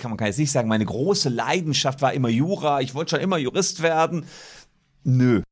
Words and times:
kann 0.00 0.10
man 0.10 0.18
kann 0.18 0.26
jetzt 0.26 0.38
nicht 0.38 0.50
sagen, 0.50 0.68
meine 0.68 0.84
große 0.84 1.28
Leidenschaft 1.28 2.02
war 2.02 2.12
immer 2.12 2.28
Jura, 2.28 2.80
ich 2.80 2.94
wollte 2.94 3.10
schon 3.10 3.20
immer 3.20 3.38
Jurist 3.38 3.82
werden. 3.82 4.24
Nö. 5.04 5.42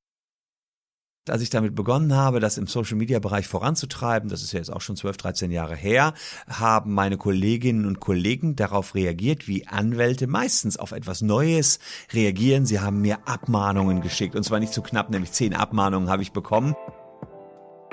Als 1.28 1.42
ich 1.42 1.50
damit 1.50 1.74
begonnen 1.74 2.14
habe, 2.14 2.40
das 2.40 2.58
im 2.58 2.66
Social-Media-Bereich 2.66 3.46
voranzutreiben, 3.46 4.30
das 4.30 4.42
ist 4.42 4.52
ja 4.52 4.58
jetzt 4.58 4.72
auch 4.72 4.80
schon 4.80 4.96
12, 4.96 5.16
13 5.18 5.50
Jahre 5.50 5.76
her, 5.76 6.14
haben 6.46 6.94
meine 6.94 7.18
Kolleginnen 7.18 7.84
und 7.84 8.00
Kollegen 8.00 8.56
darauf 8.56 8.94
reagiert, 8.94 9.46
wie 9.46 9.66
Anwälte 9.66 10.26
meistens 10.26 10.78
auf 10.78 10.92
etwas 10.92 11.20
Neues 11.20 11.80
reagieren. 12.12 12.66
Sie 12.66 12.80
haben 12.80 13.02
mir 13.02 13.28
Abmahnungen 13.28 14.00
geschickt 14.00 14.34
und 14.34 14.44
zwar 14.44 14.58
nicht 14.58 14.72
zu 14.72 14.82
knapp, 14.82 15.10
nämlich 15.10 15.32
zehn 15.32 15.54
Abmahnungen 15.54 16.08
habe 16.08 16.22
ich 16.22 16.32
bekommen. 16.32 16.74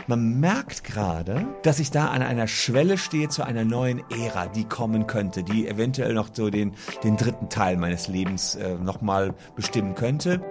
Man 0.07 0.39
merkt 0.39 0.83
gerade, 0.83 1.47
dass 1.63 1.79
ich 1.79 1.89
da 1.89 2.09
an 2.09 2.21
einer 2.21 2.47
Schwelle 2.47 2.99
stehe 2.99 3.27
zu 3.27 3.43
einer 3.43 3.65
neuen 3.65 4.03
Ära, 4.11 4.45
die 4.45 4.65
kommen 4.65 5.07
könnte, 5.07 5.41
die 5.41 5.67
eventuell 5.67 6.13
noch 6.13 6.29
so 6.31 6.51
den, 6.51 6.73
den 7.03 7.17
dritten 7.17 7.49
Teil 7.49 7.75
meines 7.75 8.07
Lebens 8.07 8.53
äh, 8.53 8.75
nochmal 8.75 9.33
bestimmen 9.55 9.95
könnte. 9.95 10.41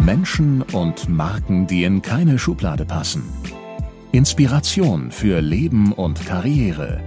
Menschen 0.00 0.62
und 0.62 1.08
Marken, 1.08 1.66
die 1.66 1.82
in 1.82 2.02
keine 2.02 2.38
Schublade 2.38 2.84
passen. 2.84 3.24
Inspiration 4.12 5.10
für 5.10 5.40
Leben 5.40 5.92
und 5.92 6.24
Karriere. 6.24 7.00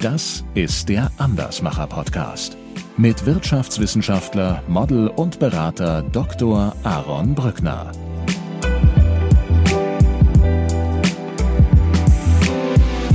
Das 0.00 0.42
ist 0.54 0.88
der 0.88 1.12
Andersmacher 1.18 1.86
Podcast 1.86 2.56
mit 2.96 3.26
Wirtschaftswissenschaftler, 3.26 4.62
Model 4.68 5.08
und 5.08 5.38
Berater 5.38 6.02
Dr. 6.02 6.74
Aaron 6.82 7.34
Brückner. 7.34 7.92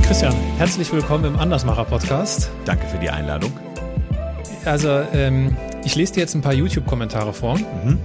Christian, 0.02 0.34
herzlich 0.58 0.92
willkommen 0.92 1.24
im 1.24 1.38
Andersmacher 1.38 1.84
Podcast. 1.84 2.50
Danke 2.64 2.86
für 2.86 2.98
die 2.98 3.10
Einladung. 3.10 3.52
Also, 4.64 4.88
ähm, 5.12 5.56
ich 5.84 5.94
lese 5.94 6.14
dir 6.14 6.20
jetzt 6.20 6.34
ein 6.34 6.42
paar 6.42 6.54
YouTube-Kommentare 6.54 7.32
vor. 7.32 7.58
Mhm. 7.58 7.98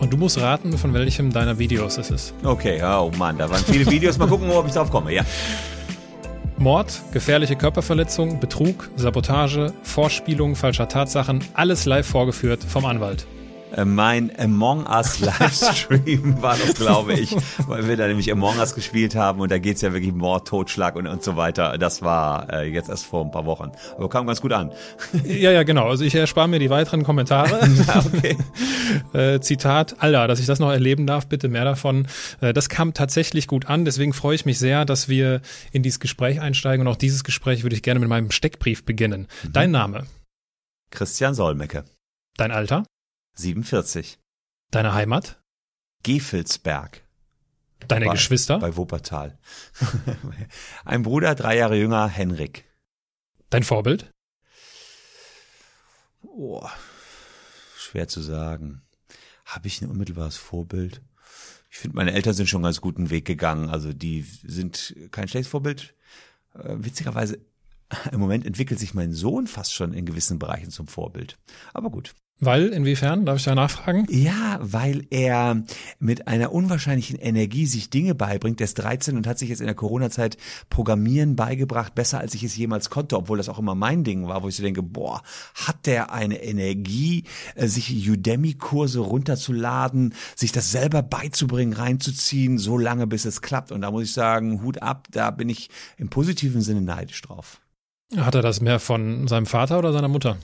Und 0.00 0.12
du 0.12 0.16
musst 0.16 0.40
raten, 0.40 0.78
von 0.78 0.94
welchem 0.94 1.32
deiner 1.32 1.58
Videos 1.58 1.98
es 1.98 2.10
ist. 2.10 2.34
Okay, 2.42 2.82
oh 2.82 3.10
Mann, 3.18 3.36
da 3.36 3.50
waren 3.50 3.62
viele 3.62 3.90
Videos. 3.90 4.16
Mal 4.18 4.28
gucken, 4.28 4.50
ob 4.50 4.66
ich 4.66 4.72
drauf 4.72 4.90
komme, 4.90 5.12
ja. 5.12 5.22
Mord, 6.60 7.02
gefährliche 7.10 7.56
Körperverletzung, 7.56 8.38
Betrug, 8.38 8.90
Sabotage, 8.94 9.72
Vorspielung 9.82 10.56
falscher 10.56 10.88
Tatsachen, 10.88 11.42
alles 11.54 11.86
live 11.86 12.06
vorgeführt 12.06 12.62
vom 12.62 12.84
Anwalt. 12.84 13.26
Äh, 13.76 13.84
mein 13.84 14.32
Among 14.38 14.86
Us 14.86 15.20
Livestream 15.20 16.42
war 16.42 16.56
das, 16.56 16.74
glaube 16.74 17.14
ich, 17.14 17.36
weil 17.66 17.88
wir 17.88 17.96
da 17.96 18.06
nämlich 18.06 18.30
Among 18.32 18.58
Us 18.58 18.74
gespielt 18.74 19.14
haben 19.14 19.40
und 19.40 19.50
da 19.50 19.58
geht's 19.58 19.80
ja 19.80 19.92
wirklich 19.92 20.12
Mord, 20.12 20.48
Totschlag 20.48 20.96
und, 20.96 21.06
und 21.06 21.22
so 21.22 21.36
weiter. 21.36 21.78
Das 21.78 22.02
war 22.02 22.52
äh, 22.52 22.70
jetzt 22.70 22.88
erst 22.88 23.06
vor 23.06 23.24
ein 23.24 23.30
paar 23.30 23.46
Wochen. 23.46 23.72
Aber 23.96 24.08
kam 24.08 24.26
ganz 24.26 24.40
gut 24.40 24.52
an. 24.52 24.72
Ja, 25.24 25.50
ja, 25.50 25.62
genau. 25.62 25.88
Also 25.88 26.04
ich 26.04 26.14
erspare 26.14 26.48
mir 26.48 26.58
die 26.58 26.70
weiteren 26.70 27.04
Kommentare. 27.04 27.60
okay. 28.14 28.36
äh, 29.12 29.40
Zitat, 29.40 29.96
Alter, 29.98 30.28
dass 30.28 30.40
ich 30.40 30.46
das 30.46 30.58
noch 30.58 30.70
erleben 30.70 31.06
darf, 31.06 31.26
bitte 31.26 31.48
mehr 31.48 31.64
davon. 31.64 32.06
Äh, 32.40 32.52
das 32.52 32.68
kam 32.68 32.94
tatsächlich 32.94 33.46
gut 33.46 33.66
an. 33.66 33.84
Deswegen 33.84 34.12
freue 34.12 34.34
ich 34.34 34.44
mich 34.44 34.58
sehr, 34.58 34.84
dass 34.84 35.08
wir 35.08 35.40
in 35.72 35.82
dieses 35.82 36.00
Gespräch 36.00 36.40
einsteigen. 36.40 36.86
Und 36.86 36.92
auch 36.92 36.96
dieses 36.96 37.24
Gespräch 37.24 37.62
würde 37.62 37.76
ich 37.76 37.82
gerne 37.82 38.00
mit 38.00 38.08
meinem 38.08 38.30
Steckbrief 38.30 38.84
beginnen. 38.84 39.28
Mhm. 39.42 39.52
Dein 39.52 39.70
Name? 39.70 40.06
Christian 40.90 41.34
Solmecke. 41.34 41.84
Dein 42.36 42.50
Alter? 42.50 42.84
47. 43.40 44.18
Deine 44.70 44.94
Heimat? 44.94 45.42
Gefelsberg. 46.02 47.02
Deine 47.88 48.06
bei, 48.06 48.12
Geschwister? 48.12 48.58
Bei 48.58 48.76
Wuppertal. 48.76 49.38
Ein 50.84 51.02
Bruder, 51.02 51.34
drei 51.34 51.56
Jahre 51.56 51.76
jünger, 51.76 52.06
Henrik. 52.08 52.64
Dein 53.48 53.62
Vorbild? 53.62 54.12
Oh, 56.22 56.66
schwer 57.76 58.06
zu 58.06 58.20
sagen. 58.20 58.82
Habe 59.44 59.66
ich 59.66 59.82
ein 59.82 59.90
unmittelbares 59.90 60.36
Vorbild? 60.36 61.02
Ich 61.70 61.78
finde, 61.78 61.96
meine 61.96 62.12
Eltern 62.12 62.34
sind 62.34 62.48
schon 62.48 62.58
einen 62.58 62.64
ganz 62.64 62.80
guten 62.80 63.10
Weg 63.10 63.24
gegangen. 63.24 63.68
Also 63.68 63.92
die 63.92 64.22
sind 64.22 64.94
kein 65.10 65.26
schlechtes 65.26 65.50
Vorbild. 65.50 65.94
Äh, 66.54 66.76
witzigerweise, 66.78 67.38
im 68.12 68.20
Moment 68.20 68.46
entwickelt 68.46 68.78
sich 68.78 68.94
mein 68.94 69.12
Sohn 69.12 69.48
fast 69.48 69.74
schon 69.74 69.92
in 69.92 70.06
gewissen 70.06 70.38
Bereichen 70.38 70.70
zum 70.70 70.86
Vorbild. 70.86 71.38
Aber 71.72 71.90
gut. 71.90 72.14
Weil, 72.42 72.68
inwiefern? 72.68 73.26
Darf 73.26 73.36
ich 73.36 73.44
da 73.44 73.54
nachfragen? 73.54 74.06
Ja, 74.08 74.58
weil 74.62 75.06
er 75.10 75.62
mit 75.98 76.26
einer 76.26 76.52
unwahrscheinlichen 76.52 77.18
Energie 77.18 77.66
sich 77.66 77.90
Dinge 77.90 78.14
beibringt. 78.14 78.60
Der 78.60 78.64
ist 78.64 78.74
13 78.74 79.18
und 79.18 79.26
hat 79.26 79.38
sich 79.38 79.50
jetzt 79.50 79.60
in 79.60 79.66
der 79.66 79.74
Corona-Zeit 79.74 80.38
Programmieren 80.70 81.36
beigebracht, 81.36 81.94
besser 81.94 82.18
als 82.18 82.34
ich 82.34 82.42
es 82.42 82.56
jemals 82.56 82.88
konnte, 82.88 83.18
obwohl 83.18 83.36
das 83.36 83.50
auch 83.50 83.58
immer 83.58 83.74
mein 83.74 84.04
Ding 84.04 84.26
war, 84.26 84.42
wo 84.42 84.48
ich 84.48 84.56
so 84.56 84.62
denke, 84.62 84.82
boah, 84.82 85.22
hat 85.54 85.84
der 85.84 86.12
eine 86.12 86.42
Energie, 86.42 87.24
äh, 87.56 87.66
sich 87.66 88.08
Udemy-Kurse 88.08 89.00
runterzuladen, 89.00 90.14
sich 90.34 90.50
das 90.50 90.70
selber 90.70 91.02
beizubringen, 91.02 91.74
reinzuziehen, 91.74 92.56
so 92.56 92.78
lange 92.78 93.06
bis 93.06 93.26
es 93.26 93.42
klappt. 93.42 93.70
Und 93.70 93.82
da 93.82 93.90
muss 93.90 94.04
ich 94.04 94.12
sagen, 94.14 94.62
Hut 94.62 94.80
ab, 94.80 95.08
da 95.10 95.30
bin 95.30 95.50
ich 95.50 95.68
im 95.98 96.08
positiven 96.08 96.62
Sinne 96.62 96.80
neidisch 96.80 97.20
drauf. 97.20 97.60
Hat 98.16 98.34
er 98.34 98.42
das 98.42 98.62
mehr 98.62 98.80
von 98.80 99.28
seinem 99.28 99.46
Vater 99.46 99.78
oder 99.78 99.92
seiner 99.92 100.08
Mutter? 100.08 100.38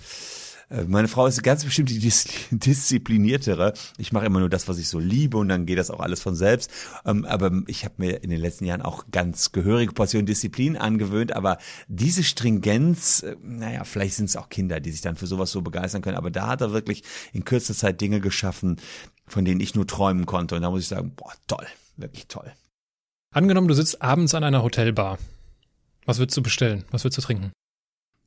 Äh, 0.68 0.84
meine 0.84 1.08
Frau 1.08 1.26
ist 1.26 1.42
ganz 1.42 1.64
bestimmt 1.64 1.90
die 1.90 1.98
Dis 1.98 2.26
diszipliniertere. 2.50 3.72
Ich 3.98 4.12
mache 4.12 4.26
immer 4.26 4.40
nur 4.40 4.48
das, 4.48 4.68
was 4.68 4.78
ich 4.78 4.88
so 4.88 4.98
liebe 4.98 5.36
und 5.36 5.48
dann 5.48 5.66
geht 5.66 5.78
das 5.78 5.90
auch 5.90 6.00
alles 6.00 6.20
von 6.20 6.34
selbst. 6.34 6.70
Ähm, 7.04 7.24
aber 7.24 7.52
ich 7.66 7.84
habe 7.84 7.94
mir 7.98 8.22
in 8.22 8.30
den 8.30 8.40
letzten 8.40 8.64
Jahren 8.64 8.82
auch 8.82 9.04
ganz 9.12 9.52
gehörige 9.52 9.92
Portion 9.92 10.26
Disziplin 10.26 10.76
angewöhnt. 10.76 11.34
Aber 11.34 11.58
diese 11.88 12.24
Stringenz, 12.24 13.22
äh, 13.22 13.36
naja, 13.42 13.84
vielleicht 13.84 14.14
sind 14.14 14.26
es 14.26 14.36
auch 14.36 14.48
Kinder, 14.48 14.80
die 14.80 14.90
sich 14.90 15.00
dann 15.00 15.16
für 15.16 15.26
sowas 15.26 15.50
so 15.50 15.62
begeistern 15.62 16.02
können. 16.02 16.16
Aber 16.16 16.30
da 16.30 16.48
hat 16.48 16.60
er 16.60 16.72
wirklich 16.72 17.02
in 17.32 17.44
kürzester 17.44 17.74
Zeit 17.74 18.00
Dinge 18.00 18.20
geschaffen, 18.20 18.80
von 19.26 19.44
denen 19.44 19.60
ich 19.60 19.74
nur 19.74 19.86
träumen 19.86 20.26
konnte. 20.26 20.56
Und 20.56 20.62
da 20.62 20.70
muss 20.70 20.82
ich 20.82 20.88
sagen, 20.88 21.12
boah, 21.14 21.32
toll, 21.46 21.66
wirklich 21.96 22.26
toll. 22.26 22.52
Angenommen, 23.32 23.68
du 23.68 23.74
sitzt 23.74 24.02
abends 24.02 24.34
an 24.34 24.44
einer 24.44 24.62
Hotelbar. 24.62 25.18
Was 26.06 26.18
würdest 26.18 26.36
du 26.36 26.42
bestellen? 26.42 26.84
Was 26.90 27.04
würdest 27.04 27.18
du 27.18 27.22
trinken? 27.22 27.52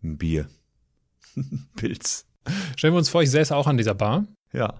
Ein 0.04 0.18
Bier. 0.18 0.50
Pilz. 1.76 2.29
Stellen 2.76 2.94
wir 2.94 3.00
uns 3.00 3.10
vor, 3.10 3.22
ich 3.22 3.32
säße 3.32 3.56
auch 3.56 3.68
an 3.68 3.78
dieser 3.78 3.94
Bar. 3.94 4.26
Ja. 4.54 4.74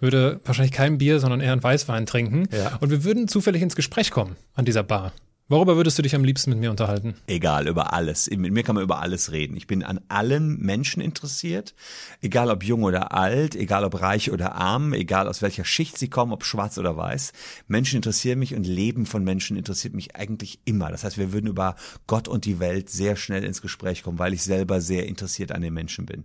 Würde 0.00 0.40
wahrscheinlich 0.44 0.72
kein 0.72 0.98
Bier, 0.98 1.20
sondern 1.20 1.40
eher 1.40 1.52
ein 1.52 1.62
Weißwein 1.62 2.06
trinken. 2.06 2.48
Ja. 2.52 2.76
Und 2.80 2.90
wir 2.90 3.04
würden 3.04 3.28
zufällig 3.28 3.62
ins 3.62 3.76
Gespräch 3.76 4.10
kommen 4.10 4.36
an 4.54 4.64
dieser 4.64 4.82
Bar. 4.82 5.12
Worüber 5.46 5.76
würdest 5.76 5.98
du 5.98 6.02
dich 6.02 6.14
am 6.14 6.24
liebsten 6.24 6.50
mit 6.50 6.58
mir 6.58 6.70
unterhalten? 6.70 7.16
Egal, 7.26 7.68
über 7.68 7.92
alles. 7.92 8.30
Mit 8.30 8.50
mir 8.50 8.62
kann 8.62 8.76
man 8.76 8.84
über 8.84 9.00
alles 9.02 9.30
reden. 9.30 9.58
Ich 9.58 9.66
bin 9.66 9.82
an 9.82 10.00
allen 10.08 10.58
Menschen 10.58 11.02
interessiert, 11.02 11.74
egal 12.22 12.48
ob 12.50 12.64
jung 12.64 12.82
oder 12.82 13.12
alt, 13.12 13.54
egal 13.54 13.84
ob 13.84 14.00
reich 14.00 14.30
oder 14.30 14.54
arm, 14.54 14.94
egal 14.94 15.28
aus 15.28 15.42
welcher 15.42 15.66
Schicht 15.66 15.98
sie 15.98 16.08
kommen, 16.08 16.32
ob 16.32 16.46
schwarz 16.46 16.78
oder 16.78 16.96
weiß. 16.96 17.32
Menschen 17.68 17.96
interessieren 17.96 18.38
mich 18.38 18.54
und 18.54 18.66
Leben 18.66 19.04
von 19.04 19.22
Menschen 19.22 19.58
interessiert 19.58 19.92
mich 19.92 20.16
eigentlich 20.16 20.60
immer. 20.64 20.90
Das 20.90 21.04
heißt, 21.04 21.18
wir 21.18 21.34
würden 21.34 21.48
über 21.48 21.76
Gott 22.06 22.26
und 22.26 22.46
die 22.46 22.58
Welt 22.58 22.88
sehr 22.88 23.14
schnell 23.14 23.44
ins 23.44 23.60
Gespräch 23.60 24.02
kommen, 24.02 24.18
weil 24.18 24.32
ich 24.32 24.42
selber 24.42 24.80
sehr 24.80 25.06
interessiert 25.06 25.52
an 25.52 25.60
den 25.60 25.74
Menschen 25.74 26.06
bin. 26.06 26.24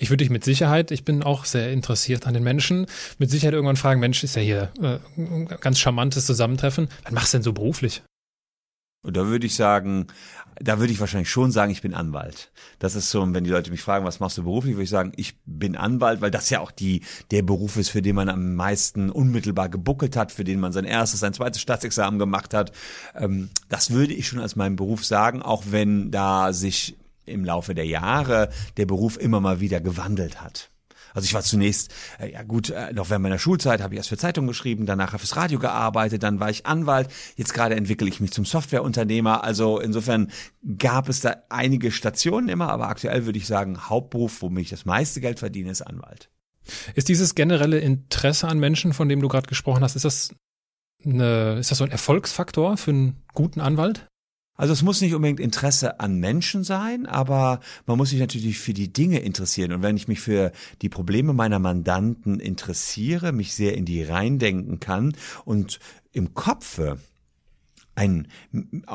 Ich 0.00 0.10
würde 0.10 0.22
dich 0.22 0.30
mit 0.30 0.44
Sicherheit, 0.44 0.92
ich 0.92 1.04
bin 1.04 1.24
auch 1.24 1.44
sehr 1.44 1.72
interessiert 1.72 2.26
an 2.26 2.34
den 2.34 2.44
Menschen, 2.44 2.86
mit 3.18 3.30
Sicherheit 3.30 3.54
irgendwann 3.54 3.76
fragen, 3.76 3.98
Mensch, 3.98 4.22
ist 4.22 4.36
ja 4.36 4.42
hier 4.42 4.72
äh, 4.80 4.98
ein 5.20 5.48
ganz 5.60 5.80
charmantes 5.80 6.24
Zusammentreffen. 6.24 6.88
Was 7.02 7.12
machst 7.12 7.34
du 7.34 7.38
denn 7.38 7.42
so 7.42 7.52
beruflich? 7.52 8.02
Und 9.04 9.16
da 9.16 9.26
würde 9.26 9.46
ich 9.46 9.54
sagen, 9.54 10.06
da 10.60 10.78
würde 10.80 10.92
ich 10.92 11.00
wahrscheinlich 11.00 11.30
schon 11.30 11.50
sagen, 11.50 11.70
ich 11.70 11.82
bin 11.82 11.94
Anwalt. 11.94 12.52
Das 12.78 12.94
ist 12.94 13.10
so, 13.10 13.22
wenn 13.32 13.44
die 13.44 13.50
Leute 13.50 13.70
mich 13.70 13.80
fragen, 13.80 14.04
was 14.04 14.20
machst 14.20 14.38
du 14.38 14.42
beruflich, 14.42 14.74
würde 14.74 14.84
ich 14.84 14.90
sagen, 14.90 15.12
ich 15.16 15.36
bin 15.44 15.76
Anwalt, 15.76 16.20
weil 16.20 16.32
das 16.32 16.50
ja 16.50 16.60
auch 16.60 16.72
die, 16.72 17.02
der 17.30 17.42
Beruf 17.42 17.76
ist, 17.76 17.90
für 17.90 18.02
den 18.02 18.16
man 18.16 18.28
am 18.28 18.54
meisten 18.54 19.10
unmittelbar 19.10 19.68
gebuckelt 19.68 20.16
hat, 20.16 20.32
für 20.32 20.44
den 20.44 20.60
man 20.60 20.72
sein 20.72 20.84
erstes, 20.84 21.20
sein 21.20 21.32
zweites 21.32 21.60
Staatsexamen 21.60 22.18
gemacht 22.18 22.54
hat. 22.54 22.72
Ähm, 23.14 23.50
das 23.68 23.90
würde 23.90 24.14
ich 24.14 24.26
schon 24.28 24.40
als 24.40 24.56
meinen 24.56 24.76
Beruf 24.76 25.04
sagen, 25.04 25.42
auch 25.42 25.64
wenn 25.70 26.10
da 26.10 26.52
sich 26.52 26.96
im 27.28 27.44
Laufe 27.44 27.74
der 27.74 27.86
Jahre 27.86 28.50
der 28.76 28.86
Beruf 28.86 29.16
immer 29.16 29.40
mal 29.40 29.60
wieder 29.60 29.80
gewandelt 29.80 30.40
hat. 30.40 30.70
Also 31.14 31.26
ich 31.26 31.34
war 31.34 31.42
zunächst, 31.42 31.92
äh, 32.20 32.32
ja 32.32 32.42
gut, 32.42 32.70
äh, 32.70 32.92
noch 32.92 33.10
während 33.10 33.22
meiner 33.22 33.38
Schulzeit 33.38 33.80
habe 33.80 33.94
ich 33.94 33.98
erst 33.98 34.10
für 34.10 34.16
Zeitung 34.16 34.46
geschrieben, 34.46 34.86
danach 34.86 35.18
fürs 35.18 35.36
Radio 35.36 35.58
gearbeitet, 35.58 36.22
dann 36.22 36.40
war 36.40 36.50
ich 36.50 36.66
Anwalt, 36.66 37.08
jetzt 37.36 37.54
gerade 37.54 37.74
entwickle 37.74 38.08
ich 38.08 38.20
mich 38.20 38.32
zum 38.32 38.44
Softwareunternehmer. 38.44 39.42
Also 39.42 39.80
insofern 39.80 40.30
gab 40.78 41.08
es 41.08 41.20
da 41.20 41.36
einige 41.48 41.90
Stationen 41.90 42.48
immer, 42.48 42.70
aber 42.70 42.88
aktuell 42.88 43.26
würde 43.26 43.38
ich 43.38 43.46
sagen, 43.46 43.88
Hauptberuf, 43.88 44.42
womit 44.42 44.64
ich 44.64 44.70
das 44.70 44.84
meiste 44.84 45.20
Geld 45.20 45.38
verdiene, 45.38 45.70
ist 45.70 45.82
Anwalt. 45.82 46.30
Ist 46.94 47.08
dieses 47.08 47.34
generelle 47.34 47.78
Interesse 47.78 48.46
an 48.46 48.58
Menschen, 48.58 48.92
von 48.92 49.08
dem 49.08 49.20
du 49.20 49.28
gerade 49.28 49.48
gesprochen 49.48 49.82
hast, 49.82 49.96
ist 49.96 50.04
das 50.04 50.34
eine, 51.04 51.58
ist 51.58 51.70
das 51.70 51.78
so 51.78 51.84
ein 51.84 51.90
Erfolgsfaktor 51.90 52.76
für 52.76 52.90
einen 52.90 53.22
guten 53.32 53.60
Anwalt? 53.60 54.06
Also 54.58 54.72
es 54.72 54.82
muss 54.82 55.00
nicht 55.00 55.14
unbedingt 55.14 55.38
Interesse 55.38 56.00
an 56.00 56.16
Menschen 56.16 56.64
sein, 56.64 57.06
aber 57.06 57.60
man 57.86 57.96
muss 57.96 58.10
sich 58.10 58.18
natürlich 58.18 58.58
für 58.58 58.74
die 58.74 58.92
Dinge 58.92 59.20
interessieren. 59.20 59.72
Und 59.72 59.82
wenn 59.82 59.96
ich 59.96 60.08
mich 60.08 60.20
für 60.20 60.50
die 60.82 60.88
Probleme 60.88 61.32
meiner 61.32 61.60
Mandanten 61.60 62.40
interessiere, 62.40 63.30
mich 63.30 63.54
sehr 63.54 63.76
in 63.76 63.84
die 63.84 64.02
reindenken 64.02 64.80
kann 64.80 65.14
und 65.44 65.78
im 66.12 66.34
Kopfe 66.34 66.98
ein 67.98 68.28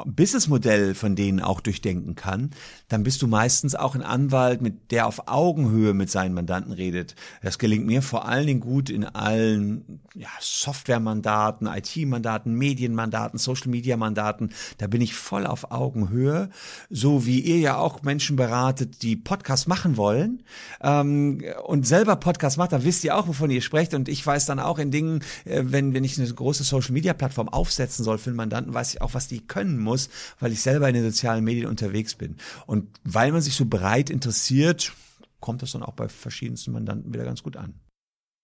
Businessmodell 0.06 0.96
von 0.96 1.18
denen 1.18 1.42
auch 1.42 1.60
durchdenken 1.60 2.16
kann, 2.16 2.52
dann 2.88 3.04
bist 3.04 3.22
du 3.22 3.28
meistens 3.28 3.76
auch 3.76 3.96
ein 3.96 4.02
Anwalt, 4.02 4.62
mit 4.62 4.92
der 4.92 5.08
auf 5.08 5.28
Augenhöhe 5.28 5.94
mit 5.94 6.10
seinen 6.10 6.34
Mandanten 6.34 6.72
redet. 6.72 7.16
Das 7.42 7.60
gelingt 7.60 7.86
mir 7.86 8.02
vor 8.02 8.28
allen 8.28 8.48
Dingen 8.48 8.62
gut 8.62 8.90
in 8.90 9.04
allen 9.04 10.00
ja, 10.16 10.30
Softwaremandaten, 10.40 11.68
IT-Mandaten, 11.68 12.54
Medienmandaten, 12.56 13.38
Social-Media-Mandaten. 13.38 14.54
Da 14.78 14.88
bin 14.88 15.02
ich 15.02 15.16
voll 15.16 15.46
auf 15.46 15.72
Augenhöhe, 15.72 16.50
so 16.90 17.26
wie 17.26 17.42
ihr 17.42 17.58
ja 17.58 17.76
auch 17.76 18.04
Menschen 18.04 18.38
beratet, 18.38 19.02
die 19.02 19.18
Podcasts 19.18 19.68
machen 19.68 19.98
wollen 19.98 20.44
ähm, 20.82 21.44
und 21.66 21.86
selber 21.86 22.16
Podcasts 22.16 22.58
macht. 22.58 22.72
Da 22.72 22.86
wisst 22.86 23.04
ihr 23.04 23.18
auch, 23.18 23.28
wovon 23.28 23.50
ihr 23.50 23.62
sprecht. 23.62 23.94
Und 23.94 24.08
ich 24.08 24.26
weiß 24.26 24.46
dann 24.46 24.60
auch 24.60 24.80
in 24.80 24.92
Dingen, 24.92 25.24
äh, 25.44 25.64
wenn 25.66 25.94
wenn 25.94 26.06
ich 26.06 26.18
eine 26.18 26.32
große 26.32 26.64
Social-Media-Plattform 26.64 27.50
aufsetzen 27.50 28.06
soll 28.06 28.18
für 28.18 28.30
einen 28.30 28.38
Mandanten, 28.38 28.74
weiß 28.74 28.93
auch, 29.02 29.14
was 29.14 29.28
die 29.28 29.42
können 29.42 29.80
muss, 29.80 30.10
weil 30.40 30.52
ich 30.52 30.62
selber 30.62 30.88
in 30.88 30.96
den 30.96 31.04
sozialen 31.04 31.44
Medien 31.44 31.68
unterwegs 31.68 32.16
bin. 32.16 32.38
Und 32.66 32.88
weil 33.04 33.32
man 33.32 33.42
sich 33.42 33.56
so 33.56 33.66
breit 33.66 34.10
interessiert, 34.10 34.94
kommt 35.40 35.62
das 35.62 35.72
dann 35.72 35.84
auch 35.84 35.94
bei 35.94 36.08
verschiedensten 36.08 36.72
Mandanten 36.72 37.14
wieder 37.14 37.26
ganz 37.26 37.44
gut 37.44 37.58
an. 37.58 37.74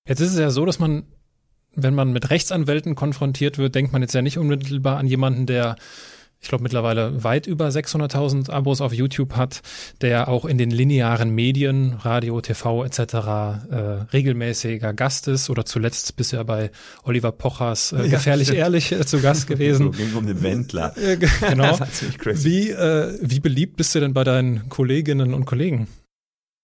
Jetzt 0.07 0.19
ist 0.19 0.33
es 0.33 0.39
ja 0.39 0.49
so, 0.49 0.65
dass 0.65 0.79
man, 0.79 1.03
wenn 1.73 1.93
man 1.93 2.11
mit 2.11 2.29
Rechtsanwälten 2.29 2.95
konfrontiert 2.95 3.57
wird, 3.57 3.75
denkt 3.75 3.93
man 3.93 4.01
jetzt 4.01 4.13
ja 4.13 4.21
nicht 4.21 4.37
unmittelbar 4.37 4.97
an 4.97 5.07
jemanden, 5.07 5.45
der 5.45 5.75
ich 6.41 6.47
glaube 6.47 6.63
mittlerweile 6.63 7.23
weit 7.23 7.47
über 7.47 7.67
600.000 7.67 8.49
Abos 8.49 8.79
auf 8.79 8.93
YouTube 8.93 9.35
hat, 9.35 9.61
der 10.01 10.29
auch 10.29 10.45
in 10.45 10.57
den 10.57 10.71
linearen 10.71 11.31
Medien, 11.31 11.93
Radio, 11.99 12.39
TV 12.39 12.85
etc. 12.85 12.99
Äh, 12.99 13.15
regelmäßiger 14.13 14.93
Gast 14.93 15.27
ist 15.27 15.49
oder 15.49 15.65
zuletzt 15.65 16.15
bisher 16.15 16.43
bei 16.45 16.71
Oliver 17.03 17.33
Pochers 17.33 17.91
äh, 17.91 18.07
Gefährlich 18.07 18.49
ja, 18.49 18.55
ehrlich 18.55 18.91
äh, 18.91 19.05
zu 19.05 19.19
Gast 19.19 19.47
gewesen. 19.47 19.91
Ging 19.91 20.13
um 20.15 20.25
den 20.25 20.41
Wendler. 20.41 20.95
Äh, 20.97 21.17
genau. 21.49 21.77
wie, 22.23 22.69
äh, 22.69 23.17
wie 23.21 23.39
beliebt 23.39 23.75
bist 23.75 23.93
du 23.95 23.99
denn 23.99 24.13
bei 24.13 24.23
deinen 24.23 24.69
Kolleginnen 24.69 25.33
und 25.33 25.45
Kollegen? 25.45 25.87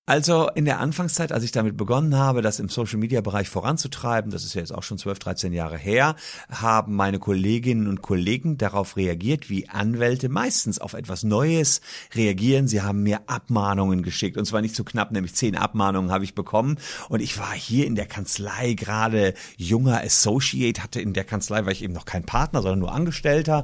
Also 0.07 0.49
in 0.53 0.65
der 0.65 0.79
Anfangszeit, 0.79 1.31
als 1.31 1.43
ich 1.43 1.51
damit 1.51 1.77
begonnen 1.77 2.15
habe, 2.15 2.43
das 2.43 2.59
im 2.59 2.69
Social-Media-Bereich 2.69 3.49
voranzutreiben, 3.49 4.29
das 4.29 4.43
ist 4.43 4.53
ja 4.53 4.61
jetzt 4.61 4.71
auch 4.71 4.83
schon 4.83 4.99
12, 4.99 5.17
13 5.17 5.51
Jahre 5.51 5.79
her, 5.79 6.15
haben 6.47 6.95
meine 6.95 7.17
Kolleginnen 7.17 7.87
und 7.87 8.03
Kollegen 8.03 8.59
darauf 8.59 8.97
reagiert, 8.97 9.49
wie 9.49 9.67
Anwälte 9.67 10.29
meistens 10.29 10.77
auf 10.77 10.93
etwas 10.93 11.23
Neues 11.23 11.81
reagieren. 12.13 12.67
Sie 12.67 12.83
haben 12.83 13.01
mir 13.01 13.21
Abmahnungen 13.25 14.03
geschickt 14.03 14.37
und 14.37 14.45
zwar 14.45 14.61
nicht 14.61 14.75
zu 14.75 14.83
so 14.83 14.91
knapp, 14.91 15.11
nämlich 15.11 15.33
zehn 15.33 15.55
Abmahnungen 15.55 16.11
habe 16.11 16.23
ich 16.23 16.35
bekommen 16.35 16.77
und 17.09 17.19
ich 17.19 17.39
war 17.39 17.53
hier 17.53 17.87
in 17.87 17.95
der 17.95 18.05
Kanzlei 18.05 18.73
gerade 18.73 19.33
junger 19.57 20.03
Associate, 20.03 20.83
hatte 20.83 21.01
in 21.01 21.13
der 21.13 21.23
Kanzlei, 21.23 21.65
war 21.65 21.71
ich 21.71 21.83
eben 21.83 21.93
noch 21.93 22.05
kein 22.05 22.27
Partner, 22.27 22.61
sondern 22.61 22.77
nur 22.77 22.93
Angestellter 22.93 23.63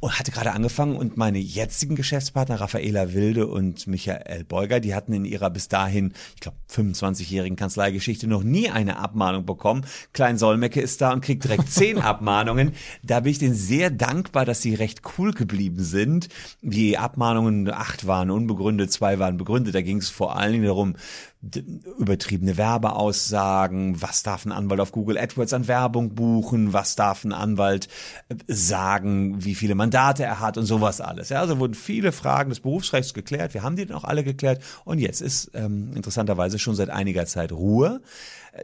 und 0.00 0.18
hatte 0.18 0.32
gerade 0.32 0.52
angefangen 0.52 0.96
und 0.96 1.18
meine 1.18 1.38
jetzigen 1.38 1.96
Geschäftspartner 1.96 2.62
Raffaela 2.62 3.12
Wilde 3.12 3.46
und 3.46 3.86
Michael 3.86 4.44
Beuger, 4.44 4.80
die 4.80 4.94
hatten 4.94 5.12
in 5.12 5.26
ihrer 5.26 5.50
bis 5.50 5.68
dahin 5.68 5.81
dahin, 5.82 6.12
ich 6.34 6.40
glaube, 6.40 6.58
25-jährigen 6.70 7.56
Kanzleigeschichte 7.56 8.26
noch 8.26 8.42
nie 8.42 8.70
eine 8.70 8.98
Abmahnung 8.98 9.44
bekommen. 9.44 9.84
Klein 10.12 10.38
Solmecke 10.38 10.80
ist 10.80 11.00
da 11.00 11.12
und 11.12 11.22
kriegt 11.22 11.44
direkt 11.44 11.68
zehn 11.70 11.98
Abmahnungen. 11.98 12.72
Da 13.02 13.20
bin 13.20 13.32
ich 13.32 13.38
denen 13.38 13.54
sehr 13.54 13.90
dankbar, 13.90 14.44
dass 14.44 14.62
sie 14.62 14.74
recht 14.74 15.02
cool 15.18 15.32
geblieben 15.32 15.82
sind. 15.82 16.28
Die 16.60 16.98
Abmahnungen 16.98 17.70
acht 17.70 18.06
waren 18.06 18.30
unbegründet, 18.30 18.92
zwei 18.92 19.18
waren 19.18 19.36
begründet. 19.36 19.74
Da 19.74 19.82
ging 19.82 19.98
es 19.98 20.08
vor 20.08 20.36
allen 20.36 20.52
Dingen 20.52 20.66
darum, 20.66 20.94
übertriebene 21.42 22.56
Werbeaussagen, 22.56 24.00
was 24.00 24.22
darf 24.22 24.46
ein 24.46 24.52
Anwalt 24.52 24.80
auf 24.80 24.92
Google 24.92 25.18
AdWords 25.18 25.52
an 25.52 25.66
Werbung 25.66 26.14
buchen, 26.14 26.72
was 26.72 26.94
darf 26.94 27.24
ein 27.24 27.32
Anwalt 27.32 27.88
äh, 28.28 28.36
sagen, 28.46 29.44
wie 29.44 29.56
viele 29.56 29.74
Mandate 29.74 30.22
er 30.22 30.38
hat 30.38 30.56
und 30.56 30.66
sowas 30.66 31.00
alles. 31.00 31.30
Ja, 31.30 31.40
also 31.40 31.58
wurden 31.58 31.74
viele 31.74 32.12
Fragen 32.12 32.50
des 32.50 32.60
Berufsrechts 32.60 33.12
geklärt, 33.12 33.54
wir 33.54 33.64
haben 33.64 33.74
die 33.74 33.86
dann 33.86 33.96
auch 33.96 34.04
alle 34.04 34.22
geklärt 34.22 34.62
und 34.84 34.98
jetzt 34.98 35.20
ist 35.20 35.50
ähm, 35.54 35.92
interessanterweise 35.96 36.60
schon 36.60 36.76
seit 36.76 36.90
einiger 36.90 37.26
Zeit 37.26 37.50
Ruhe. 37.50 38.02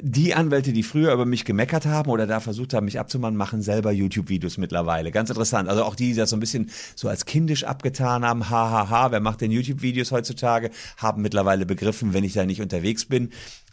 Die 0.03 0.35
Anwälte, 0.35 0.75
die 0.75 0.83
früher 0.83 1.15
über 1.15 1.25
mich 1.25 1.47
gemeckert 1.47 1.87
haben 1.87 2.11
oder 2.11 2.27
da 2.27 2.41
versucht 2.41 2.75
haben, 2.75 2.85
mich 2.85 3.01
abzumachen, 3.01 3.37
machen 3.37 3.63
selber 3.63 3.91
YouTube-Videos 3.91 4.59
mittlerweile. 4.59 5.11
Ganz 5.11 5.31
interessant. 5.31 5.67
Also 5.69 5.83
auch 5.83 5.95
die, 5.95 6.11
die 6.11 6.15
das 6.15 6.29
so 6.29 6.37
ein 6.37 6.41
bisschen 6.41 6.71
so 6.95 7.09
als 7.09 7.25
kindisch 7.25 7.65
abgetan 7.65 8.23
haben, 8.23 8.51
hahaha, 8.51 8.91
ha, 8.91 9.05
ha, 9.05 9.13
wer 9.13 9.21
macht 9.21 9.41
denn 9.41 9.51
YouTube-Videos 9.51 10.13
heutzutage, 10.13 10.71
haben 10.99 11.23
mittlerweile 11.23 11.65
begriffen, 11.65 12.13
wenn 12.13 12.23
ich 12.23 12.35
da 12.35 12.45
nicht 12.45 12.61
unterwegs 12.61 13.07
bin, 13.07 13.31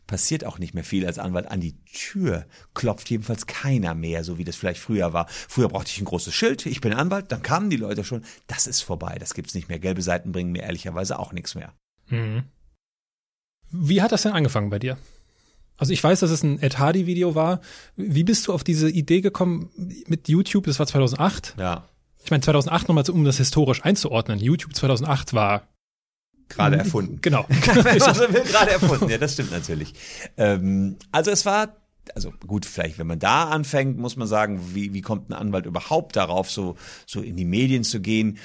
passiert 0.08 0.46
auch 0.46 0.58
nicht 0.58 0.74
mehr 0.74 0.86
viel 0.86 1.06
als 1.06 1.20
Anwalt. 1.20 1.52
An 1.52 1.60
die 1.60 1.76
Tür 1.84 2.46
klopft 2.74 3.10
jedenfalls 3.10 3.46
keiner 3.46 3.94
mehr, 3.94 4.24
so 4.24 4.38
wie 4.38 4.46
das 4.46 4.56
vielleicht 4.56 4.80
früher 4.80 5.12
war. 5.12 5.28
Früher 5.30 5.68
brauchte 5.68 5.92
ich 5.92 6.00
ein 6.00 6.06
großes 6.06 6.34
Schild, 6.34 6.66
ich 6.66 6.80
bin 6.80 6.94
Anwalt, 6.94 7.32
dann 7.34 7.42
kamen 7.42 7.70
die 7.70 7.78
Leute 7.78 8.06
schon. 8.06 8.24
Das 8.48 8.68
ist 8.68 8.82
vorbei, 8.82 9.18
das 9.20 9.34
gibt's 9.34 9.54
nicht 9.54 9.68
mehr. 9.68 9.80
Gelbe 9.80 10.02
Seiten 10.02 10.32
bringen 10.32 10.54
mir 10.54 10.64
ehrlicherweise 10.64 11.20
auch 11.20 11.34
nichts 11.34 11.56
mehr. 11.56 11.74
Mhm. 12.08 12.44
Wie 13.72 14.02
hat 14.02 14.14
das 14.14 14.22
denn 14.22 14.32
angefangen 14.32 14.70
bei 14.70 14.80
dir? 14.80 14.98
Also 15.78 15.94
ich 15.94 16.04
weiß, 16.04 16.22
dass 16.22 16.32
es 16.32 16.44
ein 16.44 16.60
Ed 16.62 16.80
Hardy 16.80 17.06
Video 17.06 17.36
war. 17.36 17.62
Wie 17.96 18.24
bist 18.24 18.48
du 18.48 18.54
auf 18.54 18.64
diese 18.64 18.90
Idee 18.90 19.22
gekommen 19.22 19.70
mit 20.08 20.30
YouTube? 20.30 20.66
Das 20.66 20.80
war 20.80 20.88
2008. 20.88 21.56
Ja. 21.60 21.88
Ich 22.24 22.32
meine 22.32 22.42
2008 22.42 22.88
nochmal, 22.88 23.04
um 23.10 23.26
das 23.26 23.38
historisch 23.38 23.84
einzuordnen. 23.84 24.40
YouTube 24.40 24.76
2008 24.76 25.34
war 25.34 25.68
gerade 26.50 26.78
erfunden. 26.78 27.20
Genau. 27.22 27.46
also 27.76 28.28
gerade 28.28 28.72
erfunden. 28.72 29.10
Ja, 29.10 29.18
das 29.18 29.34
stimmt 29.34 29.52
natürlich. 29.52 29.94
Ähm, 30.38 30.98
also 31.12 31.32
es 31.32 31.46
war 31.46 31.76
also 32.14 32.32
gut, 32.46 32.66
vielleicht, 32.66 33.00
wenn 33.00 33.08
man 33.08 33.20
da 33.20 33.46
anfängt, 33.46 33.98
muss 33.98 34.16
man 34.16 34.28
sagen, 34.28 34.76
wie, 34.76 34.94
wie 34.94 35.02
kommt 35.02 35.30
ein 35.30 35.34
Anwalt 35.34 35.66
überhaupt 35.66 36.16
darauf, 36.16 36.52
so, 36.52 36.76
so 37.08 37.22
in 37.22 37.36
die 37.36 37.46
Medien 37.46 37.84
zu 37.84 38.00
gehen? 38.00 38.38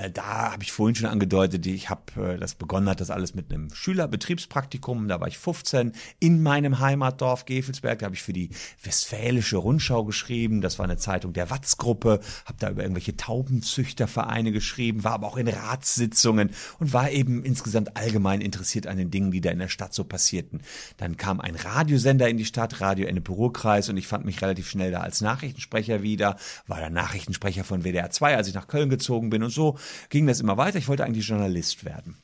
Äh, 0.00 0.10
da 0.10 0.52
habe 0.52 0.62
ich 0.62 0.72
vorhin 0.72 0.94
schon 0.94 1.08
angedeutet, 1.08 1.66
ich 1.66 1.90
habe 1.90 2.34
äh, 2.34 2.38
das 2.38 2.54
begonnen 2.54 2.88
hat 2.88 3.00
das 3.00 3.10
alles 3.10 3.34
mit 3.34 3.52
einem 3.52 3.72
Schülerbetriebspraktikum, 3.72 5.08
da 5.08 5.20
war 5.20 5.28
ich 5.28 5.38
15 5.38 5.92
in 6.20 6.42
meinem 6.42 6.80
Heimatdorf 6.80 7.44
Gefelsberg, 7.44 7.98
da 7.98 8.06
habe 8.06 8.14
ich 8.14 8.22
für 8.22 8.32
die 8.32 8.50
Westfälische 8.82 9.56
Rundschau 9.56 10.04
geschrieben, 10.04 10.60
das 10.60 10.78
war 10.78 10.84
eine 10.84 10.96
Zeitung 10.96 11.32
der 11.32 11.50
Watzgruppe, 11.50 12.20
habe 12.44 12.58
da 12.58 12.70
über 12.70 12.82
irgendwelche 12.82 13.16
Taubenzüchtervereine 13.16 14.52
geschrieben, 14.52 15.04
war 15.04 15.12
aber 15.12 15.26
auch 15.26 15.36
in 15.36 15.48
Ratssitzungen 15.48 16.50
und 16.78 16.92
war 16.92 17.10
eben 17.10 17.44
insgesamt 17.44 17.96
allgemein 17.96 18.40
interessiert 18.40 18.86
an 18.86 18.96
den 18.96 19.10
Dingen, 19.10 19.30
die 19.30 19.40
da 19.40 19.50
in 19.50 19.58
der 19.58 19.68
Stadt 19.68 19.94
so 19.94 20.04
passierten. 20.04 20.62
Dann 20.96 21.16
kam 21.16 21.40
ein 21.40 21.54
Radiosender 21.54 22.28
in 22.28 22.36
die 22.36 22.44
Stadt, 22.44 22.80
Radio 22.80 23.06
Ennepe-Ruhr-Kreis 23.06 23.88
und 23.88 23.96
ich 23.96 24.06
fand 24.06 24.24
mich 24.24 24.42
relativ 24.42 24.68
schnell 24.68 24.90
da 24.90 25.00
als 25.00 25.20
Nachrichtensprecher 25.20 26.02
wieder, 26.02 26.36
war 26.66 26.78
der 26.78 26.90
Nachrichtensprecher 26.90 27.64
von 27.64 27.82
WDR 27.82 28.10
2, 28.10 28.36
als 28.36 28.48
ich 28.48 28.54
nach 28.54 28.68
Köln 28.68 28.88
gezogen 28.88 29.30
bin 29.30 29.42
und 29.42 29.50
so 29.50 29.76
ging 30.08 30.26
das 30.26 30.40
immer 30.40 30.56
weiter. 30.56 30.78
Ich 30.78 30.88
wollte 30.88 31.04
eigentlich 31.04 31.26
Journalist 31.26 31.84
werden. 31.84 32.16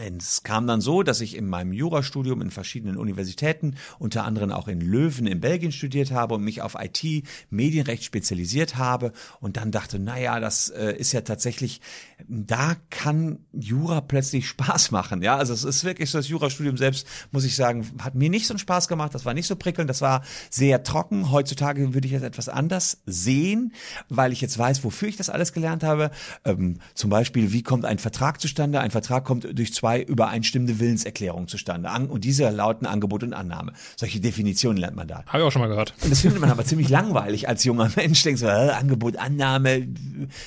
Es 0.00 0.42
kam 0.42 0.66
dann 0.66 0.80
so, 0.80 1.02
dass 1.02 1.20
ich 1.20 1.36
in 1.36 1.46
meinem 1.46 1.72
Jurastudium 1.72 2.40
in 2.40 2.50
verschiedenen 2.50 2.96
Universitäten, 2.96 3.76
unter 3.98 4.24
anderem 4.24 4.50
auch 4.50 4.66
in 4.66 4.80
Löwen 4.80 5.26
in 5.26 5.40
Belgien 5.40 5.72
studiert 5.72 6.10
habe 6.10 6.34
und 6.34 6.42
mich 6.42 6.62
auf 6.62 6.74
IT, 6.78 7.24
Medienrecht 7.50 8.04
spezialisiert 8.04 8.76
habe 8.76 9.12
und 9.40 9.56
dann 9.56 9.70
dachte, 9.70 9.98
naja, 9.98 10.40
das 10.40 10.70
äh, 10.70 10.92
ist 10.96 11.12
ja 11.12 11.20
tatsächlich, 11.20 11.80
da 12.28 12.76
kann 12.88 13.40
Jura 13.52 14.00
plötzlich 14.00 14.48
Spaß 14.60 14.90
machen. 14.90 15.22
Ja, 15.22 15.36
also 15.36 15.52
es 15.52 15.64
ist 15.64 15.84
wirklich 15.84 16.10
so, 16.10 16.18
das 16.18 16.28
Jurastudium 16.28 16.76
selbst, 16.76 17.06
muss 17.30 17.44
ich 17.44 17.54
sagen, 17.54 17.86
hat 18.00 18.14
mir 18.14 18.30
nicht 18.30 18.46
so 18.46 18.54
einen 18.54 18.58
Spaß 18.58 18.88
gemacht, 18.88 19.14
das 19.14 19.24
war 19.24 19.34
nicht 19.34 19.46
so 19.46 19.56
prickelnd, 19.56 19.90
das 19.90 20.00
war 20.00 20.22
sehr 20.48 20.82
trocken. 20.82 21.30
Heutzutage 21.30 21.92
würde 21.94 22.08
ich 22.08 22.14
es 22.14 22.22
etwas 22.22 22.48
anders 22.48 23.02
sehen, 23.06 23.74
weil 24.08 24.32
ich 24.32 24.40
jetzt 24.40 24.58
weiß, 24.58 24.82
wofür 24.84 25.08
ich 25.08 25.16
das 25.16 25.28
alles 25.30 25.52
gelernt 25.52 25.82
habe. 25.82 26.10
Ähm, 26.44 26.78
zum 26.94 27.10
Beispiel, 27.10 27.52
wie 27.52 27.62
kommt 27.62 27.84
ein 27.84 27.98
Vertrag 27.98 28.40
zustande? 28.40 28.80
Ein 28.80 28.90
Vertrag 28.90 29.24
kommt 29.24 29.46
durch 29.58 29.74
zwei 29.74 29.89
übereinstimmende 29.98 30.78
Willenserklärungen 30.78 31.48
zustande. 31.48 31.90
Und 32.08 32.24
diese 32.24 32.48
lauten 32.50 32.86
Angebot 32.86 33.22
und 33.22 33.32
Annahme. 33.32 33.72
Solche 33.96 34.20
Definitionen 34.20 34.78
lernt 34.78 34.96
man 34.96 35.08
da. 35.08 35.24
Habe 35.26 35.38
ich 35.38 35.44
auch 35.44 35.52
schon 35.52 35.62
mal 35.62 35.68
gehört. 35.68 35.94
Und 36.02 36.10
das 36.10 36.20
findet 36.20 36.40
man 36.40 36.50
aber 36.50 36.64
ziemlich 36.64 36.88
langweilig 36.88 37.48
als 37.48 37.64
junger 37.64 37.90
Mensch. 37.96 38.22
Denkst 38.22 38.42
du, 38.42 38.46
äh, 38.46 38.70
Angebot, 38.70 39.16
Annahme. 39.16 39.88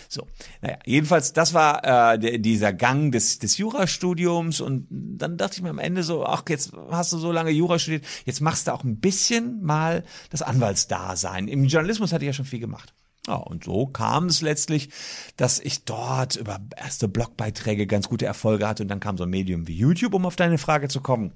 So. 0.09 0.27
Naja, 0.61 0.77
jedenfalls, 0.85 1.33
das 1.33 1.53
war 1.53 2.13
äh, 2.13 2.19
der, 2.19 2.37
dieser 2.37 2.73
Gang 2.73 3.11
des, 3.11 3.39
des 3.39 3.57
Jurastudiums. 3.57 4.61
Und 4.61 4.87
dann 4.89 5.37
dachte 5.37 5.57
ich 5.57 5.63
mir 5.63 5.69
am 5.69 5.79
Ende 5.79 6.03
so, 6.03 6.25
ach, 6.25 6.43
jetzt 6.49 6.71
hast 6.91 7.13
du 7.13 7.17
so 7.17 7.31
lange 7.31 7.51
Jura 7.51 7.79
studiert, 7.79 8.05
jetzt 8.25 8.41
machst 8.41 8.67
du 8.67 8.73
auch 8.73 8.83
ein 8.83 8.97
bisschen 8.97 9.61
mal 9.63 10.03
das 10.29 10.41
Anwaltsdasein. 10.41 11.47
Im 11.47 11.65
Journalismus 11.65 12.13
hatte 12.13 12.25
ich 12.25 12.27
ja 12.27 12.33
schon 12.33 12.45
viel 12.45 12.59
gemacht. 12.59 12.93
Ja, 13.27 13.35
und 13.35 13.63
so 13.63 13.87
kam 13.87 14.25
es 14.25 14.41
letztlich, 14.41 14.89
dass 15.37 15.59
ich 15.59 15.85
dort 15.85 16.35
über 16.35 16.59
erste 16.75 17.07
Blogbeiträge 17.07 17.87
ganz 17.87 18.09
gute 18.09 18.25
Erfolge 18.25 18.67
hatte 18.67 18.83
und 18.83 18.89
dann 18.89 18.99
kam 18.99 19.17
so 19.17 19.23
ein 19.23 19.29
Medium 19.29 19.67
wie 19.67 19.77
YouTube, 19.77 20.13
um 20.13 20.25
auf 20.25 20.35
deine 20.35 20.57
Frage 20.57 20.89
zu 20.89 20.99
kommen. 20.99 21.31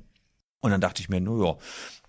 Und 0.59 0.71
dann 0.71 0.81
dachte 0.81 1.01
ich 1.01 1.07
mir, 1.07 1.21
nur 1.21 1.45
ja, 1.47 1.57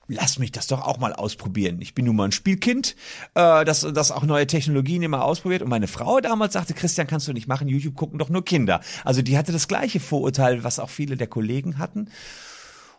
lass 0.09 0.39
mich 0.39 0.51
das 0.51 0.67
doch 0.67 0.83
auch 0.83 0.99
mal 0.99 1.13
ausprobieren. 1.13 1.81
Ich 1.81 1.95
bin 1.95 2.07
nun 2.07 2.17
mal 2.17 2.25
ein 2.25 2.33
Spielkind, 2.33 2.97
äh, 3.35 3.65
das, 3.65 3.87
das 3.93 4.11
auch 4.11 4.25
neue 4.25 4.47
Technologien 4.47 5.03
immer 5.03 5.25
ausprobiert. 5.25 5.63
Und 5.63 5.69
meine 5.69 5.87
Frau 5.87 6.21
damals 6.21 6.55
sagte, 6.55 6.75
Christian, 6.75 7.07
kannst 7.07 7.29
du 7.29 7.33
nicht 7.33 7.47
machen, 7.47 7.69
YouTube 7.69 7.95
gucken 7.95 8.19
doch 8.19 8.31
nur 8.31 8.45
Kinder. 8.45 8.81
Also 9.05 9.23
die 9.23 9.39
hatte 9.39 9.53
das 9.53 9.69
gleiche 9.69 10.01
Vorurteil, 10.01 10.65
was 10.65 10.79
auch 10.79 10.91
viele 10.91 11.17
der 11.17 11.29
Kollegen 11.29 11.79
hatten. 11.79 12.09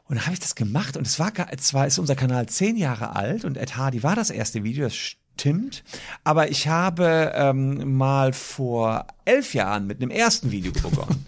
Und 0.06 0.16
dann 0.16 0.26
habe 0.26 0.34
ich 0.34 0.40
das 0.40 0.56
gemacht 0.56 0.98
und 0.98 1.06
es 1.06 1.20
war, 1.20 1.32
zwar 1.58 1.86
ist 1.86 2.00
unser 2.00 2.16
Kanal 2.16 2.48
zehn 2.48 2.78
Jahre 2.78 3.16
alt 3.16 3.46
und 3.46 3.58
Ed 3.58 3.76
Hardy 3.76 4.02
war 4.02 4.16
das 4.16 4.32
erste 4.32 4.64
Video, 4.64 4.86
das 4.86 4.96
stimmt. 5.40 5.84
Aber 6.24 6.50
ich 6.50 6.68
habe 6.68 7.32
ähm, 7.36 7.98
mal 7.98 8.34
vor 8.34 9.08
elf 9.26 9.54
Jahren 9.54 9.88
mit 9.88 10.02
einem 10.02 10.12
ersten 10.12 10.52
Video 10.52 10.72
begonnen. 10.72 11.26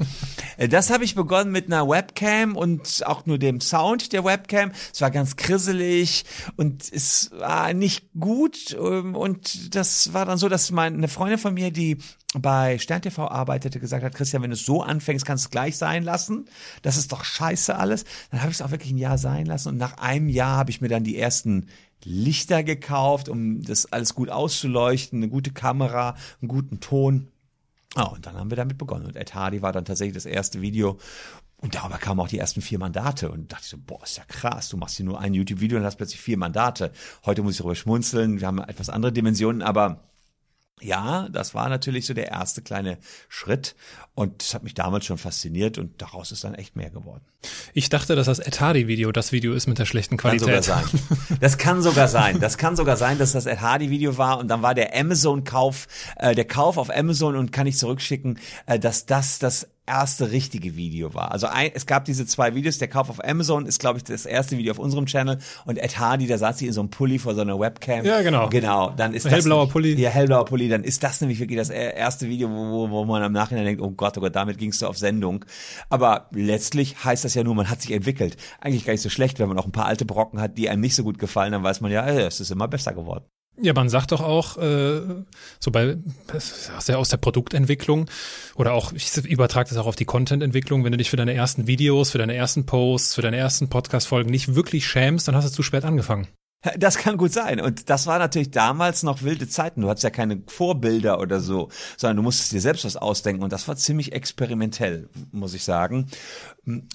Äh, 0.58 0.68
das 0.68 0.89
habe 0.89 1.06
ich 1.06 1.15
begonnen 1.15 1.51
mit 1.51 1.68
einer 1.68 1.88
Webcam 1.88 2.58
und 2.58 3.03
auch 3.06 3.25
nur 3.25 3.38
dem 3.38 3.62
Sound 3.62 4.12
der 4.12 4.25
Webcam. 4.25 4.72
Es 4.94 5.00
war 5.00 5.10
ganz 5.10 5.38
krisselig 5.38 6.25
und 6.58 6.91
es 6.91 7.32
war 7.38 7.74
nicht 7.74 8.10
gut. 8.20 8.75
Ähm, 8.77 9.15
und 9.15 9.75
das 9.75 10.13
war 10.13 10.25
dann 10.25 10.38
so, 10.38 10.50
dass 10.50 10.72
meine 10.72 11.08
Freundin 11.08 11.39
von 11.39 11.53
mir, 11.53 11.72
die 11.72 11.98
bei 12.34 12.80
Stern 12.80 13.01
TV 13.01 13.27
arbeitete, 13.27 13.80
gesagt 13.80 14.03
hat, 14.03 14.15
Christian, 14.15 14.44
wenn 14.44 14.51
du 14.51 14.56
so 14.56 14.82
anfängst, 14.82 15.25
kannst 15.25 15.46
du 15.46 15.48
es 15.48 15.51
gleich 15.51 15.77
sein 15.77 16.03
lassen. 16.03 16.46
Das 16.82 16.98
ist 16.98 17.12
doch 17.12 17.24
scheiße 17.24 17.75
alles. 17.75 18.03
Dann 18.30 18.41
habe 18.41 18.51
ich 18.51 18.58
es 18.58 18.62
auch 18.62 18.72
wirklich 18.72 18.91
ein 18.91 18.98
Jahr 18.98 19.18
sein 19.18 19.46
lassen 19.46 19.70
und 19.70 19.77
nach 19.77 19.98
einem 19.98 20.27
Jahr 20.27 20.58
habe 20.58 20.70
ich 20.70 20.82
mir 20.82 20.89
dann 20.89 21.03
die 21.03 21.18
ersten 21.18 21.68
Lichter 22.05 22.63
gekauft, 22.63 23.29
um 23.29 23.62
das 23.62 23.91
alles 23.91 24.15
gut 24.15 24.29
auszuleuchten, 24.29 25.20
eine 25.20 25.29
gute 25.29 25.51
Kamera, 25.51 26.15
einen 26.41 26.48
guten 26.48 26.79
Ton. 26.79 27.27
Ah, 27.96 28.03
und 28.03 28.25
dann 28.25 28.36
haben 28.36 28.50
wir 28.50 28.58
damit 28.58 28.77
begonnen. 28.77 29.05
Und 29.05 29.15
Ed 29.15 29.36
Hardy 29.36 29.62
war 29.62 29.74
dann 29.74 29.86
tatsächlich 29.86 30.15
das 30.15 30.25
erste 30.25 30.62
Video. 30.62 30.98
Und 31.58 31.75
darüber 31.75 31.98
kamen 31.98 32.20
auch 32.20 32.27
die 32.27 32.39
ersten 32.39 32.62
vier 32.62 32.79
Mandate. 32.79 33.29
Und 33.29 33.51
dachte 33.51 33.63
ich 33.63 33.70
so, 33.70 33.77
boah, 33.77 34.03
ist 34.03 34.17
ja 34.17 34.24
krass. 34.27 34.70
Du 34.70 34.77
machst 34.77 34.98
hier 34.98 35.05
nur 35.05 35.20
ein 35.20 35.34
YouTube-Video 35.34 35.77
und 35.77 35.84
hast 35.84 35.98
plötzlich 35.98 36.22
vier 36.22 36.38
Mandate. 36.38 36.91
Heute 37.25 37.43
muss 37.43 37.53
ich 37.53 37.58
darüber 37.60 37.75
schmunzeln. 37.75 38.39
Wir 38.39 38.48
haben 38.48 38.60
etwas 38.60 38.89
andere 38.89 39.12
Dimensionen, 39.12 39.62
aber 39.62 40.11
ja, 40.80 41.30
das 41.30 41.54
war 41.54 41.70
natürlich 41.70 42.06
so 42.06 42.13
der 42.13 42.30
erste 42.30 42.62
kleine 42.62 42.98
Schritt 43.30 43.75
und 44.16 44.42
das 44.42 44.54
hat 44.54 44.63
mich 44.63 44.74
damals 44.74 45.06
schon 45.06 45.18
fasziniert 45.18 45.78
und 45.78 46.01
daraus 46.01 46.32
ist 46.32 46.44
dann 46.44 46.56
echt 46.56 46.75
mehr 46.75 46.90
geworden. 46.90 47.24
Ich 47.74 47.90
dachte, 47.90 48.16
dass 48.16 48.25
das 48.25 48.40
Etadi-Video 48.40 49.12
das 49.12 49.32
Video 49.32 49.54
ist 49.54 49.68
mit 49.68 49.80
der 49.80 49.86
schlechten 49.86 50.18
Qualität. 50.18 50.48
Kann 50.48 50.63
sogar 50.63 50.84
sein. 50.84 51.38
Das 51.40 51.58
kann 51.58 51.82
sogar 51.82 52.08
sein. 52.08 52.40
Das 52.40 52.58
kann 52.58 52.75
sogar 52.75 52.98
sein, 52.98 53.18
dass 53.18 53.32
das 53.34 53.46
Etadi-Video 53.46 54.18
war 54.18 54.40
und 54.40 54.48
dann 54.48 54.62
war 54.62 54.74
der 54.74 54.96
Amazon-Kauf, 54.98 55.88
äh, 56.18 56.36
der 56.36 56.46
Kauf 56.46 56.78
auf 56.78 56.90
Amazon 56.90 57.36
und 57.36 57.51
kann 57.51 57.68
ich 57.68 57.78
zurückschicken, 57.78 58.40
äh, 58.66 58.80
dass 58.80 59.06
das 59.06 59.40
das 59.40 59.68
erste 59.91 60.31
richtige 60.31 60.77
Video 60.77 61.13
war. 61.13 61.31
Also 61.31 61.48
ein, 61.48 61.71
es 61.74 61.86
gab 61.86 62.05
diese 62.05 62.25
zwei 62.25 62.55
Videos. 62.55 62.77
Der 62.77 62.88
Kauf 62.88 63.10
auf 63.10 63.21
Amazon 63.24 63.65
ist, 63.65 63.79
glaube 63.79 63.98
ich, 63.98 64.05
das 64.05 64.25
erste 64.25 64.57
Video 64.57 64.71
auf 64.71 64.79
unserem 64.79 65.05
Channel. 65.05 65.38
Und 65.65 65.77
Ed 65.77 66.00
Hardy, 66.00 66.27
da 66.27 66.38
saß 66.38 66.57
sie 66.57 66.67
in 66.67 66.74
so 66.74 66.79
einem 66.79 66.89
Pulli 66.89 67.19
vor 67.19 67.36
so 67.36 67.41
einer 67.41 67.60
Webcam. 67.60 68.05
Ja, 68.05 68.21
genau. 68.21 68.48
Genau. 68.48 68.91
Dann 68.91 69.13
ist 69.13 69.29
hellblauer 69.29 69.65
das, 69.65 69.74
Pulli. 69.74 70.00
Ja, 70.00 70.10
hellblauer 70.10 70.45
Pulli. 70.45 70.69
Dann 70.69 70.86
ist 70.86 71.03
das 71.03 71.19
nämlich 71.19 71.39
wirklich 71.39 71.57
das 71.57 71.69
erste 71.69 72.29
Video, 72.29 72.50
wo, 72.50 72.89
wo 72.89 73.05
man 73.05 73.21
am 73.21 73.33
Nachhinein 73.33 73.65
denkt, 73.65 73.81
oh 73.81 73.91
Gott, 73.91 74.17
oh 74.17 74.21
Gott, 74.21 74.36
damit 74.36 74.57
gingst 74.57 74.81
du 74.81 74.88
auf 74.88 74.98
Sendung. 74.98 75.43
Aber 75.89 76.29
letztlich 76.31 77.03
heißt 77.03 77.25
das 77.25 77.33
ja 77.33 77.43
nur, 77.43 77.55
man 77.55 77.69
hat 77.69 77.81
sich 77.81 77.91
entwickelt. 77.91 78.38
Eigentlich 78.62 78.86
gar 78.86 78.93
nicht 78.93 79.01
so 79.01 79.10
schlecht, 79.10 79.39
wenn 79.39 79.50
man 79.50 79.60
auch 79.60 79.65
ein 79.65 79.74
paar 79.74 79.88
alte 79.88 80.05
Brocken 80.05 80.39
hat, 80.39 80.57
die 80.57 80.69
einem 80.69 80.81
nicht 80.81 80.95
so 80.95 81.03
gut 81.03 81.19
gefallen, 81.19 81.51
dann 81.51 81.63
weiß 81.63 81.81
man 81.81 81.91
ja, 81.91 82.07
es 82.07 82.39
ist 82.39 82.51
immer 82.51 82.69
besser 82.69 82.93
geworden. 82.93 83.25
Ja, 83.58 83.74
man 83.74 83.89
sagt 83.89 84.12
doch 84.12 84.22
auch, 84.22 84.58
äh, 84.58 85.01
so 85.60 85.72
bei 85.72 85.98
aus 86.75 86.86
der, 86.86 86.98
aus 86.98 87.10
der 87.10 87.17
Produktentwicklung 87.17 88.10
oder 88.55 88.74
auch, 88.74 88.93
ich 88.93 89.15
übertrage 89.17 89.70
das 89.70 89.77
auch 89.77 89.88
auf 89.88 89.96
die 89.96 90.05
Contententwicklung, 90.05 90.84
wenn 90.84 90.93
du 90.93 90.98
dich 90.98 91.10
für 91.10 91.17
deine 91.17 91.34
ersten 91.34 91.67
Videos, 91.67 92.12
für 92.12 92.17
deine 92.17 92.34
ersten 92.34 92.65
Posts, 92.65 93.15
für 93.15 93.22
deine 93.22 93.38
ersten 93.38 93.70
Podcast-Folgen 93.70 94.31
nicht 94.31 94.55
wirklich 94.55 94.88
schämst, 94.88 95.27
dann 95.27 95.36
hast 95.36 95.48
du 95.48 95.51
zu 95.51 95.63
spät 95.63 95.84
angefangen. 95.84 96.27
Das 96.77 96.98
kann 96.98 97.18
gut 97.18 97.34
sein. 97.34 97.60
Und 97.60 97.89
das 97.89 98.08
war 98.08 98.20
natürlich 98.20 98.51
damals 98.51 99.03
noch 99.03 99.24
wilde 99.24 99.48
Zeiten. 99.48 99.82
Du 99.82 99.89
hattest 99.89 100.03
ja 100.03 100.10
keine 100.10 100.41
Vorbilder 100.48 101.20
oder 101.20 101.39
so, 101.39 101.70
sondern 101.98 102.18
du 102.18 102.24
musstest 102.24 102.51
dir 102.51 102.62
selbst 102.62 102.86
was 102.86 102.98
ausdenken. 102.98 103.44
Und 103.44 103.51
das 103.51 103.68
war 103.68 103.75
ziemlich 103.75 104.13
experimentell, 104.13 105.10
muss 105.32 105.53
ich 105.53 105.63
sagen. 105.63 106.08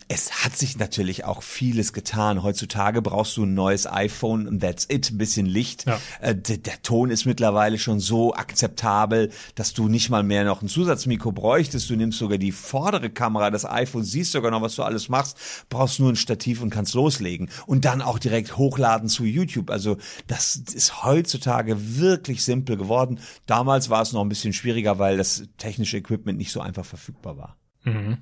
Es 0.07 0.45
hat 0.45 0.57
sich 0.57 0.79
natürlich 0.79 1.25
auch 1.25 1.43
vieles 1.43 1.93
getan. 1.93 2.43
Heutzutage 2.43 3.03
brauchst 3.03 3.37
du 3.37 3.45
ein 3.45 3.55
neues 3.55 3.87
iPhone 3.91 4.47
und 4.47 4.61
that's 4.61 4.87
it. 4.89 5.11
Ein 5.11 5.19
bisschen 5.19 5.47
Licht. 5.47 5.87
Ja. 5.87 5.99
Äh, 6.21 6.37
der, 6.37 6.59
der, 6.59 6.83
Ton 6.83 7.11
ist 7.11 7.25
mittlerweile 7.25 7.79
schon 7.79 7.99
so 7.99 8.35
akzeptabel, 8.35 9.31
dass 9.57 9.73
du 9.73 9.89
nicht 9.89 10.09
mal 10.09 10.23
mehr 10.23 10.45
noch 10.45 10.63
ein 10.63 10.69
Zusatzmikro 10.69 11.33
bräuchtest. 11.33 11.91
Du 11.91 11.97
nimmst 11.97 12.19
sogar 12.19 12.39
die 12.39 12.53
vordere 12.53 13.11
Kamera 13.11 13.51
des 13.51 13.65
iPhones, 13.65 14.13
siehst 14.13 14.33
sogar 14.33 14.53
noch, 14.53 14.63
was 14.63 14.77
du 14.77 14.85
alles 14.85 15.09
machst, 15.09 15.37
brauchst 15.69 15.99
nur 15.99 16.13
ein 16.13 16.17
Stativ 16.17 16.63
und 16.63 16.71
kannst 16.71 16.95
loslegen. 16.95 17.49
Und 17.67 17.85
dann 17.85 18.03
auch 18.03 18.21
direkt 18.21 18.57
hochladen 18.57 19.09
zu 19.09 19.25
YouTube. 19.25 19.56
Also 19.71 19.97
das 20.27 20.57
ist 20.57 21.05
heutzutage 21.05 21.99
wirklich 21.99 22.45
simpel 22.45 22.77
geworden. 22.77 23.21
Damals 23.47 23.91
war 23.91 24.03
es 24.03 24.13
noch 24.13 24.23
ein 24.23 24.29
bisschen 24.29 24.53
schwieriger, 24.53 24.99
weil 24.99 25.17
das 25.17 25.45
technische 25.59 25.97
Equipment 25.97 26.39
nicht 26.39 26.53
so 26.53 26.61
einfach 26.61 26.85
verfügbar 26.85 27.37
war. 27.37 27.57
Mhm 27.85 28.19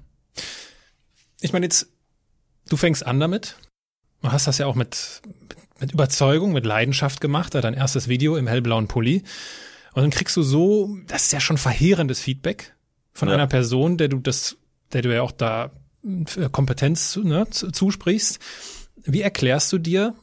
ich 1.44 1.52
meine 1.52 1.66
jetzt, 1.66 1.88
du 2.68 2.76
fängst 2.76 3.04
an 3.06 3.20
damit. 3.20 3.56
Du 4.22 4.32
hast 4.32 4.46
das 4.46 4.58
ja 4.58 4.66
auch 4.66 4.74
mit, 4.74 5.20
mit, 5.26 5.56
mit 5.78 5.92
Überzeugung, 5.92 6.52
mit 6.52 6.64
Leidenschaft 6.64 7.20
gemacht, 7.20 7.54
dein 7.54 7.74
erstes 7.74 8.08
Video 8.08 8.36
im 8.36 8.46
hellblauen 8.46 8.88
Pulli. 8.88 9.22
Und 9.92 10.02
dann 10.02 10.10
kriegst 10.10 10.36
du 10.36 10.42
so, 10.42 10.96
das 11.06 11.24
ist 11.24 11.32
ja 11.32 11.40
schon 11.40 11.58
verheerendes 11.58 12.20
Feedback 12.20 12.74
von 13.12 13.28
ja. 13.28 13.34
einer 13.34 13.46
Person, 13.46 13.98
der 13.98 14.08
du 14.08 14.18
das, 14.18 14.56
der 14.92 15.02
du 15.02 15.14
ja 15.14 15.20
auch 15.20 15.32
da 15.32 15.70
äh, 16.02 16.48
Kompetenz 16.50 17.16
ne, 17.16 17.46
zusprichst. 17.50 18.38
Wie 19.02 19.20
erklärst 19.20 19.70
du 19.72 19.78
dir, 19.78 20.14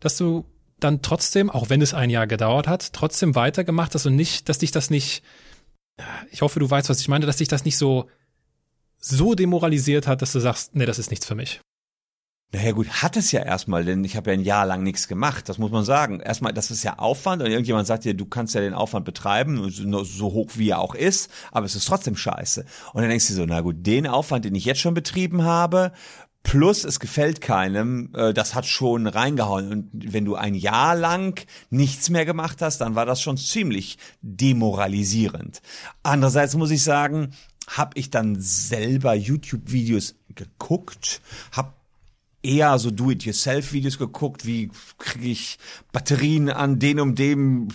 dass 0.00 0.16
du 0.16 0.46
dann 0.84 1.02
trotzdem, 1.02 1.50
auch 1.50 1.70
wenn 1.70 1.82
es 1.82 1.94
ein 1.94 2.10
Jahr 2.10 2.26
gedauert 2.26 2.68
hat, 2.68 2.92
trotzdem 2.92 3.34
weitergemacht 3.34 3.94
hast 3.94 4.06
und 4.06 4.16
nicht, 4.16 4.48
dass 4.48 4.58
dich 4.58 4.70
das 4.70 4.90
nicht, 4.90 5.22
ich 6.30 6.42
hoffe, 6.42 6.60
du 6.60 6.68
weißt, 6.68 6.88
was 6.88 7.00
ich 7.00 7.08
meine, 7.08 7.26
dass 7.26 7.36
dich 7.36 7.48
das 7.48 7.64
nicht 7.64 7.78
so 7.78 8.08
so 9.02 9.34
demoralisiert 9.34 10.06
hat, 10.06 10.22
dass 10.22 10.32
du 10.32 10.40
sagst, 10.40 10.74
nee, 10.74 10.86
das 10.86 10.98
ist 10.98 11.10
nichts 11.10 11.26
für 11.26 11.34
mich? 11.34 11.60
Naja 12.54 12.72
gut, 12.72 12.88
hat 13.02 13.16
es 13.16 13.32
ja 13.32 13.40
erstmal, 13.40 13.84
denn 13.84 14.04
ich 14.04 14.14
habe 14.14 14.30
ja 14.30 14.34
ein 14.34 14.44
Jahr 14.44 14.66
lang 14.66 14.82
nichts 14.82 15.08
gemacht, 15.08 15.48
das 15.48 15.56
muss 15.56 15.70
man 15.70 15.84
sagen. 15.84 16.20
Erstmal, 16.20 16.52
das 16.52 16.70
ist 16.70 16.82
ja 16.82 16.98
Aufwand 16.98 17.42
und 17.42 17.50
irgendjemand 17.50 17.86
sagt 17.86 18.04
dir, 18.04 18.12
du 18.12 18.26
kannst 18.26 18.54
ja 18.54 18.60
den 18.60 18.74
Aufwand 18.74 19.06
betreiben, 19.06 19.70
so 19.70 20.32
hoch 20.32 20.50
wie 20.56 20.68
er 20.68 20.78
auch 20.78 20.94
ist, 20.94 21.30
aber 21.50 21.64
es 21.64 21.74
ist 21.74 21.88
trotzdem 21.88 22.14
scheiße. 22.14 22.66
Und 22.92 23.00
dann 23.00 23.08
denkst 23.08 23.28
du 23.28 23.34
so, 23.34 23.46
na 23.46 23.62
gut, 23.62 23.86
den 23.86 24.06
Aufwand, 24.06 24.44
den 24.44 24.54
ich 24.54 24.66
jetzt 24.66 24.80
schon 24.80 24.92
betrieben 24.92 25.44
habe, 25.44 25.92
plus 26.42 26.84
es 26.84 27.00
gefällt 27.00 27.40
keinem, 27.40 28.10
äh, 28.14 28.32
das 28.34 28.54
hat 28.54 28.66
schon 28.66 29.06
reingehauen. 29.06 29.72
Und 29.72 30.12
wenn 30.12 30.24
du 30.24 30.34
ein 30.34 30.54
Jahr 30.54 30.96
lang 30.96 31.44
nichts 31.70 32.10
mehr 32.10 32.24
gemacht 32.24 32.62
hast, 32.62 32.78
dann 32.78 32.94
war 32.94 33.06
das 33.06 33.22
schon 33.22 33.36
ziemlich 33.36 33.98
demoralisierend. 34.22 35.62
Andererseits 36.02 36.54
muss 36.56 36.70
ich 36.70 36.82
sagen, 36.82 37.32
habe 37.68 37.92
ich 37.98 38.10
dann 38.10 38.36
selber 38.40 39.14
YouTube-Videos 39.14 40.16
geguckt, 40.34 41.20
habe 41.52 41.72
eher 42.42 42.78
so 42.78 42.90
Do-it-yourself-Videos 42.90 43.98
geguckt, 43.98 44.44
wie 44.44 44.70
kriege 44.98 45.28
ich 45.28 45.58
Batterien 45.92 46.50
an 46.50 46.78
den 46.78 46.98
um 46.98 47.14
dem 47.14 47.68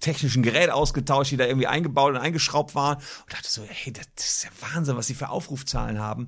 technischen 0.00 0.42
Gerät 0.42 0.70
ausgetauscht, 0.70 1.32
die 1.32 1.36
da 1.36 1.46
irgendwie 1.46 1.66
eingebaut 1.66 2.12
und 2.12 2.18
eingeschraubt 2.18 2.74
waren 2.74 2.96
und 2.96 3.32
dachte 3.32 3.48
so, 3.48 3.62
hey, 3.66 3.92
das 3.92 4.06
ist 4.16 4.44
ja 4.44 4.50
Wahnsinn, 4.74 4.96
was 4.96 5.06
sie 5.06 5.14
für 5.14 5.30
Aufrufzahlen 5.30 5.98
haben 5.98 6.26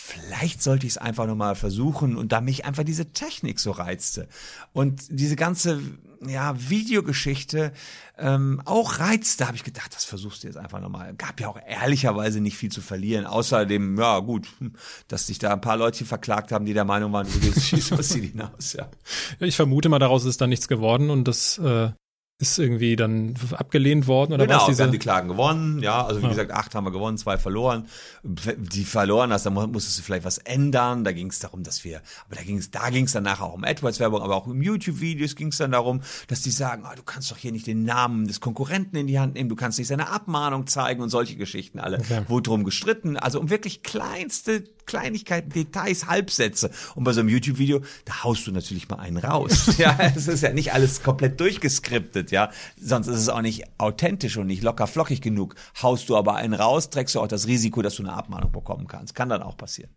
vielleicht 0.00 0.62
sollte 0.62 0.86
ich 0.86 0.94
es 0.94 0.98
einfach 0.98 1.26
nochmal 1.26 1.54
versuchen 1.54 2.16
und 2.16 2.32
da 2.32 2.40
mich 2.40 2.64
einfach 2.64 2.84
diese 2.84 3.12
Technik 3.12 3.60
so 3.60 3.70
reizte 3.70 4.28
und 4.72 5.02
diese 5.10 5.36
ganze 5.36 5.80
ja 6.26 6.54
Videogeschichte 6.68 7.72
ähm, 8.18 8.60
auch 8.64 8.98
reizte, 8.98 9.46
habe 9.46 9.56
ich 9.56 9.64
gedacht, 9.64 9.94
das 9.94 10.04
versuchst 10.04 10.42
du 10.42 10.48
jetzt 10.48 10.56
einfach 10.56 10.80
nochmal. 10.80 11.14
Gab 11.14 11.40
ja 11.40 11.48
auch 11.48 11.58
ehrlicherweise 11.66 12.40
nicht 12.40 12.56
viel 12.56 12.70
zu 12.70 12.82
verlieren, 12.82 13.24
außer 13.24 13.64
dem, 13.64 13.98
ja 13.98 14.18
gut, 14.18 14.48
dass 15.08 15.26
sich 15.26 15.38
da 15.38 15.52
ein 15.52 15.60
paar 15.60 15.76
Leute 15.76 16.04
verklagt 16.04 16.52
haben, 16.52 16.66
die 16.66 16.74
der 16.74 16.84
Meinung 16.84 17.12
waren, 17.12 17.26
du 17.26 17.60
schießt 17.60 17.92
aus 17.94 18.12
hinaus, 18.12 18.74
ja. 18.74 18.90
Ich 19.38 19.56
vermute 19.56 19.88
mal, 19.88 19.98
daraus 19.98 20.24
ist 20.24 20.40
dann 20.40 20.50
nichts 20.50 20.68
geworden 20.68 21.10
und 21.10 21.26
das 21.26 21.58
äh, 21.58 21.90
ist 22.40 22.58
irgendwie 22.58 22.96
dann 22.96 23.34
abgelehnt 23.52 24.06
worden 24.06 24.32
oder 24.32 24.46
genau, 24.46 24.66
was? 24.66 24.78
wir 24.78 24.82
haben 24.82 24.92
die 24.92 24.98
Klagen 24.98 25.28
gewonnen, 25.28 25.82
ja, 25.82 26.06
also 26.06 26.20
wie 26.20 26.24
ja. 26.24 26.30
gesagt, 26.30 26.52
acht 26.52 26.74
haben 26.74 26.84
wir 26.84 26.90
gewonnen, 26.90 27.18
zwei 27.18 27.36
verloren. 27.36 27.86
Die 28.24 28.84
verloren 28.84 29.30
hast, 29.30 29.44
dann 29.44 29.52
musstest 29.52 29.98
du 29.98 30.02
vielleicht 30.02 30.24
was 30.24 30.38
ändern. 30.38 31.04
Da 31.04 31.12
ging 31.12 31.28
es 31.28 31.38
darum, 31.38 31.62
dass 31.62 31.84
wir, 31.84 32.00
aber 32.26 32.36
da 32.36 32.42
ging 32.42 32.56
es, 32.56 32.70
da 32.70 32.88
ging 32.88 33.04
es 33.04 33.12
dann 33.12 33.24
nachher 33.24 33.44
auch 33.44 33.52
um 33.52 33.62
AdWords-Werbung, 33.62 34.22
aber 34.22 34.36
auch 34.36 34.46
im 34.46 34.62
YouTube-Videos 34.62 35.36
ging 35.36 35.48
es 35.48 35.58
dann 35.58 35.72
darum, 35.72 36.00
dass 36.28 36.40
die 36.40 36.50
sagen, 36.50 36.84
oh, 36.90 36.96
du 36.96 37.02
kannst 37.02 37.30
doch 37.30 37.36
hier 37.36 37.52
nicht 37.52 37.66
den 37.66 37.84
Namen 37.84 38.26
des 38.26 38.40
Konkurrenten 38.40 38.96
in 38.96 39.06
die 39.06 39.18
Hand 39.18 39.34
nehmen, 39.34 39.50
du 39.50 39.56
kannst 39.56 39.78
nicht 39.78 39.88
seine 39.88 40.08
Abmahnung 40.08 40.66
zeigen 40.66 41.02
und 41.02 41.10
solche 41.10 41.36
Geschichten 41.36 41.78
alle. 41.78 41.98
Okay. 41.98 42.22
Wurde 42.28 42.44
drum 42.44 42.64
gestritten, 42.64 43.18
also 43.18 43.38
um 43.38 43.50
wirklich 43.50 43.82
kleinste 43.82 44.64
Kleinigkeiten, 44.90 45.50
Details, 45.50 46.08
Halbsätze. 46.08 46.70
Und 46.96 47.04
bei 47.04 47.12
so 47.12 47.20
einem 47.20 47.28
YouTube-Video, 47.28 47.80
da 48.04 48.24
haust 48.24 48.46
du 48.46 48.50
natürlich 48.50 48.88
mal 48.88 48.98
einen 48.98 49.18
raus. 49.18 49.74
ja, 49.78 49.96
es 50.16 50.26
ist 50.26 50.42
ja 50.42 50.52
nicht 50.52 50.72
alles 50.72 51.02
komplett 51.04 51.38
durchgeskriptet, 51.38 52.32
ja. 52.32 52.50
Sonst 52.76 53.06
ist 53.06 53.20
es 53.20 53.28
auch 53.28 53.40
nicht 53.40 53.64
authentisch 53.78 54.36
und 54.36 54.48
nicht 54.48 54.64
locker 54.64 54.88
flockig 54.88 55.20
genug. 55.20 55.54
Haust 55.80 56.08
du 56.08 56.16
aber 56.16 56.34
einen 56.34 56.54
raus, 56.54 56.90
trägst 56.90 57.14
du 57.14 57.20
auch 57.20 57.28
das 57.28 57.46
Risiko, 57.46 57.82
dass 57.82 57.94
du 57.94 58.02
eine 58.02 58.14
Abmahnung 58.14 58.50
bekommen 58.50 58.88
kannst. 58.88 59.14
Kann 59.14 59.28
dann 59.28 59.42
auch 59.42 59.56
passieren. 59.56 59.90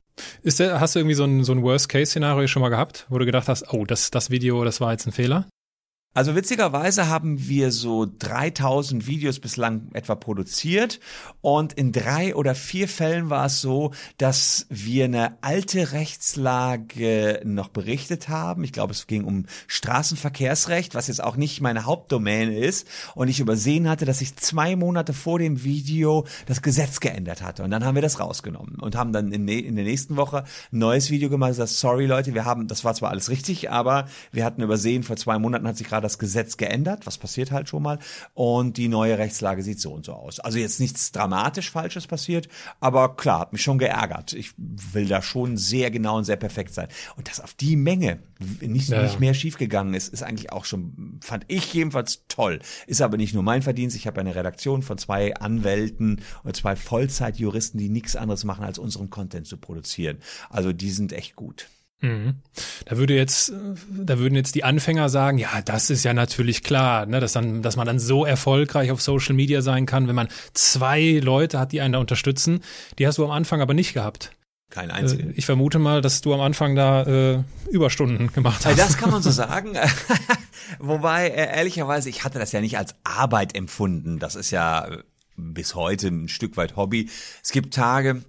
Ist 0.44 0.60
der, 0.60 0.80
hast 0.80 0.94
du 0.94 1.00
irgendwie 1.00 1.16
so 1.16 1.24
ein, 1.24 1.44
so 1.44 1.54
ein 1.54 1.64
Worst-Case-Szenario 1.64 2.48
schon 2.48 2.62
mal 2.62 2.70
gehabt, 2.70 3.08
wo 3.10 3.18
du 3.18 3.26
gedacht 3.26 3.48
hast, 3.48 3.74
oh, 3.74 3.84
das, 3.86 4.12
das 4.12 4.30
Video, 4.30 4.64
das 4.64 4.80
war 4.80 4.92
jetzt 4.92 5.08
ein 5.08 5.12
Fehler? 5.12 5.48
Also 6.16 6.36
witzigerweise 6.36 7.08
haben 7.08 7.48
wir 7.48 7.72
so 7.72 8.06
3000 8.06 9.08
Videos 9.08 9.40
bislang 9.40 9.90
etwa 9.94 10.14
produziert 10.14 11.00
und 11.42 11.74
in 11.74 11.92
drei 11.92 12.36
oder 12.36 12.54
vier 12.54 12.88
Fällen 12.88 13.32
war 13.32 13.48
es 13.48 13.62
so, 13.62 13.94
dass 14.20 14.68
wir 14.70 15.06
eine 15.06 15.40
alte 15.42 15.92
Rechtslage 15.92 17.42
noch 17.46 17.70
berichtet 17.70 18.30
haben. 18.30 18.64
Ich 18.64 18.74
glaube, 18.74 18.94
es 18.94 19.08
ging 19.08 19.24
um 19.24 19.48
Straßenverkehrsrecht, 19.66 20.94
was 20.94 21.08
jetzt 21.08 21.24
auch 21.24 21.36
nicht 21.36 21.62
meine 21.62 21.86
Hauptdomäne 21.86 22.60
ist 22.60 22.88
und 23.16 23.28
ich 23.28 23.40
übersehen 23.40 23.90
hatte, 23.90 24.06
dass 24.06 24.22
ich 24.22 24.36
zwei 24.36 24.76
Monate 24.76 25.14
vor 25.14 25.40
dem 25.40 25.64
Video 25.64 26.28
das 26.46 26.62
Gesetz 26.62 27.00
geändert 27.00 27.42
hatte 27.42 27.64
und 27.64 27.72
dann 27.72 27.84
haben 27.84 27.96
wir 27.96 28.04
das 28.04 28.20
rausgenommen 28.20 28.76
und 28.76 28.96
haben 28.96 29.14
dann 29.14 29.32
in, 29.32 29.48
in 29.48 29.76
der 29.76 29.86
nächsten 29.86 30.16
Woche 30.16 30.44
ein 30.72 30.78
neues 30.78 31.10
Video 31.10 31.32
gemacht, 31.32 31.58
das 31.58 31.80
sorry 31.80 32.06
Leute, 32.06 32.36
wir 32.36 32.46
haben, 32.46 32.68
das 32.68 32.84
war 32.84 32.94
zwar 32.94 33.10
alles 33.10 33.32
richtig, 33.32 33.72
aber 33.72 34.06
wir 34.32 34.46
hatten 34.46 34.62
übersehen, 34.62 35.02
vor 35.02 35.16
zwei 35.16 35.40
Monaten 35.40 35.68
hat 35.68 35.76
sich 35.76 35.88
gerade 35.88 36.03
das 36.04 36.20
Gesetz 36.20 36.58
geändert, 36.58 37.08
was 37.08 37.18
passiert 37.18 37.52
halt 37.52 37.70
schon 37.70 37.82
mal, 37.82 38.00
und 38.34 38.78
die 38.78 38.88
neue 38.88 39.18
Rechtslage 39.18 39.64
sieht 39.64 39.80
so 39.80 39.94
und 39.94 40.06
so 40.06 40.14
aus. 40.14 40.40
Also 40.40 40.60
jetzt 40.60 40.80
nichts 40.80 41.12
dramatisch 41.12 41.72
Falsches 41.72 42.06
passiert, 42.06 42.48
aber 42.80 43.16
klar, 43.16 43.40
hat 43.40 43.54
mich 43.54 43.64
schon 43.64 43.80
geärgert. 43.80 44.34
Ich 44.34 44.52
will 44.58 45.08
da 45.08 45.22
schon 45.22 45.58
sehr 45.58 45.90
genau 45.90 46.18
und 46.18 46.26
sehr 46.26 46.36
perfekt 46.36 46.74
sein. 46.74 46.88
Und 47.16 47.30
dass 47.30 47.40
auf 47.40 47.54
die 47.54 47.76
Menge 47.76 48.20
nicht, 48.62 48.90
ja, 48.90 49.04
nicht 49.04 49.20
mehr 49.20 49.34
schiefgegangen 49.34 49.94
ist, 49.94 50.14
ist 50.14 50.24
eigentlich 50.24 50.52
auch 50.52 50.66
schon, 50.66 51.20
fand 51.22 51.46
ich 51.48 51.74
jedenfalls 51.74 52.24
toll. 52.28 52.60
Ist 52.88 53.02
aber 53.02 53.18
nicht 53.18 53.34
nur 53.34 53.44
mein 53.44 53.62
Verdienst. 53.62 53.96
Ich 53.96 54.08
habe 54.08 54.22
eine 54.22 54.36
Redaktion 54.36 54.82
von 54.82 54.98
zwei 54.98 55.34
Anwälten 55.36 56.22
und 56.44 56.56
zwei 56.56 56.76
Vollzeitjuristen, 56.76 57.80
die 57.80 57.90
nichts 57.90 58.16
anderes 58.16 58.44
machen, 58.44 58.66
als 58.66 58.78
unseren 58.78 59.10
Content 59.10 59.48
zu 59.48 59.58
produzieren. 59.58 60.18
Also 60.50 60.74
die 60.74 60.92
sind 60.92 61.14
echt 61.14 61.36
gut. 61.36 61.68
Mhm. 62.04 62.36
Da 62.86 62.98
würde 62.98 63.16
jetzt, 63.16 63.54
da 63.90 64.20
würden 64.20 64.36
jetzt 64.36 64.56
die 64.56 64.66
Anfänger 64.66 65.08
sagen, 65.08 65.38
ja, 65.38 65.62
das 65.64 65.90
ist 65.90 66.04
ja 66.04 66.14
natürlich 66.14 66.62
klar, 66.62 67.06
ne, 67.06 67.22
dass 67.22 67.32
dann, 67.32 67.62
dass 67.62 67.78
man 67.78 67.88
dann 67.88 67.98
so 67.98 68.26
erfolgreich 68.26 68.92
auf 68.92 69.02
Social 69.02 69.34
Media 69.34 69.62
sein 69.62 69.86
kann, 69.86 70.10
wenn 70.10 70.16
man 70.16 70.28
zwei 70.54 71.22
Leute 71.24 71.60
hat, 71.60 71.72
die 71.72 71.80
einen 71.80 71.94
da 71.94 72.00
unterstützen. 72.00 72.60
Die 73.00 73.08
hast 73.08 73.18
du 73.18 73.26
am 73.26 73.32
Anfang 73.32 73.62
aber 73.62 73.74
nicht 73.74 73.94
gehabt. 73.94 74.32
Kein 74.70 74.92
einziger. 74.92 75.24
Äh, 75.24 75.34
ich 75.36 75.46
vermute 75.46 75.80
mal, 75.80 76.02
dass 76.02 76.20
du 76.20 76.34
am 76.34 76.42
Anfang 76.42 76.76
da 76.76 77.04
äh, 77.04 77.44
Überstunden 77.70 78.34
gemacht 78.34 78.66
hast. 78.66 78.78
Das 78.78 78.98
kann 78.98 79.10
man 79.10 79.24
so 79.24 79.32
sagen. 79.32 79.78
Wobei, 80.80 81.30
äh, 81.30 81.56
ehrlicherweise, 81.58 82.10
ich 82.10 82.26
hatte 82.26 82.38
das 82.38 82.52
ja 82.52 82.60
nicht 82.60 82.78
als 82.78 82.96
Arbeit 83.06 83.56
empfunden. 83.56 84.20
Das 84.20 84.36
ist 84.36 84.52
ja 84.52 84.90
bis 85.38 85.76
heute 85.76 86.10
ein 86.10 86.28
Stück 86.28 86.58
weit 86.58 86.76
Hobby. 86.76 87.10
Es 87.42 87.52
gibt 87.52 87.74
Tage, 87.74 88.24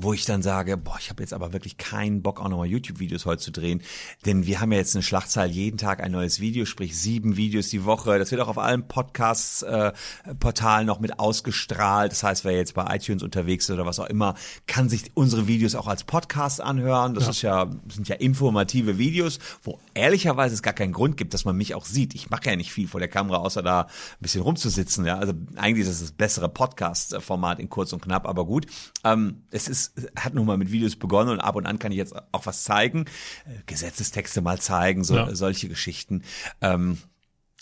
wo 0.00 0.12
ich 0.12 0.24
dann 0.24 0.42
sage, 0.42 0.76
boah, 0.76 0.96
ich 0.98 1.10
habe 1.10 1.22
jetzt 1.22 1.32
aber 1.32 1.52
wirklich 1.52 1.76
keinen 1.76 2.22
Bock, 2.22 2.40
auch 2.40 2.48
nochmal 2.48 2.68
YouTube-Videos 2.68 3.26
heute 3.26 3.42
zu 3.42 3.50
drehen, 3.50 3.82
denn 4.26 4.46
wir 4.46 4.60
haben 4.60 4.72
ja 4.72 4.78
jetzt 4.78 4.94
eine 4.94 5.02
Schlachtzahl, 5.02 5.50
jeden 5.50 5.78
Tag 5.78 6.02
ein 6.02 6.12
neues 6.12 6.40
Video, 6.40 6.64
sprich 6.64 6.98
sieben 6.98 7.36
Videos 7.36 7.68
die 7.68 7.84
Woche. 7.84 8.18
Das 8.18 8.30
wird 8.30 8.40
auch 8.40 8.48
auf 8.48 8.58
allen 8.58 8.86
Podcasts-Portalen 8.86 10.82
äh, 10.82 10.86
noch 10.86 11.00
mit 11.00 11.18
ausgestrahlt. 11.18 12.12
Das 12.12 12.22
heißt, 12.22 12.44
wer 12.44 12.52
jetzt 12.52 12.74
bei 12.74 12.94
iTunes 12.94 13.22
unterwegs 13.22 13.68
ist 13.68 13.74
oder 13.74 13.86
was 13.86 13.98
auch 13.98 14.06
immer, 14.06 14.34
kann 14.66 14.88
sich 14.88 15.10
unsere 15.14 15.48
Videos 15.48 15.74
auch 15.74 15.88
als 15.88 16.04
Podcast 16.04 16.60
anhören. 16.60 17.14
Das 17.14 17.24
ja. 17.24 17.30
ist 17.30 17.42
ja, 17.42 17.70
sind 17.88 18.08
ja 18.08 18.16
informative 18.16 18.98
Videos, 18.98 19.38
wo 19.62 19.78
ehrlicherweise 19.94 20.54
es 20.54 20.62
gar 20.62 20.74
keinen 20.74 20.92
Grund 20.92 21.16
gibt, 21.16 21.34
dass 21.34 21.44
man 21.44 21.56
mich 21.56 21.74
auch 21.74 21.84
sieht. 21.84 22.14
Ich 22.14 22.30
mache 22.30 22.50
ja 22.50 22.56
nicht 22.56 22.72
viel 22.72 22.88
vor 22.88 23.00
der 23.00 23.08
Kamera, 23.08 23.38
außer 23.38 23.62
da 23.62 23.82
ein 23.82 23.86
bisschen 24.20 24.42
rumzusitzen. 24.42 25.04
Ja, 25.04 25.18
also 25.18 25.32
eigentlich 25.56 25.86
ist 25.86 25.94
es 25.94 26.00
das 26.00 26.12
bessere 26.12 26.48
Podcast-Format 26.48 27.58
in 27.58 27.68
kurz 27.68 27.92
und 27.92 28.02
knapp, 28.02 28.26
aber 28.26 28.44
gut. 28.46 28.66
Ähm, 29.04 29.42
es 29.50 29.68
ist 29.68 29.87
hat 30.16 30.34
nun 30.34 30.46
mal 30.46 30.56
mit 30.56 30.72
Videos 30.72 30.96
begonnen 30.96 31.30
und 31.30 31.40
ab 31.40 31.56
und 31.56 31.66
an 31.66 31.78
kann 31.78 31.92
ich 31.92 31.98
jetzt 31.98 32.14
auch 32.32 32.46
was 32.46 32.64
zeigen, 32.64 33.06
äh, 33.46 33.62
Gesetzestexte 33.66 34.40
mal 34.40 34.60
zeigen, 34.60 35.04
so, 35.04 35.16
ja. 35.16 35.34
solche 35.34 35.68
Geschichten. 35.68 36.22
Ähm, 36.60 36.98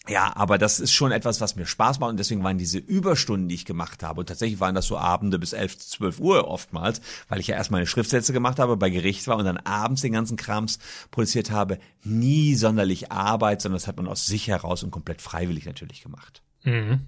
ja, 0.09 0.37
aber 0.37 0.57
das 0.57 0.79
ist 0.79 0.93
schon 0.93 1.11
etwas, 1.11 1.41
was 1.41 1.57
mir 1.57 1.67
Spaß 1.67 1.99
macht 1.99 2.11
und 2.11 2.17
deswegen 2.17 2.45
waren 2.45 2.59
diese 2.59 2.79
Überstunden, 2.79 3.49
die 3.49 3.57
ich 3.57 3.65
gemacht 3.65 4.05
habe, 4.05 4.21
und 4.21 4.29
tatsächlich 4.29 4.61
waren 4.61 4.75
das 4.75 4.87
so 4.87 4.97
Abende 4.97 5.39
bis 5.39 5.53
11, 5.53 5.79
12 5.79 6.21
Uhr 6.21 6.49
oftmals, 6.49 7.01
weil 7.29 7.41
ich 7.41 7.49
ja 7.49 7.57
erst 7.57 7.73
meine 7.73 7.87
Schriftsätze 7.87 8.33
gemacht 8.33 8.61
habe, 8.61 8.77
bei 8.77 8.91
Gericht 8.91 9.27
war 9.27 9.37
und 9.37 9.45
dann 9.45 9.57
abends 9.57 10.03
den 10.03 10.13
ganzen 10.13 10.37
Krams 10.37 10.79
produziert 11.11 11.51
habe, 11.51 11.79
nie 12.05 12.55
sonderlich 12.55 13.11
Arbeit, 13.11 13.63
sondern 13.63 13.79
das 13.81 13.89
hat 13.89 13.97
man 13.97 14.07
aus 14.07 14.27
sich 14.27 14.47
heraus 14.47 14.85
und 14.85 14.93
komplett 14.93 15.23
freiwillig 15.23 15.67
natürlich 15.67 16.03
gemacht. 16.03 16.43
Mhm 16.63 17.01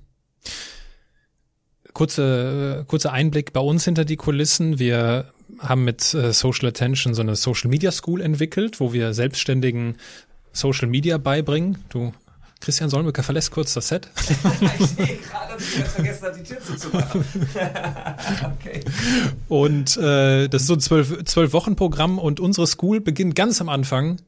kurze, 1.98 2.84
kurzer 2.86 3.12
Einblick 3.12 3.52
bei 3.52 3.58
uns 3.58 3.84
hinter 3.84 4.04
die 4.04 4.14
Kulissen. 4.14 4.78
Wir 4.78 5.32
haben 5.58 5.82
mit 5.82 6.14
äh, 6.14 6.32
Social 6.32 6.68
Attention 6.68 7.12
so 7.12 7.22
eine 7.22 7.34
Social 7.34 7.68
Media 7.68 7.90
School 7.90 8.20
entwickelt, 8.20 8.78
wo 8.78 8.92
wir 8.92 9.12
selbstständigen 9.14 9.96
Social 10.52 10.86
Media 10.86 11.18
beibringen. 11.18 11.78
Du 11.88 12.12
Christian 12.60 12.88
Solmecke 12.88 13.24
verlässt 13.24 13.50
kurz 13.50 13.74
das 13.74 13.88
Set. 13.88 14.08
ich 14.78 14.86
sehe 14.86 15.16
gerade, 15.16 15.54
dass 15.54 15.62
ich 15.62 15.84
vergessen 15.84 16.26
habe, 16.26 16.38
die 16.38 16.44
Tür 16.44 16.60
zuzumachen. 16.60 17.24
okay. 18.60 18.80
Und 19.48 19.96
äh, 19.96 20.46
das 20.46 20.62
ist 20.62 20.68
so 20.68 20.74
ein 20.74 20.80
zwölf, 20.80 21.24
zwölf 21.24 21.52
Wochen 21.52 21.74
Programm 21.74 22.20
und 22.20 22.38
unsere 22.38 22.68
School 22.68 23.00
beginnt 23.00 23.34
ganz 23.34 23.60
am 23.60 23.68
Anfang 23.68 24.20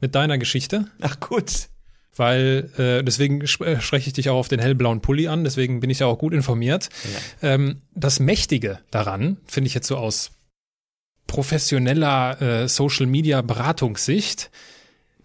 mit 0.00 0.14
deiner 0.14 0.38
Geschichte. 0.38 0.86
Ach 1.02 1.20
gut 1.20 1.68
weil 2.18 2.70
äh, 2.78 3.02
deswegen 3.04 3.40
äh, 3.40 3.46
spreche 3.46 4.08
ich 4.08 4.12
dich 4.12 4.30
auch 4.30 4.36
auf 4.36 4.48
den 4.48 4.60
hellblauen 4.60 5.00
Pulli 5.00 5.28
an, 5.28 5.44
deswegen 5.44 5.80
bin 5.80 5.90
ich 5.90 6.00
ja 6.00 6.06
auch 6.06 6.18
gut 6.18 6.32
informiert. 6.32 6.88
Ja. 7.42 7.54
Ähm, 7.54 7.82
das 7.94 8.20
Mächtige 8.20 8.80
daran, 8.90 9.38
finde 9.46 9.68
ich 9.68 9.74
jetzt 9.74 9.88
so 9.88 9.96
aus 9.96 10.30
professioneller 11.26 12.40
äh, 12.42 12.68
Social 12.68 13.06
Media 13.06 13.42
Beratungssicht, 13.42 14.50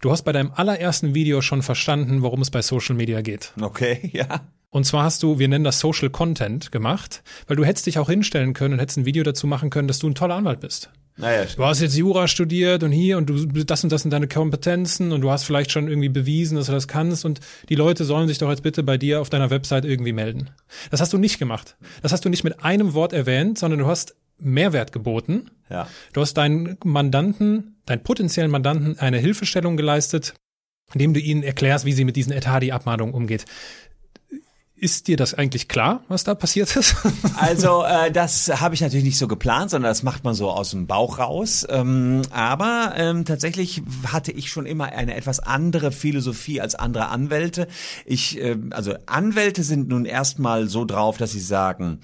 du 0.00 0.10
hast 0.10 0.22
bei 0.22 0.32
deinem 0.32 0.52
allerersten 0.54 1.14
Video 1.14 1.40
schon 1.40 1.62
verstanden, 1.62 2.22
worum 2.22 2.42
es 2.42 2.50
bei 2.50 2.62
Social 2.62 2.94
Media 2.94 3.22
geht. 3.22 3.52
Okay, 3.60 4.10
ja. 4.12 4.46
Und 4.70 4.84
zwar 4.84 5.04
hast 5.04 5.22
du, 5.22 5.38
wir 5.38 5.48
nennen 5.48 5.64
das 5.64 5.78
Social 5.78 6.10
Content 6.10 6.72
gemacht, 6.72 7.22
weil 7.46 7.56
du 7.56 7.64
hättest 7.64 7.86
dich 7.86 7.98
auch 7.98 8.08
hinstellen 8.08 8.54
können 8.54 8.74
und 8.74 8.80
hättest 8.80 8.98
ein 8.98 9.04
Video 9.04 9.22
dazu 9.22 9.46
machen 9.46 9.70
können, 9.70 9.88
dass 9.88 10.00
du 10.00 10.08
ein 10.08 10.16
toller 10.16 10.34
Anwalt 10.34 10.60
bist. 10.60 10.90
Naja, 11.16 11.44
du 11.44 11.64
hast 11.64 11.80
jetzt 11.80 11.96
Jura 11.96 12.26
studiert 12.26 12.82
und 12.82 12.90
hier 12.90 13.18
und 13.18 13.26
du 13.30 13.64
das 13.64 13.84
und 13.84 13.92
das 13.92 14.02
sind 14.02 14.10
deine 14.10 14.26
Kompetenzen 14.26 15.12
und 15.12 15.20
du 15.20 15.30
hast 15.30 15.44
vielleicht 15.44 15.70
schon 15.70 15.86
irgendwie 15.86 16.08
bewiesen, 16.08 16.56
dass 16.56 16.66
du 16.66 16.72
das 16.72 16.88
kannst 16.88 17.24
und 17.24 17.40
die 17.68 17.76
Leute 17.76 18.04
sollen 18.04 18.26
sich 18.26 18.38
doch 18.38 18.50
jetzt 18.50 18.64
bitte 18.64 18.82
bei 18.82 18.98
dir 18.98 19.20
auf 19.20 19.30
deiner 19.30 19.50
Website 19.50 19.84
irgendwie 19.84 20.12
melden. 20.12 20.50
Das 20.90 21.00
hast 21.00 21.12
du 21.12 21.18
nicht 21.18 21.38
gemacht. 21.38 21.76
Das 22.02 22.12
hast 22.12 22.24
du 22.24 22.28
nicht 22.28 22.42
mit 22.42 22.64
einem 22.64 22.94
Wort 22.94 23.12
erwähnt, 23.12 23.58
sondern 23.58 23.78
du 23.78 23.86
hast 23.86 24.16
Mehrwert 24.38 24.90
geboten. 24.90 25.50
Ja. 25.70 25.88
Du 26.12 26.20
hast 26.20 26.34
deinen 26.34 26.76
Mandanten, 26.82 27.76
deinen 27.86 28.02
potenziellen 28.02 28.50
Mandanten 28.50 28.98
eine 28.98 29.18
Hilfestellung 29.18 29.76
geleistet, 29.76 30.34
indem 30.92 31.14
du 31.14 31.20
ihnen 31.20 31.44
erklärst, 31.44 31.84
wie 31.84 31.92
sie 31.92 32.04
mit 32.04 32.16
diesen 32.16 32.32
Etadi-Abmahnungen 32.32 33.14
umgeht. 33.14 33.44
Ist 34.84 35.08
dir 35.08 35.16
das 35.16 35.32
eigentlich 35.32 35.68
klar, 35.68 36.04
was 36.08 36.24
da 36.24 36.34
passiert 36.34 36.76
ist? 36.76 36.94
also 37.38 37.84
äh, 37.84 38.12
das 38.12 38.60
habe 38.60 38.74
ich 38.74 38.82
natürlich 38.82 39.06
nicht 39.06 39.16
so 39.16 39.26
geplant, 39.26 39.70
sondern 39.70 39.90
das 39.90 40.02
macht 40.02 40.24
man 40.24 40.34
so 40.34 40.50
aus 40.50 40.72
dem 40.72 40.86
Bauch 40.86 41.18
raus. 41.18 41.66
Ähm, 41.70 42.20
aber 42.30 42.92
ähm, 42.94 43.24
tatsächlich 43.24 43.80
hatte 44.12 44.30
ich 44.30 44.50
schon 44.50 44.66
immer 44.66 44.92
eine 44.92 45.14
etwas 45.14 45.40
andere 45.40 45.90
Philosophie 45.90 46.60
als 46.60 46.74
andere 46.74 47.08
Anwälte. 47.08 47.66
Ich, 48.04 48.38
äh, 48.38 48.58
also 48.72 48.92
Anwälte 49.06 49.62
sind 49.62 49.88
nun 49.88 50.04
erstmal 50.04 50.68
so 50.68 50.84
drauf, 50.84 51.16
dass 51.16 51.32
sie 51.32 51.40
sagen, 51.40 52.00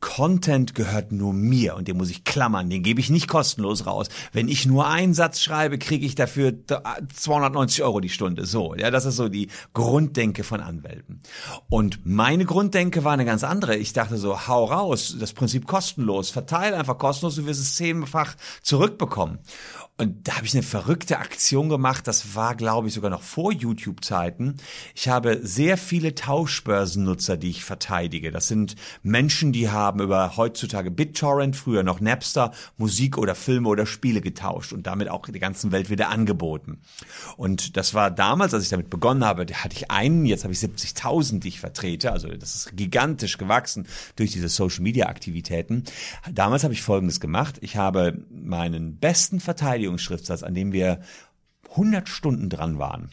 Content 0.00 0.76
gehört 0.76 1.10
nur 1.10 1.32
mir 1.32 1.74
und 1.74 1.88
den 1.88 1.96
muss 1.96 2.10
ich 2.10 2.22
klammern, 2.22 2.70
den 2.70 2.84
gebe 2.84 3.00
ich 3.00 3.10
nicht 3.10 3.26
kostenlos 3.26 3.84
raus. 3.84 4.08
Wenn 4.32 4.48
ich 4.48 4.64
nur 4.64 4.86
einen 4.86 5.12
Satz 5.12 5.40
schreibe, 5.40 5.76
kriege 5.78 6.06
ich 6.06 6.14
dafür 6.14 6.54
290 7.14 7.82
Euro 7.82 7.98
die 7.98 8.08
Stunde. 8.08 8.46
So, 8.46 8.76
ja, 8.76 8.92
das 8.92 9.06
ist 9.06 9.16
so 9.16 9.28
die 9.28 9.48
Grunddenke 9.74 10.44
von 10.44 10.60
Anwälten. 10.60 11.20
Und 11.68 12.06
meine 12.06 12.44
Grunddenke 12.44 13.02
war 13.02 13.12
eine 13.12 13.24
ganz 13.24 13.42
andere. 13.42 13.76
Ich 13.76 13.92
dachte 13.92 14.18
so, 14.18 14.46
hau 14.46 14.66
raus, 14.66 15.16
das 15.18 15.32
Prinzip 15.32 15.66
kostenlos, 15.66 16.30
verteile 16.30 16.76
einfach 16.76 16.98
kostenlos, 16.98 17.34
du 17.34 17.46
wirst 17.46 17.60
es 17.60 17.74
zehnfach 17.74 18.36
zurückbekommen. 18.62 19.40
Und 20.00 20.28
da 20.28 20.36
habe 20.36 20.46
ich 20.46 20.54
eine 20.54 20.62
verrückte 20.62 21.18
Aktion 21.18 21.68
gemacht. 21.68 22.06
Das 22.06 22.36
war, 22.36 22.54
glaube 22.54 22.86
ich, 22.86 22.94
sogar 22.94 23.10
noch 23.10 23.22
vor 23.22 23.50
YouTube-Zeiten. 23.50 24.54
Ich 24.94 25.08
habe 25.08 25.40
sehr 25.42 25.76
viele 25.76 26.14
Tauschbörsennutzer, 26.14 27.36
die 27.36 27.50
ich 27.50 27.64
verteidige. 27.64 28.30
Das 28.30 28.46
sind 28.46 28.76
Menschen, 29.02 29.52
die 29.52 29.70
haben 29.70 30.00
über 30.00 30.36
heutzutage 30.36 30.92
BitTorrent, 30.92 31.56
früher 31.56 31.82
noch 31.82 32.00
Napster, 32.00 32.52
Musik 32.76 33.18
oder 33.18 33.34
Filme 33.34 33.68
oder 33.68 33.86
Spiele 33.86 34.20
getauscht 34.20 34.72
und 34.72 34.86
damit 34.86 35.08
auch 35.08 35.26
der 35.26 35.40
ganzen 35.40 35.72
Welt 35.72 35.90
wieder 35.90 36.10
angeboten. 36.10 36.78
Und 37.36 37.76
das 37.76 37.92
war 37.92 38.12
damals, 38.12 38.54
als 38.54 38.62
ich 38.62 38.70
damit 38.70 38.90
begonnen 38.90 39.24
habe, 39.24 39.46
hatte 39.52 39.76
ich 39.76 39.90
einen, 39.90 40.26
jetzt 40.26 40.44
habe 40.44 40.52
ich 40.52 40.60
70.000, 40.60 41.40
die 41.40 41.48
ich 41.48 41.58
vertrete. 41.58 42.12
Also 42.12 42.28
das 42.28 42.54
ist 42.54 42.76
gigantisch 42.76 43.36
gewachsen 43.36 43.88
durch 44.14 44.30
diese 44.30 44.48
Social-Media-Aktivitäten. 44.48 45.82
Damals 46.30 46.62
habe 46.62 46.72
ich 46.72 46.82
Folgendes 46.82 47.18
gemacht. 47.18 47.56
Ich 47.62 47.76
habe 47.76 48.24
meinen 48.30 48.96
besten 48.98 49.40
Verteidigungsschriftsatz, 49.88 50.42
an 50.42 50.54
dem 50.54 50.72
wir 50.72 51.00
100 51.70 52.08
Stunden 52.08 52.48
dran 52.48 52.78
waren, 52.78 53.10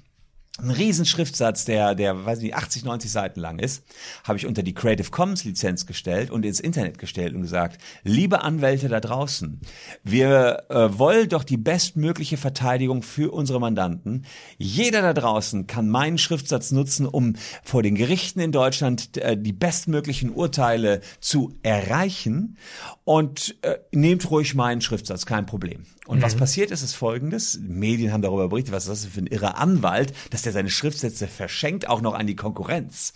ein 0.57 0.71
Riesenschriftsatz, 0.71 1.65
der, 1.65 1.95
der, 1.95 2.25
weiß 2.25 2.39
nicht, 2.39 2.55
80, 2.55 2.85
90 2.85 3.11
Seiten 3.11 3.41
lang 3.41 3.59
ist, 3.59 3.83
habe 4.23 4.37
ich 4.37 4.45
unter 4.45 4.63
die 4.63 4.73
Creative 4.73 5.11
Commons 5.11 5.43
Lizenz 5.43 5.85
gestellt 5.85 6.31
und 6.31 6.45
ins 6.45 6.61
Internet 6.61 6.97
gestellt 6.97 7.35
und 7.35 7.41
gesagt, 7.41 7.81
liebe 8.03 8.41
Anwälte 8.41 8.87
da 8.87 9.01
draußen, 9.01 9.59
wir 10.05 10.63
äh, 10.69 10.97
wollen 10.97 11.27
doch 11.27 11.43
die 11.43 11.57
bestmögliche 11.57 12.37
Verteidigung 12.37 13.03
für 13.03 13.33
unsere 13.33 13.59
Mandanten. 13.59 14.25
Jeder 14.57 15.01
da 15.01 15.13
draußen 15.13 15.67
kann 15.67 15.89
meinen 15.89 16.17
Schriftsatz 16.17 16.71
nutzen, 16.71 17.05
um 17.05 17.33
vor 17.61 17.83
den 17.83 17.95
Gerichten 17.95 18.39
in 18.39 18.53
Deutschland 18.53 19.17
äh, 19.17 19.35
die 19.35 19.51
bestmöglichen 19.51 20.29
Urteile 20.29 21.01
zu 21.19 21.53
erreichen 21.63 22.55
und 23.03 23.57
äh, 23.61 23.79
nehmt 23.91 24.31
ruhig 24.31 24.55
meinen 24.55 24.79
Schriftsatz, 24.79 25.25
kein 25.25 25.45
Problem. 25.45 25.85
Und 26.07 26.19
mhm. 26.19 26.23
was 26.23 26.35
passiert 26.35 26.71
ist, 26.71 26.83
ist 26.83 26.95
folgendes. 26.95 27.59
Medien 27.61 28.13
haben 28.13 28.21
darüber 28.21 28.49
berichtet, 28.49 28.73
was 28.73 28.87
ist 28.87 29.05
das 29.05 29.11
für 29.11 29.21
ein 29.21 29.27
irrer 29.27 29.57
Anwalt, 29.57 30.13
dass 30.29 30.43
der 30.43 30.51
seine 30.51 30.69
Schriftsätze 30.69 31.27
verschenkt, 31.27 31.89
auch 31.89 32.01
noch 32.01 32.13
an 32.13 32.27
die 32.27 32.35
Konkurrenz. 32.35 33.13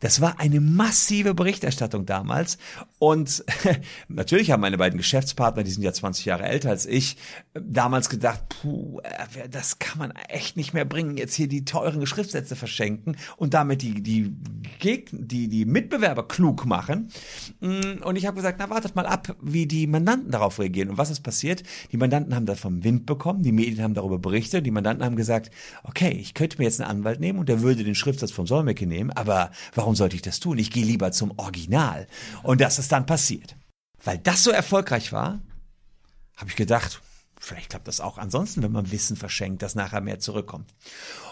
Das 0.00 0.20
war 0.20 0.38
eine 0.40 0.60
massive 0.60 1.32
Berichterstattung 1.32 2.04
damals. 2.04 2.58
Und 2.98 3.44
natürlich 4.08 4.50
haben 4.50 4.60
meine 4.60 4.78
beiden 4.78 4.98
Geschäftspartner, 4.98 5.62
die 5.62 5.70
sind 5.70 5.82
ja 5.82 5.92
20 5.92 6.24
Jahre 6.24 6.44
älter 6.44 6.70
als 6.70 6.86
ich, 6.86 7.16
damals 7.54 8.08
gedacht, 8.08 8.42
puh, 8.48 9.00
äh, 9.00 9.48
das 9.48 9.78
kann 9.78 9.98
man 9.98 10.10
echt 10.28 10.56
nicht 10.56 10.74
mehr 10.74 10.84
bringen, 10.84 11.16
jetzt 11.16 11.34
hier 11.34 11.48
die 11.48 11.64
teuren 11.64 12.04
Schriftsätze 12.06 12.56
verschenken 12.56 13.16
und 13.36 13.54
damit 13.54 13.82
die, 13.82 14.02
die 14.02 14.36
Gegner, 14.78 15.20
die, 15.22 15.48
die 15.48 15.64
Mitbewerber 15.64 16.26
klug 16.26 16.66
machen. 16.66 17.10
Mm, 17.60 18.02
und 18.02 18.16
ich 18.16 18.26
habe 18.26 18.36
gesagt, 18.36 18.58
na 18.58 18.70
wartet 18.70 18.96
mal 18.96 19.06
ab, 19.06 19.36
wie 19.40 19.66
die 19.66 19.86
Mandanten 19.86 20.30
darauf 20.30 20.58
reagieren. 20.58 20.90
Und 20.90 20.98
was 20.98 21.10
ist 21.10 21.20
passiert? 21.20 21.62
Die 21.92 21.96
Mandanten 21.96 22.34
haben 22.34 22.46
davon 22.46 22.84
Wind 22.84 23.06
bekommen, 23.06 23.42
die 23.42 23.52
Medien 23.52 23.82
haben 23.82 23.94
darüber 23.94 24.18
berichtet, 24.18 24.66
die 24.66 24.70
Mandanten 24.70 25.04
haben 25.04 25.16
gesagt, 25.16 25.50
okay, 25.82 26.10
ich 26.10 26.34
könnte 26.34 26.58
mir 26.58 26.64
jetzt 26.64 26.80
einen 26.80 26.90
Anwalt 26.90 27.20
nehmen 27.20 27.38
und 27.38 27.48
der 27.48 27.62
würde 27.62 27.84
den 27.84 27.94
Schriftsatz 27.94 28.32
vom 28.32 28.46
Solmecke 28.46 28.86
nehmen, 28.86 29.10
aber 29.10 29.50
warum 29.74 29.94
sollte 29.94 30.16
ich 30.16 30.22
das 30.22 30.40
tun? 30.40 30.58
Ich 30.58 30.70
gehe 30.70 30.84
lieber 30.84 31.12
zum 31.12 31.32
Original. 31.36 32.06
Und 32.42 32.60
das 32.60 32.78
ist 32.78 32.92
dann 32.92 33.06
passiert. 33.06 33.56
Weil 34.02 34.18
das 34.18 34.44
so 34.44 34.50
erfolgreich 34.50 35.12
war, 35.12 35.40
habe 36.36 36.50
ich 36.50 36.56
gedacht, 36.56 37.00
vielleicht 37.44 37.70
klappt 37.70 37.88
das 37.88 38.00
auch 38.00 38.18
ansonsten, 38.18 38.62
wenn 38.62 38.72
man 38.72 38.90
Wissen 38.90 39.16
verschenkt, 39.16 39.62
dass 39.62 39.74
nachher 39.74 40.00
mehr 40.00 40.18
zurückkommt. 40.18 40.74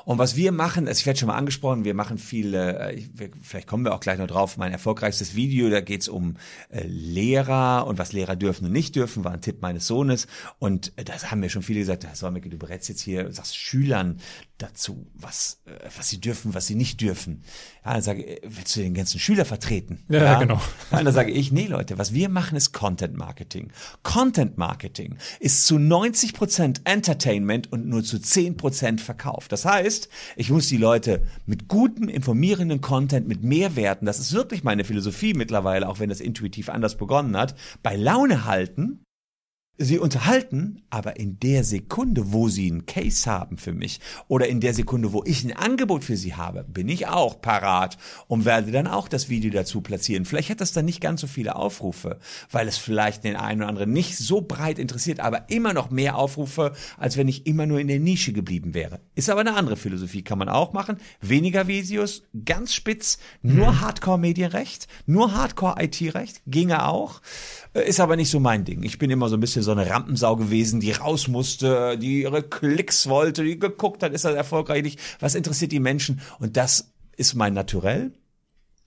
Und 0.04 0.18
was 0.18 0.36
wir 0.36 0.52
machen, 0.52 0.88
also 0.88 0.98
ich 0.98 1.06
werde 1.06 1.18
schon 1.18 1.28
mal 1.28 1.36
angesprochen, 1.36 1.84
wir 1.84 1.94
machen 1.94 2.18
viele, 2.18 2.78
äh, 2.78 3.02
vielleicht 3.40 3.66
kommen 3.66 3.84
wir 3.84 3.94
auch 3.94 4.00
gleich 4.00 4.18
noch 4.18 4.26
drauf, 4.26 4.56
mein 4.56 4.72
erfolgreichstes 4.72 5.34
Video, 5.34 5.70
da 5.70 5.80
geht 5.80 6.02
es 6.02 6.08
um 6.08 6.36
äh, 6.70 6.84
Lehrer 6.86 7.86
und 7.86 7.98
was 7.98 8.12
Lehrer 8.12 8.36
dürfen 8.36 8.66
und 8.66 8.72
nicht 8.72 8.96
dürfen, 8.96 9.24
war 9.24 9.32
ein 9.32 9.40
Tipp 9.40 9.62
meines 9.62 9.86
Sohnes. 9.86 10.26
Und 10.58 10.92
äh, 10.96 11.04
das 11.04 11.30
haben 11.30 11.40
mir 11.40 11.50
schon 11.50 11.62
viele 11.62 11.80
gesagt, 11.80 12.04
Herr 12.04 12.16
Solmecke, 12.16 12.48
du 12.48 12.58
berätst 12.58 12.88
jetzt 12.88 13.00
hier, 13.00 13.32
sagst 13.32 13.56
Schülern 13.56 14.18
dazu, 14.62 15.06
was, 15.14 15.60
was 15.96 16.08
sie 16.08 16.20
dürfen, 16.20 16.54
was 16.54 16.66
sie 16.66 16.74
nicht 16.74 17.00
dürfen. 17.00 17.42
Ja, 17.84 17.94
dann 17.94 18.02
sage 18.02 18.22
ich, 18.22 18.40
willst 18.44 18.76
du 18.76 18.80
den 18.80 18.94
ganzen 18.94 19.18
Schüler 19.18 19.44
vertreten? 19.44 20.04
Ja, 20.08 20.22
ja 20.22 20.38
genau. 20.38 20.60
Ja, 20.90 21.02
dann 21.02 21.12
sage 21.12 21.32
ich, 21.32 21.50
nee 21.52 21.66
Leute, 21.66 21.98
was 21.98 22.12
wir 22.12 22.28
machen 22.28 22.56
ist 22.56 22.72
Content 22.72 23.16
Marketing. 23.16 23.72
Content 24.02 24.56
Marketing 24.58 25.16
ist 25.40 25.66
zu 25.66 25.78
90 25.78 26.34
Prozent 26.34 26.80
Entertainment 26.84 27.72
und 27.72 27.86
nur 27.86 28.04
zu 28.04 28.20
10 28.20 28.56
Prozent 28.56 29.00
Verkauf. 29.00 29.48
Das 29.48 29.64
heißt, 29.64 30.08
ich 30.36 30.50
muss 30.50 30.68
die 30.68 30.76
Leute 30.76 31.22
mit 31.46 31.68
gutem, 31.68 32.08
informierenden 32.08 32.80
Content, 32.80 33.26
mit 33.26 33.42
Mehrwerten, 33.42 34.06
das 34.06 34.18
ist 34.18 34.32
wirklich 34.32 34.62
meine 34.62 34.84
Philosophie 34.84 35.34
mittlerweile, 35.34 35.88
auch 35.88 35.98
wenn 35.98 36.08
das 36.08 36.20
intuitiv 36.20 36.68
anders 36.68 36.96
begonnen 36.96 37.36
hat, 37.36 37.56
bei 37.82 37.96
Laune 37.96 38.44
halten 38.44 39.04
sie 39.78 39.98
unterhalten, 39.98 40.82
aber 40.90 41.16
in 41.16 41.38
der 41.40 41.64
Sekunde, 41.64 42.32
wo 42.32 42.48
sie 42.48 42.70
einen 42.70 42.84
Case 42.84 43.28
haben 43.30 43.56
für 43.56 43.72
mich 43.72 44.00
oder 44.28 44.46
in 44.46 44.60
der 44.60 44.74
Sekunde, 44.74 45.12
wo 45.12 45.24
ich 45.24 45.44
ein 45.44 45.56
Angebot 45.56 46.04
für 46.04 46.16
sie 46.16 46.34
habe, 46.34 46.64
bin 46.64 46.88
ich 46.88 47.08
auch 47.08 47.40
parat 47.40 47.96
und 48.28 48.44
werde 48.44 48.70
dann 48.70 48.86
auch 48.86 49.08
das 49.08 49.30
Video 49.30 49.50
dazu 49.50 49.80
platzieren. 49.80 50.26
Vielleicht 50.26 50.50
hat 50.50 50.60
das 50.60 50.72
dann 50.72 50.84
nicht 50.84 51.00
ganz 51.00 51.22
so 51.22 51.26
viele 51.26 51.56
Aufrufe, 51.56 52.18
weil 52.50 52.68
es 52.68 52.76
vielleicht 52.76 53.24
den 53.24 53.34
einen 53.34 53.62
oder 53.62 53.70
anderen 53.70 53.92
nicht 53.92 54.18
so 54.18 54.42
breit 54.42 54.78
interessiert, 54.78 55.20
aber 55.20 55.48
immer 55.48 55.72
noch 55.72 55.90
mehr 55.90 56.16
Aufrufe, 56.16 56.72
als 56.98 57.16
wenn 57.16 57.28
ich 57.28 57.46
immer 57.46 57.66
nur 57.66 57.80
in 57.80 57.88
der 57.88 58.00
Nische 58.00 58.32
geblieben 58.32 58.74
wäre. 58.74 59.00
Ist 59.14 59.30
aber 59.30 59.40
eine 59.40 59.54
andere 59.54 59.76
Philosophie, 59.76 60.22
kann 60.22 60.38
man 60.38 60.50
auch 60.50 60.74
machen. 60.74 60.98
Weniger 61.20 61.66
Videos, 61.66 62.24
ganz 62.44 62.74
spitz, 62.74 63.18
nur 63.40 63.72
mhm. 63.72 63.80
Hardcore-Medienrecht, 63.80 64.86
nur 65.06 65.32
Hardcore-IT-Recht, 65.34 66.42
ginge 66.46 66.86
auch. 66.86 67.22
Äh, 67.74 67.88
ist 67.88 68.00
aber 68.00 68.16
nicht 68.16 68.30
so 68.30 68.40
mein 68.40 68.64
Ding. 68.64 68.82
Ich 68.82 68.98
bin 68.98 69.10
immer 69.10 69.28
so 69.28 69.36
ein 69.36 69.40
bisschen 69.40 69.62
so 69.62 69.72
eine 69.72 69.88
Rampensau 69.88 70.36
gewesen, 70.36 70.80
die 70.80 70.92
raus 70.92 71.28
musste, 71.28 71.98
die 71.98 72.22
ihre 72.22 72.42
Klicks 72.42 73.08
wollte, 73.08 73.44
die 73.44 73.58
geguckt 73.58 74.02
hat, 74.02 74.12
ist 74.12 74.24
das 74.24 74.34
erfolgreich 74.34 74.82
nicht, 74.82 75.00
was 75.20 75.34
interessiert 75.34 75.72
die 75.72 75.80
Menschen? 75.80 76.20
Und 76.38 76.56
das 76.56 76.92
ist 77.16 77.34
mein 77.34 77.54
Naturell. 77.54 78.12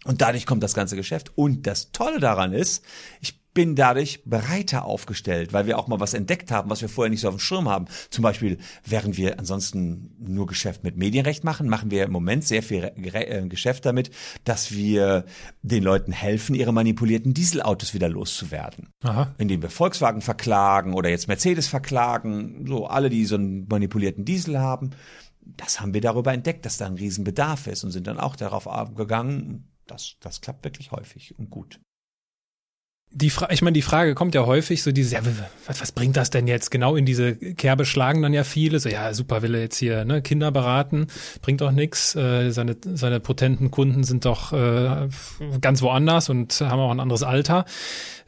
Und 0.06 0.22
dadurch 0.22 0.46
kommt 0.46 0.62
das 0.62 0.76
ganze 0.76 0.96
Geschäft. 0.96 1.32
Und 1.36 1.66
das 1.66 1.92
Tolle 1.92 2.20
daran 2.20 2.54
ist, 2.54 2.84
ich 3.22 3.40
bin 3.56 3.74
dadurch 3.74 4.22
breiter 4.26 4.86
aufgestellt, 4.86 5.54
weil 5.54 5.66
wir 5.66 5.80
auch 5.80 5.88
mal 5.88 6.02
was 6.02 6.14
entdeckt 6.14 6.52
haben, 6.52 6.70
was 6.70 6.82
wir 6.82 6.90
vorher 6.90 7.10
nicht 7.10 7.22
so 7.22 7.30
auf 7.30 7.36
dem 7.36 7.40
Schirm 7.40 7.70
haben. 7.70 7.86
Zum 8.12 8.22
Beispiel, 8.22 8.60
während 8.84 9.18
wir 9.18 9.40
ansonsten 9.40 10.14
nur 10.20 10.46
Geschäft 10.46 10.84
mit 10.84 10.98
Medienrecht 10.98 11.46
machen, 11.46 11.70
machen 11.70 11.90
wir 11.90 12.04
im 12.04 12.12
Moment 12.12 12.44
sehr 12.44 12.62
viel 12.62 12.92
äh, 12.96 13.48
Geschäft 13.48 13.86
damit, 13.86 14.12
dass 14.44 14.74
wir 14.74 15.24
den 15.64 15.84
Leuten 15.84 16.12
helfen, 16.12 16.54
ihre 16.54 16.74
manipulierten 16.74 17.34
Dieselautos 17.34 17.94
wieder 17.94 18.10
loszuwerden. 18.10 18.90
Aha. 19.04 19.34
Indem 19.38 19.62
wir 19.62 19.70
Volkswagen 19.70 20.22
verklagen 20.22 20.94
oder 20.94 21.10
jetzt 21.10 21.30
Mercedes 21.30 21.70
verklagen, 21.70 22.66
so 22.68 22.88
alle, 22.88 23.10
die 23.10 23.26
so 23.26 23.36
einen 23.36 23.68
manipulierten 23.70 24.26
Diesel 24.26 24.60
haben. 24.60 24.92
Das 25.42 25.80
haben 25.80 25.94
wir 25.94 26.02
darüber 26.02 26.34
entdeckt, 26.34 26.66
dass 26.66 26.78
da 26.78 26.88
ein 26.88 26.96
Riesenbedarf 26.96 27.68
ist 27.68 27.86
und 27.86 27.92
sind 27.92 28.06
dann 28.06 28.20
auch 28.20 28.36
darauf 28.36 28.68
gegangen. 28.96 29.72
Das, 29.88 30.16
das 30.20 30.42
klappt 30.42 30.66
wirklich 30.66 30.92
häufig 30.92 31.40
und 31.40 31.50
gut 31.50 31.80
die 33.16 33.30
Fra 33.30 33.50
ich 33.50 33.62
meine, 33.62 33.74
die 33.74 33.82
Frage 33.82 34.14
kommt 34.14 34.36
ja 34.36 34.46
häufig, 34.46 34.84
so 34.84 34.92
dieses, 34.92 35.14
ja, 35.14 35.22
was, 35.66 35.80
was 35.80 35.92
bringt 35.94 36.18
das 36.18 36.32
denn 36.32 36.48
jetzt? 36.48 36.70
Genau 36.70 36.98
in 36.98 37.06
diese 37.06 37.36
Kerbe 37.36 37.86
schlagen 37.86 38.22
dann 38.22 38.34
ja 38.34 38.44
viele, 38.44 38.80
so, 38.80 38.90
ja, 38.90 39.14
super, 39.14 39.42
will 39.42 39.56
er 39.56 39.62
jetzt 39.62 39.78
hier 39.78 40.04
ne, 40.04 40.22
Kinder 40.22 40.52
beraten, 40.52 41.08
bringt 41.42 41.62
doch 41.62 41.72
nix. 41.72 42.14
Äh, 42.16 42.52
seine, 42.52 42.76
seine 42.84 43.22
potenten 43.22 43.72
Kunden 43.72 44.04
sind 44.04 44.26
doch 44.26 44.52
äh, 44.52 45.08
ganz 45.62 45.82
woanders 45.82 46.30
und 46.30 46.60
haben 46.60 46.80
auch 46.80 46.92
ein 46.92 47.00
anderes 47.00 47.24
Alter. 47.24 47.64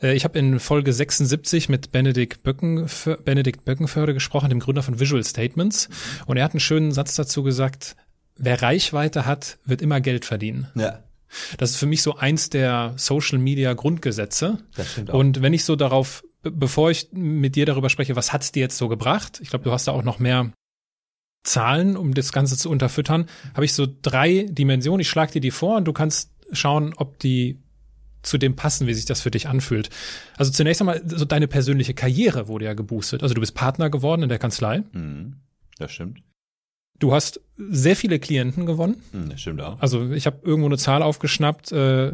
Äh, 0.02 0.15
ich 0.15 0.23
habe 0.23 0.39
in 0.39 0.60
Folge 0.60 0.93
76 0.93 1.67
mit 1.67 1.91
Benedikt, 1.91 2.43
Böcken, 2.43 2.88
Benedikt 3.26 3.65
Böckenförde 3.65 4.13
gesprochen, 4.13 4.50
dem 4.50 4.62
Gründer 4.62 4.84
von 4.84 5.02
Visual 5.02 5.23
Statements. 5.23 5.89
Und 6.28 6.38
er 6.38 6.45
hat 6.45 6.54
einen 6.54 6.62
schönen 6.62 6.93
Satz 6.93 7.15
dazu 7.15 7.43
gesagt, 7.43 7.97
wer 8.38 8.62
Reichweite 8.62 9.26
hat, 9.26 9.58
wird 9.65 9.82
immer 9.82 10.00
Geld 10.00 10.23
verdienen. 10.23 10.67
Ja. 10.76 11.00
Das 11.57 11.71
ist 11.71 11.77
für 11.77 11.85
mich 11.85 12.01
so 12.01 12.15
eins 12.15 12.49
der 12.49 12.93
Social 12.97 13.37
Media 13.37 13.73
Grundgesetze. 13.73 14.59
Das 14.75 14.91
stimmt 14.91 15.11
auch. 15.11 15.19
Und 15.19 15.41
wenn 15.41 15.53
ich 15.53 15.65
so 15.65 15.75
darauf, 15.75 16.23
bevor 16.41 16.91
ich 16.91 17.09
mit 17.11 17.55
dir 17.55 17.65
darüber 17.65 17.89
spreche, 17.89 18.15
was 18.15 18.33
hat's 18.33 18.51
dir 18.51 18.61
jetzt 18.61 18.77
so 18.77 18.87
gebracht? 18.87 19.39
Ich 19.41 19.49
glaube, 19.49 19.63
du 19.63 19.71
hast 19.71 19.87
da 19.87 19.91
auch 19.91 20.03
noch 20.03 20.19
mehr 20.19 20.51
Zahlen, 21.43 21.95
um 21.95 22.13
das 22.13 22.31
Ganze 22.31 22.57
zu 22.57 22.69
unterfüttern. 22.69 23.27
Habe 23.53 23.65
ich 23.65 23.73
so 23.73 23.87
drei 24.01 24.45
Dimensionen. 24.49 25.01
Ich 25.01 25.09
schlage 25.09 25.33
dir 25.33 25.41
die 25.41 25.51
vor 25.51 25.77
und 25.77 25.85
du 25.85 25.93
kannst 25.93 26.31
schauen, 26.51 26.93
ob 26.95 27.19
die 27.19 27.61
zu 28.23 28.37
dem 28.37 28.55
passen, 28.55 28.87
wie 28.87 28.93
sich 28.93 29.05
das 29.05 29.21
für 29.21 29.31
dich 29.31 29.47
anfühlt. 29.47 29.89
Also 30.35 30.51
zunächst 30.51 30.81
einmal 30.81 31.01
so 31.05 31.25
deine 31.25 31.47
persönliche 31.47 31.93
Karriere 31.93 32.47
wurde 32.47 32.65
ja 32.65 32.73
geboostet. 32.73 33.23
Also 33.23 33.33
du 33.33 33.41
bist 33.41 33.55
Partner 33.55 33.89
geworden 33.89 34.23
in 34.23 34.29
der 34.29 34.39
Kanzlei. 34.39 34.83
Mhm, 34.91 35.37
das 35.77 35.93
stimmt. 35.93 36.21
Du 36.99 37.13
hast 37.13 37.41
sehr 37.57 37.95
viele 37.95 38.19
Klienten 38.19 38.65
gewonnen. 38.65 39.01
Hm, 39.12 39.29
das 39.29 39.41
stimmt 39.41 39.62
auch. 39.62 39.79
Also 39.81 40.12
ich 40.12 40.25
habe 40.25 40.39
irgendwo 40.43 40.67
eine 40.67 40.77
Zahl 40.77 41.03
aufgeschnappt. 41.03 41.71
Äh, 41.71 42.13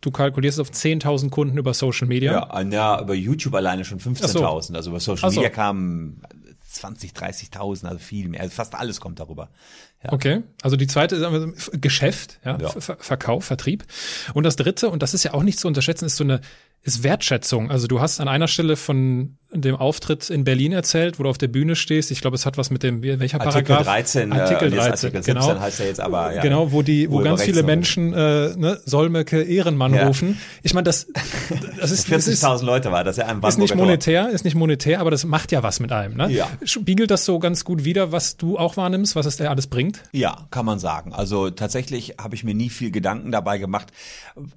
du 0.00 0.10
kalkulierst 0.10 0.60
auf 0.60 0.70
10.000 0.70 1.30
Kunden 1.30 1.58
über 1.58 1.74
Social 1.74 2.06
Media. 2.06 2.32
Ja, 2.32 2.62
ja 2.62 3.00
über 3.00 3.14
YouTube 3.14 3.54
alleine 3.54 3.84
schon 3.84 3.98
15.000. 3.98 4.28
So. 4.28 4.74
Also 4.74 4.90
über 4.90 5.00
Social 5.00 5.30
Media 5.30 5.48
so. 5.48 5.54
kamen 5.54 6.22
20, 6.68 7.12
30.000, 7.12 7.86
also 7.86 7.98
viel 7.98 8.28
mehr. 8.28 8.40
Also 8.40 8.54
fast 8.54 8.74
alles 8.74 9.00
kommt 9.00 9.18
darüber. 9.18 9.50
Ja. 10.04 10.12
Okay, 10.12 10.42
also 10.62 10.76
die 10.76 10.86
zweite 10.86 11.16
ist 11.16 11.80
Geschäft, 11.80 12.38
ja, 12.44 12.58
ja. 12.58 12.68
Verkauf, 12.68 13.44
Vertrieb. 13.44 13.84
Und 14.34 14.44
das 14.44 14.56
dritte, 14.56 14.90
und 14.90 15.02
das 15.02 15.14
ist 15.14 15.22
ja 15.24 15.34
auch 15.34 15.42
nicht 15.42 15.58
zu 15.58 15.68
unterschätzen, 15.68 16.04
ist 16.06 16.16
so 16.16 16.24
eine 16.24 16.40
ist 16.82 17.02
Wertschätzung. 17.02 17.70
Also 17.70 17.88
du 17.88 18.00
hast 18.00 18.20
an 18.20 18.28
einer 18.28 18.46
Stelle 18.46 18.76
von 18.76 19.38
dem 19.62 19.76
Auftritt 19.76 20.30
in 20.30 20.44
Berlin 20.44 20.72
erzählt, 20.72 21.18
wo 21.18 21.24
du 21.24 21.28
auf 21.28 21.38
der 21.38 21.48
Bühne 21.48 21.76
stehst. 21.76 22.10
Ich 22.10 22.20
glaube, 22.20 22.36
es 22.36 22.46
hat 22.46 22.58
was 22.58 22.70
mit 22.70 22.82
dem, 22.82 23.02
welcher 23.02 23.40
Artikel 23.40 23.64
Paragraph? 23.64 23.84
13, 23.84 24.32
Artikel 24.32 24.70
13, 24.70 24.90
Artikel 24.90 25.22
17 25.22 25.34
genau. 25.34 25.60
heißt 25.60 25.80
er 25.80 25.86
jetzt 25.86 26.00
aber, 26.00 26.34
ja. 26.34 26.42
Genau, 26.42 26.72
wo 26.72 26.82
die, 26.82 27.10
wo 27.10 27.20
ganz 27.20 27.42
viele 27.42 27.62
Menschen, 27.62 28.12
äh, 28.12 28.56
ne, 28.56 28.80
Solmecke 28.84 29.42
Ehrenmann 29.42 29.94
ja. 29.94 30.06
rufen. 30.06 30.38
Ich 30.62 30.74
meine, 30.74 30.84
das, 30.84 31.06
das 31.80 31.90
ist, 31.90 32.08
40.000 32.08 32.64
Leute 32.64 32.92
war 32.92 33.04
das 33.04 33.16
ja 33.16 33.26
ein 33.26 33.42
Ist 33.42 33.58
nicht 33.58 33.74
monetär, 33.74 34.30
ist 34.30 34.44
nicht 34.44 34.54
monetär, 34.54 35.00
aber 35.00 35.10
das 35.10 35.24
macht 35.24 35.52
ja 35.52 35.62
was 35.62 35.80
mit 35.80 35.92
einem, 35.92 36.16
ne? 36.16 36.30
Ja. 36.30 36.48
Spiegelt 36.64 37.10
das 37.10 37.24
so 37.24 37.38
ganz 37.38 37.64
gut 37.64 37.84
wider, 37.84 38.12
was 38.12 38.36
du 38.36 38.58
auch 38.58 38.76
wahrnimmst, 38.76 39.16
was 39.16 39.26
es 39.26 39.36
dir 39.36 39.50
alles 39.50 39.66
bringt? 39.66 40.02
Ja, 40.12 40.46
kann 40.50 40.66
man 40.66 40.78
sagen. 40.78 41.12
Also 41.12 41.50
tatsächlich 41.50 42.14
habe 42.20 42.34
ich 42.34 42.44
mir 42.44 42.54
nie 42.54 42.70
viel 42.70 42.90
Gedanken 42.90 43.32
dabei 43.32 43.58
gemacht, 43.58 43.92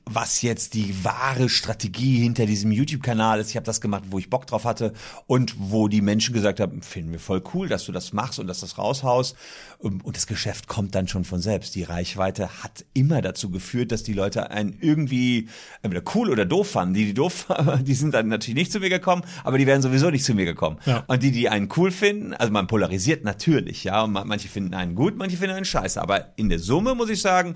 was 0.06 0.42
jetzt 0.42 0.74
die 0.74 0.94
wahre 1.04 1.50
Strategie 1.50 2.18
hinter 2.18 2.46
diesem 2.46 2.72
YouTube-Kanal 2.72 3.40
ist. 3.40 3.50
Ich 3.50 3.56
habe 3.56 3.66
das 3.66 3.82
gemacht, 3.82 4.04
wo 4.10 4.20
ich 4.20 4.30
Bock 4.30 4.48
drauf 4.48 4.66
hatte 4.66 4.89
Und 5.28 5.56
wo 5.58 5.88
die 5.88 6.02
Menschen 6.02 6.34
gesagt 6.34 6.60
haben, 6.60 6.82
finden 6.82 7.12
wir 7.12 7.20
voll 7.20 7.42
cool, 7.54 7.68
dass 7.68 7.86
du 7.86 7.92
das 7.92 8.14
machst 8.14 8.40
und 8.40 8.48
dass 8.48 8.62
das 8.62 8.78
raushaust. 8.78 9.36
Ähm, 9.84 10.02
und 10.02 10.16
das 10.16 10.28
Geschäft 10.28 10.68
kommt 10.68 10.96
dann 10.96 11.08
schon 11.08 11.24
von 11.24 11.40
selbst. 11.40 11.76
Die 11.76 11.84
Reichweite 11.84 12.64
hat 12.64 12.86
immer 12.94 13.22
dazu 13.22 13.50
geführt, 13.50 13.92
dass 13.92 14.04
die 14.04 14.14
Leute 14.14 14.52
einen 14.52 14.78
irgendwie 14.80 15.50
entweder 15.82 16.04
cool 16.16 16.30
oder 16.30 16.46
doof 16.46 16.72
fanden. 16.72 16.94
Die, 16.94 17.06
die 17.06 17.14
doof, 17.14 17.48
die 17.82 17.94
sind 17.94 18.14
dann 18.14 18.28
natürlich 18.28 18.56
nicht 18.56 18.72
zu 18.72 18.80
mir 18.80 18.90
gekommen, 18.90 19.24
aber 19.44 19.58
die 19.58 19.68
wären 19.68 19.82
sowieso 19.82 20.10
nicht 20.10 20.26
zu 20.26 20.34
mir 20.34 20.46
gekommen. 20.46 20.80
Ja. 20.86 21.04
Und 21.08 21.24
die, 21.24 21.32
die 21.32 21.50
einen 21.50 21.70
cool 21.78 21.92
finden, 21.92 22.34
also 22.34 22.52
man 22.52 22.68
polarisiert 22.68 23.24
natürlich, 23.24 23.84
ja, 23.84 24.04
und 24.04 24.12
manche 24.12 24.48
finden 24.48 24.74
einen 24.74 24.96
gut, 24.96 25.16
manche 25.18 25.38
finden 25.38 25.56
einen 25.56 25.66
scheiße. 25.66 26.02
Aber 26.02 26.34
in 26.36 26.50
der 26.50 26.60
Summe 26.60 26.96
muss 26.96 27.10
ich 27.10 27.22
sagen, 27.22 27.56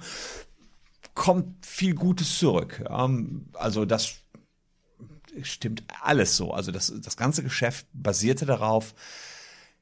kommt 1.14 1.66
viel 1.66 1.94
Gutes 1.94 2.38
zurück. 2.38 2.84
Also 3.54 3.86
das 3.86 4.23
stimmt 5.42 5.84
alles 6.02 6.38
so. 6.38 6.54
Also 6.54 6.72
das, 6.72 6.94
das 7.02 7.18
ganze 7.18 7.44
Geschäft 7.44 7.88
basierte 7.94 8.46
darauf, 8.46 8.94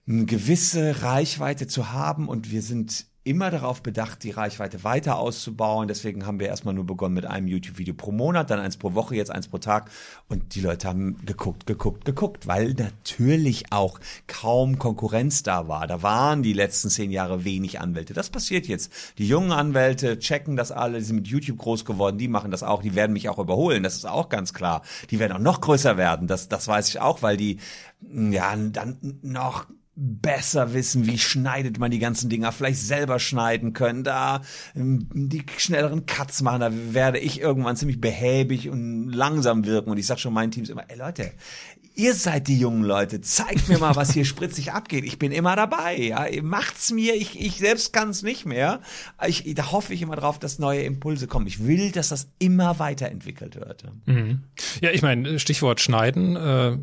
eine 0.08 0.26
gewisse 0.26 1.04
Reichweite 1.04 1.68
zu 1.68 1.92
haben 1.92 2.28
und 2.28 2.52
wir 2.52 2.62
sind 2.62 3.06
immer 3.24 3.52
darauf 3.52 3.84
bedacht, 3.84 4.24
die 4.24 4.32
Reichweite 4.32 4.84
weiter 4.84 5.20
auszubauen. 5.20 5.88
Deswegen 5.88 6.26
haben 6.26 6.40
wir 6.40 6.48
erstmal 6.48 6.74
nur 6.74 6.86
begonnen 6.86 7.14
mit 7.14 7.26
einem 7.26 7.48
YouTube-Video 7.48 7.94
pro 7.94 8.12
Monat, 8.12 8.50
dann 8.50 8.60
eins 8.60 8.78
pro 8.78 8.96
Woche, 8.96 9.16
jetzt 9.16 9.30
eins 9.30 9.48
pro 9.48 9.60
Tag. 9.60 9.92
Und 10.28 10.56
die 10.56 10.62
Leute 10.62 10.88
haben 10.88 11.18
geguckt, 11.26 11.68
geguckt, 11.68 12.04
geguckt, 12.06 12.48
weil 12.48 12.74
natürlich 12.74 13.72
auch 13.72 14.00
kaum 14.26 14.80
Konkurrenz 14.80 15.44
da 15.44 15.68
war. 15.68 15.86
Da 15.86 16.02
waren 16.02 16.42
die 16.42 16.54
letzten 16.54 16.90
zehn 16.90 17.12
Jahre 17.12 17.46
wenig 17.46 17.80
Anwälte. 17.80 18.14
Das 18.14 18.32
passiert 18.32 18.68
jetzt. 18.68 18.92
Die 19.20 19.28
jungen 19.28 19.52
Anwälte 19.52 20.18
checken 20.18 20.56
das 20.56 20.72
alle, 20.72 20.98
die 20.98 21.06
sind 21.06 21.18
mit 21.18 21.28
YouTube 21.28 21.60
groß 21.60 21.86
geworden, 21.86 22.18
die 22.18 22.28
machen 22.28 22.50
das 22.50 22.64
auch, 22.64 22.82
die 22.82 22.96
werden 22.96 23.14
mich 23.14 23.30
auch 23.30 23.38
überholen, 23.38 23.84
das 23.84 23.96
ist 23.96 24.06
auch 24.06 24.30
ganz 24.30 24.54
klar. 24.54 24.82
Die 25.12 25.20
werden 25.20 25.34
auch 25.34 25.40
noch 25.40 25.62
größer 25.62 25.96
werden, 25.98 26.28
das, 26.28 26.50
das 26.50 26.68
weiß 26.68 26.90
ich 26.90 27.00
auch, 27.00 27.22
weil 27.22 27.38
die 27.38 27.58
ja 28.02 28.56
dann 28.56 29.20
noch 29.22 29.68
besser 29.96 30.74
wissen, 30.74 31.06
wie 31.06 31.18
schneidet 31.18 31.78
man 31.78 31.92
die 31.92 32.00
ganzen 32.00 32.30
Dinger, 32.30 32.52
vielleicht 32.52 32.80
selber 32.80 33.20
schneiden 33.20 33.74
können, 33.74 34.04
da 34.04 34.42
ähm, 34.76 35.10
die 35.14 35.44
schnelleren 35.58 36.06
Cuts 36.06 36.42
machen, 36.42 36.62
da 36.62 36.72
werde 36.72 37.20
ich 37.20 37.42
irgendwann 37.42 37.76
ziemlich 37.76 38.00
behäbig 38.00 38.70
und 38.70 39.12
langsam 39.12 39.66
wirken 39.66 39.92
und 39.92 39.98
ich 39.98 40.08
sag 40.08 40.20
schon 40.20 40.34
meinen 40.34 40.52
Teams 40.52 40.70
immer, 40.70 40.86
ey 40.88 40.98
Leute, 40.98 41.32
ihr 41.96 42.14
seid 42.14 42.48
die 42.48 42.58
jungen 42.58 42.84
Leute, 42.84 43.22
zeigt 43.22 43.68
mir 43.68 43.80
mal, 43.80 43.96
was 43.96 44.14
hier 44.14 44.26
spritzig 44.26 44.72
abgeht. 44.72 45.04
Ich 45.04 45.20
bin 45.20 45.32
immer 45.32 45.56
dabei, 45.56 45.98
ja, 45.98 46.26
macht's 46.42 46.92
mir, 46.92 47.16
ich, 47.16 47.40
ich 47.40 47.58
selbst 47.58 47.92
kann's 47.92 48.24
nicht 48.24 48.46
mehr. 48.46 48.80
Ich, 49.28 49.54
da 49.56 49.72
hoffe 49.72 49.94
ich 49.94 50.02
immer 50.02 50.16
drauf, 50.16 50.40
dass 50.40 50.58
neue 50.58 50.84
Impulse 50.84 51.28
kommen. 51.28 51.48
Ich 51.48 51.66
will, 51.68 51.92
dass 51.92 52.10
das 52.10 52.30
immer 52.40 52.80
weiterentwickelt 52.80 53.56
wird. 53.56 53.84
Mhm. 54.06 54.44
Ja, 54.80 54.92
ich 54.92 55.02
meine, 55.02 55.38
Stichwort 55.40 55.82
Schneiden, 55.82 56.36
äh 56.36 56.78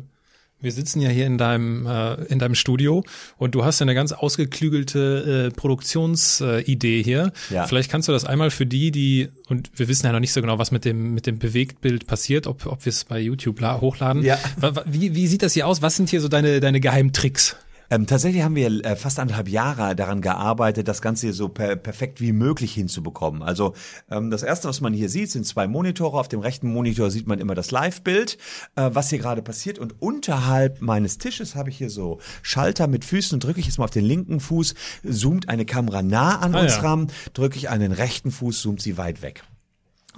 wir 0.61 0.71
sitzen 0.71 1.01
ja 1.01 1.09
hier 1.09 1.25
in 1.25 1.37
deinem 1.37 1.85
äh, 1.85 2.15
in 2.25 2.39
deinem 2.39 2.55
Studio 2.55 3.03
und 3.37 3.55
du 3.55 3.63
hast 3.63 3.79
ja 3.79 3.85
eine 3.85 3.95
ganz 3.95 4.11
ausgeklügelte 4.11 5.49
äh, 5.49 5.55
Produktionsidee 5.55 7.01
hier. 7.03 7.31
Ja. 7.49 7.65
Vielleicht 7.67 7.89
kannst 7.89 8.07
du 8.07 8.11
das 8.11 8.25
einmal 8.25 8.51
für 8.51 8.65
die, 8.65 8.91
die 8.91 9.29
und 9.47 9.71
wir 9.75 9.87
wissen 9.87 10.05
ja 10.05 10.11
noch 10.11 10.19
nicht 10.19 10.33
so 10.33 10.41
genau, 10.41 10.57
was 10.57 10.71
mit 10.71 10.85
dem 10.85 11.13
mit 11.13 11.27
dem 11.27 11.39
Bewegtbild 11.39 12.07
passiert, 12.07 12.47
ob 12.47 12.65
ob 12.65 12.85
wir 12.85 12.89
es 12.89 13.05
bei 13.05 13.19
YouTube 13.19 13.61
hochladen. 13.61 14.23
Ja. 14.23 14.37
Wie, 14.85 15.15
wie 15.15 15.27
sieht 15.27 15.43
das 15.43 15.53
hier 15.53 15.67
aus? 15.67 15.81
Was 15.81 15.95
sind 15.95 16.09
hier 16.09 16.21
so 16.21 16.27
deine 16.27 16.59
deine 16.59 16.79
Geheimtricks? 16.79 17.55
Ähm, 17.89 18.05
tatsächlich 18.05 18.43
haben 18.43 18.55
wir 18.55 18.85
äh, 18.85 18.95
fast 18.95 19.19
anderthalb 19.19 19.49
Jahre 19.49 19.95
daran 19.95 20.21
gearbeitet, 20.21 20.87
das 20.87 21.01
Ganze 21.01 21.27
hier 21.27 21.33
so 21.33 21.49
per 21.49 21.75
perfekt 21.75 22.21
wie 22.21 22.31
möglich 22.31 22.73
hinzubekommen. 22.73 23.41
Also 23.41 23.73
ähm, 24.11 24.29
das 24.29 24.43
erste, 24.43 24.67
was 24.67 24.81
man 24.81 24.93
hier 24.93 25.09
sieht, 25.09 25.31
sind 25.31 25.45
zwei 25.45 25.67
Monitore. 25.67 26.19
Auf 26.19 26.27
dem 26.27 26.39
rechten 26.39 26.71
Monitor 26.71 27.09
sieht 27.09 27.27
man 27.27 27.39
immer 27.39 27.55
das 27.55 27.71
Live-Bild, 27.71 28.37
äh, 28.75 28.89
was 28.93 29.09
hier 29.09 29.19
gerade 29.19 29.41
passiert. 29.41 29.79
Und 29.79 30.01
unterhalb 30.01 30.81
meines 30.81 31.17
Tisches 31.17 31.55
habe 31.55 31.69
ich 31.69 31.77
hier 31.77 31.89
so 31.89 32.19
Schalter 32.41 32.87
mit 32.87 33.05
Füßen 33.05 33.35
und 33.35 33.43
drücke 33.43 33.59
ich 33.59 33.65
jetzt 33.65 33.77
mal 33.79 33.85
auf 33.85 33.91
den 33.91 34.05
linken 34.05 34.39
Fuß, 34.39 34.75
zoomt 35.09 35.49
eine 35.49 35.65
Kamera 35.65 36.03
nah 36.03 36.39
an 36.39 36.55
ah, 36.55 36.61
uns 36.61 36.75
ja. 36.75 36.81
ran, 36.81 37.11
drücke 37.33 37.57
ich 37.57 37.69
an 37.69 37.79
den 37.79 37.91
rechten 37.91 38.31
Fuß, 38.31 38.61
zoomt 38.61 38.81
sie 38.81 38.97
weit 38.97 39.21
weg. 39.21 39.43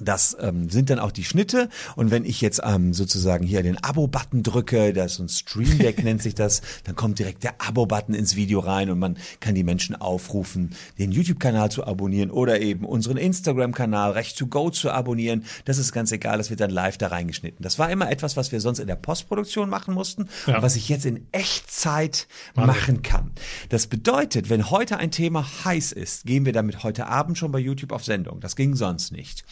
Das 0.05 0.35
ähm, 0.39 0.69
sind 0.69 0.89
dann 0.89 0.99
auch 0.99 1.11
die 1.11 1.23
Schnitte. 1.23 1.69
Und 1.95 2.11
wenn 2.11 2.25
ich 2.25 2.41
jetzt 2.41 2.61
ähm, 2.63 2.93
sozusagen 2.93 3.45
hier 3.45 3.63
den 3.63 3.81
Abo-Button 3.83 4.43
drücke, 4.43 4.93
das 4.93 5.13
ist 5.13 5.19
ein 5.19 5.29
Stream 5.29 5.77
Deck 5.77 6.03
nennt 6.03 6.21
sich 6.21 6.35
das, 6.35 6.61
dann 6.83 6.95
kommt 6.95 7.19
direkt 7.19 7.43
der 7.43 7.55
Abo-Button 7.59 8.13
ins 8.13 8.35
Video 8.35 8.59
rein 8.59 8.89
und 8.89 8.99
man 8.99 9.17
kann 9.39 9.55
die 9.55 9.63
Menschen 9.63 9.95
aufrufen, 9.95 10.71
den 10.99 11.11
YouTube-Kanal 11.11 11.71
zu 11.71 11.85
abonnieren 11.85 12.31
oder 12.31 12.61
eben 12.61 12.85
unseren 12.85 13.17
Instagram-Kanal 13.17 14.11
Recht 14.11 14.37
to 14.37 14.47
Go 14.47 14.69
zu 14.69 14.91
abonnieren. 14.91 15.45
Das 15.65 15.77
ist 15.77 15.91
ganz 15.91 16.11
egal, 16.11 16.37
das 16.37 16.49
wird 16.49 16.59
dann 16.59 16.71
live 16.71 16.97
da 16.97 17.07
reingeschnitten. 17.07 17.63
Das 17.63 17.79
war 17.79 17.89
immer 17.89 18.11
etwas, 18.11 18.37
was 18.37 18.51
wir 18.51 18.59
sonst 18.59 18.79
in 18.79 18.87
der 18.87 18.95
Postproduktion 18.95 19.69
machen 19.69 19.93
mussten 19.93 20.27
ja. 20.47 20.57
und 20.57 20.61
was 20.61 20.75
ich 20.75 20.89
jetzt 20.89 21.05
in 21.05 21.27
Echtzeit 21.31 22.27
Wahnsinn. 22.53 22.75
machen 22.75 23.01
kann. 23.01 23.31
Das 23.69 23.87
bedeutet, 23.87 24.49
wenn 24.49 24.69
heute 24.69 24.97
ein 24.97 25.11
Thema 25.11 25.45
heiß 25.65 25.91
ist, 25.91 26.25
gehen 26.25 26.45
wir 26.45 26.53
damit 26.53 26.83
heute 26.83 27.07
Abend 27.07 27.37
schon 27.37 27.51
bei 27.51 27.59
YouTube 27.59 27.91
auf 27.91 28.03
Sendung. 28.03 28.39
Das 28.39 28.55
ging 28.55 28.75
sonst 28.75 29.11
nicht. 29.11 29.43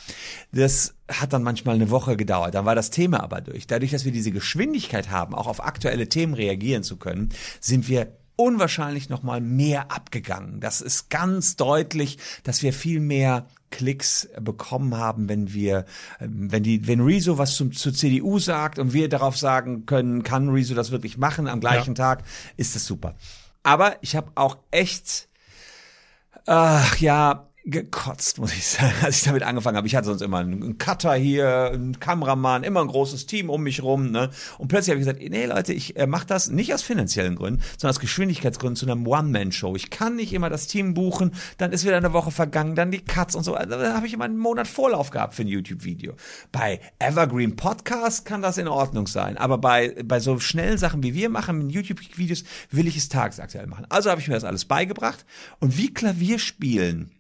Das 0.52 0.96
hat 1.10 1.34
dann 1.34 1.44
manchmal 1.44 1.76
eine 1.76 1.90
Woche 1.90 2.18
gedauert. 2.18 2.56
Dann 2.56 2.66
war 2.66 2.76
das 2.76 2.90
Thema 2.90 3.22
aber 3.22 3.42
durch. 3.42 3.68
Dadurch, 3.68 3.92
dass 3.92 4.06
wir 4.06 4.12
diese 4.12 4.32
Geschwindigkeit 4.32 5.10
haben, 5.10 5.34
auch 5.36 5.48
auf 5.48 5.64
aktuelle 5.64 6.10
Themen 6.10 6.34
reagieren 6.34 6.84
zu 6.84 6.98
können, 6.98 7.30
sind 7.60 7.88
wir 7.88 8.14
unwahrscheinlich 8.40 9.10
noch 9.10 9.22
mal 9.22 9.42
mehr 9.42 9.92
abgegangen. 9.92 10.62
Das 10.62 10.80
ist 10.80 11.10
ganz 11.10 11.58
deutlich, 11.58 12.18
dass 12.44 12.64
wir 12.64 12.72
viel 12.72 13.02
mehr 13.02 13.48
Klicks 13.70 14.30
bekommen 14.40 14.96
haben, 14.96 15.28
wenn 15.28 15.54
wir, 15.54 15.86
wenn 16.20 16.64
die, 16.64 16.88
wenn 16.88 17.02
Rezo 17.02 17.38
was 17.38 17.56
zum, 17.56 17.74
zur 17.74 17.94
CDU 17.94 18.40
sagt 18.40 18.80
und 18.80 18.94
wir 18.94 19.10
darauf 19.10 19.38
sagen 19.38 19.86
können, 19.86 20.24
kann 20.24 20.50
Rezo 20.50 20.74
das 20.74 20.92
wirklich 20.92 21.18
machen 21.18 21.48
am 21.48 21.60
gleichen 21.60 21.96
ja. 21.96 22.06
Tag, 22.06 22.24
ist 22.56 22.76
das 22.76 22.86
super. 22.86 23.16
Aber 23.62 23.98
ich 24.02 24.16
habe 24.16 24.32
auch 24.36 24.58
echt, 24.72 25.28
ach 26.46 26.98
ja, 26.98 27.49
gekotzt, 27.66 28.40
muss 28.40 28.54
ich 28.54 28.66
sagen, 28.66 28.94
als 29.02 29.18
ich 29.18 29.24
damit 29.24 29.44
angefangen 29.44 29.78
habe. 29.78 29.88
Ich 29.88 29.96
hatte 29.96 30.08
sonst 30.08 30.22
immer 30.22 30.40
einen 30.40 30.78
Cutter 30.78 31.14
hier, 31.14 31.72
einen 31.74 32.00
Kameramann, 32.00 32.64
immer 32.64 32.82
ein 32.82 32.88
großes 32.88 33.26
Team 33.26 33.50
um 33.50 33.64
mich 33.64 33.84
rum. 33.84 34.12
Ne? 34.12 34.30
Und 34.58 34.70
plötzlich 34.70 34.92
habe 34.92 35.02
ich 35.02 35.06
gesagt, 35.06 35.22
nee 35.22 35.46
Leute, 35.46 35.74
ich 35.74 35.98
äh, 35.98 36.08
mache 36.08 36.26
das 36.26 36.50
nicht 36.50 36.74
aus 36.74 36.82
finanziellen 36.82 37.36
Gründen, 37.36 37.62
sondern 37.78 37.96
aus 37.96 38.00
Geschwindigkeitsgründen 38.00 38.76
zu 38.76 38.86
einem 38.86 39.06
One-Man-Show. 39.06 39.76
Ich 39.76 39.90
kann 39.90 40.16
nicht 40.16 40.34
immer 40.34 40.50
das 40.50 40.68
Team 40.68 40.94
buchen, 40.94 41.32
dann 41.58 41.72
ist 41.72 41.86
wieder 41.86 41.98
eine 41.98 42.14
Woche 42.14 42.32
vergangen, 42.32 42.76
dann 42.76 42.92
die 42.92 43.02
Cuts 43.02 43.36
und 43.36 43.44
so. 43.44 43.56
Also, 43.56 43.78
da 43.78 43.94
habe 43.94 44.08
ich 44.08 44.14
immer 44.14 44.26
einen 44.26 44.38
Monat 44.38 44.68
Vorlauf 44.68 45.10
gehabt 45.10 45.36
für 45.36 45.44
ein 45.44 45.48
YouTube-Video. 45.48 46.14
Bei 46.52 46.80
Evergreen 47.00 47.56
Podcast 47.56 48.26
kann 48.26 48.42
das 48.42 48.58
in 48.58 48.68
Ordnung 48.68 49.08
sein, 49.08 49.38
aber 49.38 49.58
bei, 49.58 49.96
bei 50.04 50.20
so 50.20 50.40
schnellen 50.40 50.78
Sachen, 50.78 51.04
wie 51.04 51.14
wir 51.14 51.30
machen, 51.30 51.58
mit 51.60 51.72
YouTube-Videos, 51.72 52.44
will 52.72 52.88
ich 52.88 52.98
es 52.98 53.10
tagesaktuell 53.10 53.68
machen. 53.68 53.86
Also 53.90 54.10
habe 54.10 54.22
ich 54.22 54.28
mir 54.28 54.34
das 54.34 54.44
alles 54.44 54.66
beigebracht. 54.66 55.26
Und 55.60 55.78
wie 55.78 55.94
Klavier 55.94 56.40
spielen 56.40 57.12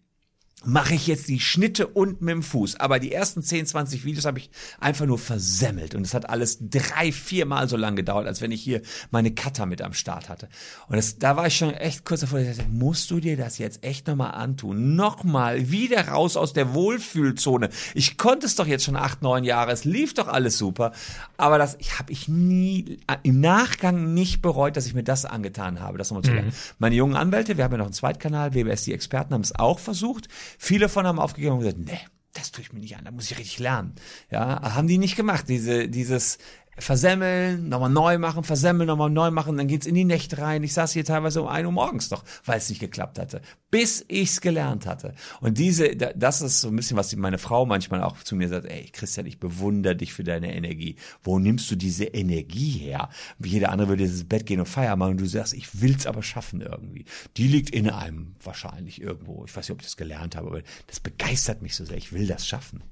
mache 0.65 0.93
ich 0.93 1.07
jetzt 1.07 1.29
die 1.29 1.39
Schnitte 1.39 1.87
unten 1.87 2.25
mit 2.25 2.33
dem 2.33 2.43
Fuß. 2.43 2.79
Aber 2.79 2.99
die 2.99 3.13
ersten 3.13 3.41
10, 3.41 3.65
20 3.65 4.03
Videos 4.03 4.25
habe 4.25 4.39
ich 4.39 4.49
einfach 4.79 5.05
nur 5.05 5.17
versemmelt. 5.17 5.95
Und 5.95 6.05
es 6.05 6.13
hat 6.13 6.29
alles 6.29 6.57
drei, 6.61 7.11
viermal 7.11 7.69
so 7.69 7.77
lang 7.77 7.95
gedauert, 7.95 8.27
als 8.27 8.41
wenn 8.41 8.51
ich 8.51 8.61
hier 8.61 8.81
meine 9.09 9.31
Cutter 9.33 9.65
mit 9.65 9.81
am 9.81 9.93
Start 9.93 10.27
hatte. 10.27 10.49
Und 10.87 10.97
das, 10.97 11.17
da 11.17 11.37
war 11.37 11.47
ich 11.47 11.55
schon 11.55 11.73
echt 11.73 12.05
kurz 12.05 12.21
davor, 12.21 12.39
ich 12.39 12.57
dachte, 12.57 12.69
musst 12.69 13.09
du 13.09 13.19
dir 13.19 13.37
das 13.37 13.57
jetzt 13.57 13.83
echt 13.83 14.07
nochmal 14.07 14.31
antun? 14.31 14.95
Nochmal, 14.95 15.71
wieder 15.71 16.07
raus 16.09 16.35
aus 16.35 16.51
der 16.51 16.73
Wohlfühlzone. 16.73 17.69
Ich 17.93 18.17
konnte 18.17 18.45
es 18.45 18.55
doch 18.55 18.67
jetzt 18.67 18.83
schon 18.83 18.97
acht, 18.97 19.21
neun 19.21 19.45
Jahre. 19.45 19.71
Es 19.71 19.85
lief 19.85 20.13
doch 20.13 20.27
alles 20.27 20.57
super. 20.57 20.91
Aber 21.37 21.57
das 21.57 21.77
habe 21.97 22.11
ich 22.11 22.27
nie, 22.27 22.99
im 23.23 23.39
Nachgang 23.39 24.13
nicht 24.13 24.41
bereut, 24.41 24.75
dass 24.75 24.85
ich 24.85 24.93
mir 24.93 25.03
das 25.03 25.23
angetan 25.23 25.79
habe. 25.79 25.97
Das 25.97 26.09
nochmal 26.09 26.23
zu 26.23 26.33
lernen. 26.33 26.49
Mhm. 26.49 26.75
Meine 26.79 26.95
jungen 26.95 27.15
Anwälte, 27.15 27.55
wir 27.55 27.63
haben 27.63 27.71
ja 27.71 27.77
noch 27.77 27.85
einen 27.85 27.93
Zweitkanal, 27.93 28.53
WBS 28.53 28.83
die 28.83 28.93
Experten, 28.93 29.33
haben 29.33 29.41
es 29.41 29.55
auch 29.55 29.79
versucht. 29.79 30.27
Viele 30.57 30.89
von 30.89 31.05
haben 31.05 31.19
aufgegeben 31.19 31.53
und 31.53 31.59
gesagt, 31.59 31.79
nee, 31.79 31.99
das 32.33 32.51
tue 32.51 32.61
ich 32.61 32.73
mir 32.73 32.79
nicht 32.79 32.95
an, 32.95 33.05
da 33.05 33.11
muss 33.11 33.31
ich 33.31 33.37
richtig 33.37 33.59
lernen. 33.59 33.95
Ja, 34.31 34.75
haben 34.75 34.87
die 34.87 34.97
nicht 34.97 35.15
gemacht, 35.15 35.45
diese, 35.49 35.87
dieses, 35.89 36.37
versemmeln, 36.79 37.69
nochmal 37.69 37.89
neu 37.89 38.17
machen, 38.17 38.43
versemmeln, 38.43 38.87
nochmal 38.87 39.09
neu 39.09 39.31
machen, 39.31 39.57
dann 39.57 39.67
geht's 39.67 39.85
in 39.85 39.95
die 39.95 40.05
Nächte 40.05 40.39
rein. 40.39 40.63
Ich 40.63 40.73
saß 40.73 40.93
hier 40.93 41.05
teilweise 41.05 41.41
um 41.41 41.47
ein 41.47 41.65
Uhr 41.65 41.71
morgens 41.71 42.09
noch, 42.09 42.23
weil 42.45 42.57
es 42.57 42.69
nicht 42.69 42.79
geklappt 42.79 43.19
hatte, 43.19 43.41
bis 43.71 44.03
ich's 44.07 44.41
gelernt 44.41 44.85
hatte. 44.85 45.13
Und 45.41 45.57
diese, 45.57 45.95
das 45.95 46.41
ist 46.41 46.61
so 46.61 46.69
ein 46.69 46.75
bisschen, 46.75 46.97
was 46.97 47.15
meine 47.15 47.37
Frau 47.37 47.65
manchmal 47.65 48.03
auch 48.03 48.17
zu 48.23 48.35
mir 48.35 48.49
sagt, 48.49 48.65
ey 48.65 48.89
Christian, 48.91 49.25
ich 49.25 49.39
bewundere 49.39 49.95
dich 49.95 50.13
für 50.13 50.23
deine 50.23 50.55
Energie. 50.55 50.95
Wo 51.23 51.39
nimmst 51.39 51.69
du 51.71 51.75
diese 51.75 52.05
Energie 52.05 52.71
her? 52.71 53.09
Wie 53.37 53.49
jeder 53.49 53.71
andere 53.71 53.89
würde 53.89 54.03
ins 54.03 54.27
Bett 54.27 54.45
gehen 54.45 54.59
und 54.59 54.65
Feier 54.67 54.95
machen 54.95 55.11
und 55.11 55.21
du 55.21 55.25
sagst, 55.25 55.53
ich 55.53 55.81
will's 55.81 56.05
aber 56.05 56.23
schaffen 56.23 56.61
irgendwie. 56.61 57.05
Die 57.37 57.47
liegt 57.47 57.69
in 57.69 57.89
einem 57.89 58.33
wahrscheinlich 58.43 59.01
irgendwo. 59.01 59.45
Ich 59.45 59.55
weiß 59.55 59.67
nicht, 59.67 59.73
ob 59.73 59.81
ich 59.81 59.87
das 59.87 59.97
gelernt 59.97 60.35
habe, 60.35 60.47
aber 60.47 60.61
das 60.87 60.99
begeistert 60.99 61.61
mich 61.61 61.75
so 61.75 61.85
sehr. 61.85 61.97
Ich 61.97 62.13
will 62.13 62.27
das 62.27 62.47
schaffen. 62.47 62.83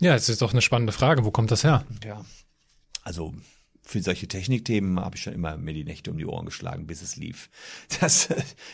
Ja, 0.00 0.14
es 0.14 0.28
ist 0.28 0.40
doch 0.40 0.52
eine 0.52 0.62
spannende 0.62 0.92
Frage. 0.92 1.24
Wo 1.24 1.30
kommt 1.30 1.50
das 1.50 1.62
her? 1.62 1.84
Ja, 2.04 2.24
also 3.02 3.34
für 3.82 4.02
solche 4.02 4.28
Technikthemen 4.28 5.00
habe 5.00 5.16
ich 5.16 5.22
schon 5.22 5.32
immer 5.32 5.56
mir 5.56 5.74
die 5.74 5.84
Nächte 5.84 6.10
um 6.10 6.18
die 6.18 6.26
Ohren 6.26 6.46
geschlagen, 6.46 6.86
bis 6.86 7.02
es 7.02 7.16
lief. 7.16 7.50
Das, 8.00 8.28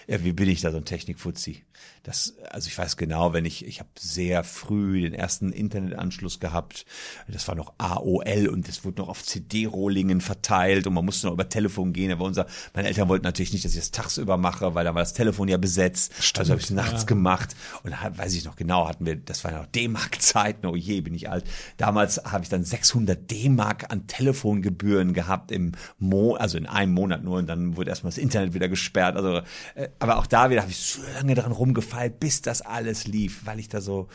ja, 0.06 0.22
wie 0.24 0.32
bin 0.32 0.48
ich 0.48 0.60
da 0.60 0.70
so 0.70 0.76
ein 0.76 0.84
Technikfuzzi? 0.84 1.62
Das, 2.06 2.34
also 2.50 2.68
ich 2.68 2.78
weiß 2.78 2.96
genau, 2.96 3.32
wenn 3.32 3.44
ich, 3.44 3.66
ich 3.66 3.80
habe 3.80 3.88
sehr 3.98 4.44
früh 4.44 5.00
den 5.00 5.12
ersten 5.12 5.50
Internetanschluss 5.50 6.38
gehabt. 6.38 6.86
Das 7.26 7.48
war 7.48 7.56
noch 7.56 7.72
AOL 7.78 8.46
und 8.46 8.68
das 8.68 8.84
wurde 8.84 9.00
noch 9.00 9.08
auf 9.08 9.24
CD-Rohlingen 9.24 10.20
verteilt 10.20 10.86
und 10.86 10.94
man 10.94 11.04
musste 11.04 11.26
noch 11.26 11.34
über 11.34 11.48
Telefon 11.48 11.92
gehen. 11.92 12.12
Aber 12.12 12.24
unser, 12.24 12.46
meine 12.74 12.86
Eltern 12.86 13.08
wollten 13.08 13.24
natürlich 13.24 13.52
nicht, 13.52 13.64
dass 13.64 13.72
ich 13.72 13.80
das 13.80 13.90
tagsüber 13.90 14.36
mache, 14.36 14.76
weil 14.76 14.84
da 14.84 14.94
war 14.94 15.02
das 15.02 15.14
Telefon 15.14 15.48
ja 15.48 15.56
besetzt. 15.56 16.12
Stimmt, 16.20 16.38
also 16.38 16.52
habe 16.52 16.60
ich 16.60 16.66
es 16.66 16.70
nachts 16.70 17.02
ja. 17.02 17.06
gemacht 17.06 17.56
und 17.82 17.90
da 17.90 18.16
weiß 18.16 18.34
ich 18.34 18.44
noch 18.44 18.54
genau, 18.54 18.86
hatten 18.86 19.04
wir, 19.04 19.16
das 19.16 19.42
war 19.42 19.50
noch 19.50 19.66
D-Mark-Zeiten. 19.66 20.64
Oh 20.66 20.76
je, 20.76 21.00
bin 21.00 21.12
ich 21.12 21.28
alt. 21.28 21.44
Damals 21.76 22.18
habe 22.24 22.44
ich 22.44 22.48
dann 22.48 22.62
600 22.62 23.28
D-Mark 23.28 23.90
an 23.90 24.06
Telefongebühren 24.06 25.12
gehabt 25.12 25.50
im 25.50 25.72
Mo, 25.98 26.36
also 26.36 26.56
in 26.56 26.66
einem 26.66 26.92
Monat 26.92 27.24
nur 27.24 27.38
und 27.38 27.48
dann 27.48 27.76
wurde 27.76 27.90
erstmal 27.90 28.12
das 28.12 28.18
Internet 28.18 28.54
wieder 28.54 28.68
gesperrt. 28.68 29.16
Also, 29.16 29.38
äh, 29.74 29.88
aber 29.98 30.18
auch 30.18 30.26
da 30.26 30.50
wieder 30.50 30.62
habe 30.62 30.70
ich 30.70 30.78
so 30.78 31.00
lange 31.16 31.34
daran 31.34 31.50
rumgefeilt, 31.96 32.20
bis 32.20 32.42
das 32.42 32.62
alles 32.62 33.06
lief, 33.06 33.42
weil 33.44 33.58
ich 33.58 33.68
da 33.68 33.80
so 33.80 34.08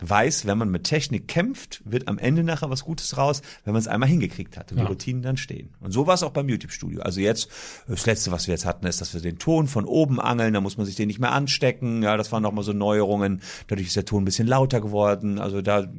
weiß, 0.00 0.46
wenn 0.46 0.58
man 0.58 0.70
mit 0.70 0.84
Technik 0.84 1.26
kämpft, 1.26 1.82
wird 1.84 2.06
am 2.06 2.18
Ende 2.18 2.44
nachher 2.44 2.70
was 2.70 2.84
Gutes 2.84 3.16
raus, 3.16 3.42
wenn 3.64 3.72
man 3.72 3.80
es 3.80 3.88
einmal 3.88 4.08
hingekriegt 4.08 4.56
hat 4.56 4.70
und 4.70 4.78
ja. 4.78 4.84
die 4.84 4.88
Routinen 4.88 5.22
dann 5.22 5.36
stehen. 5.36 5.74
Und 5.80 5.90
so 5.90 6.06
war 6.06 6.14
es 6.14 6.22
auch 6.22 6.30
beim 6.30 6.48
YouTube-Studio. 6.48 7.02
Also 7.02 7.20
jetzt, 7.20 7.48
das 7.88 8.06
Letzte, 8.06 8.30
was 8.30 8.46
wir 8.46 8.54
jetzt 8.54 8.64
hatten, 8.64 8.86
ist, 8.86 9.00
dass 9.00 9.12
wir 9.12 9.20
den 9.20 9.38
Ton 9.38 9.66
von 9.66 9.84
oben 9.84 10.20
angeln, 10.20 10.54
da 10.54 10.60
muss 10.60 10.76
man 10.76 10.86
sich 10.86 10.94
den 10.94 11.08
nicht 11.08 11.18
mehr 11.18 11.32
anstecken. 11.32 12.02
Ja, 12.02 12.16
das 12.16 12.30
waren 12.30 12.44
nochmal 12.44 12.62
so 12.62 12.72
Neuerungen. 12.72 13.42
Dadurch 13.66 13.88
ist 13.88 13.96
der 13.96 14.04
Ton 14.04 14.22
ein 14.22 14.24
bisschen 14.24 14.46
lauter 14.46 14.80
geworden. 14.80 15.40
Also 15.40 15.62
da 15.62 15.92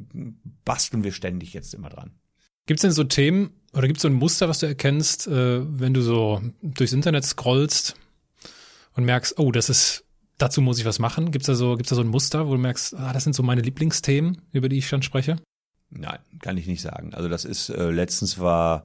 basteln 0.64 1.04
wir 1.04 1.12
ständig 1.12 1.52
jetzt 1.52 1.74
immer 1.74 1.90
dran. 1.90 2.12
Gibt 2.64 2.78
es 2.78 2.82
denn 2.82 2.92
so 2.92 3.04
Themen 3.04 3.50
oder 3.74 3.86
gibt 3.86 3.98
es 3.98 4.02
so 4.02 4.08
ein 4.08 4.14
Muster, 4.14 4.48
was 4.48 4.60
du 4.60 4.66
erkennst, 4.66 5.26
äh, 5.26 5.60
wenn 5.78 5.92
du 5.92 6.00
so 6.00 6.40
durchs 6.62 6.94
Internet 6.94 7.24
scrollst 7.24 7.96
und 8.94 9.04
merkst, 9.04 9.38
oh, 9.38 9.52
das 9.52 9.68
ist 9.68 10.04
dazu 10.40 10.60
muss 10.60 10.78
ich 10.78 10.84
was 10.84 10.98
machen? 10.98 11.30
Gibt 11.30 11.42
es 11.42 11.46
da 11.46 11.54
so, 11.54 11.76
gibt's 11.76 11.90
da 11.90 11.96
so 11.96 12.02
ein 12.02 12.08
Muster, 12.08 12.46
wo 12.46 12.52
du 12.52 12.58
merkst, 12.58 12.94
ah, 12.94 13.12
das 13.12 13.24
sind 13.24 13.34
so 13.34 13.42
meine 13.42 13.60
Lieblingsthemen, 13.60 14.42
über 14.52 14.68
die 14.68 14.78
ich 14.78 14.88
dann 14.88 15.02
spreche? 15.02 15.36
Nein, 15.90 16.18
kann 16.40 16.56
ich 16.56 16.66
nicht 16.66 16.82
sagen. 16.82 17.14
Also 17.14 17.28
das 17.28 17.44
ist, 17.44 17.68
äh, 17.68 17.90
letztens 17.90 18.38
war, 18.38 18.84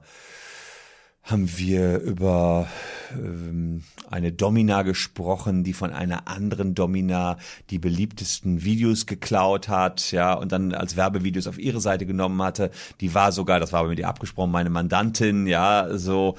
haben 1.26 1.58
wir 1.58 1.98
über 1.98 2.68
ähm, 3.12 3.82
eine 4.08 4.30
Domina 4.30 4.82
gesprochen, 4.82 5.64
die 5.64 5.72
von 5.72 5.92
einer 5.92 6.28
anderen 6.28 6.76
Domina 6.76 7.36
die 7.70 7.80
beliebtesten 7.80 8.62
Videos 8.62 9.06
geklaut 9.06 9.68
hat, 9.68 10.12
ja, 10.12 10.34
und 10.34 10.52
dann 10.52 10.72
als 10.72 10.96
Werbevideos 10.96 11.48
auf 11.48 11.58
ihre 11.58 11.80
Seite 11.80 12.06
genommen 12.06 12.40
hatte. 12.42 12.70
Die 13.00 13.12
war 13.12 13.32
sogar, 13.32 13.58
das 13.58 13.72
war 13.72 13.80
aber 13.80 13.88
mit 13.88 13.98
ihr 13.98 14.08
abgesprochen, 14.08 14.52
meine 14.52 14.70
Mandantin, 14.70 15.48
ja, 15.48 15.98
so 15.98 16.36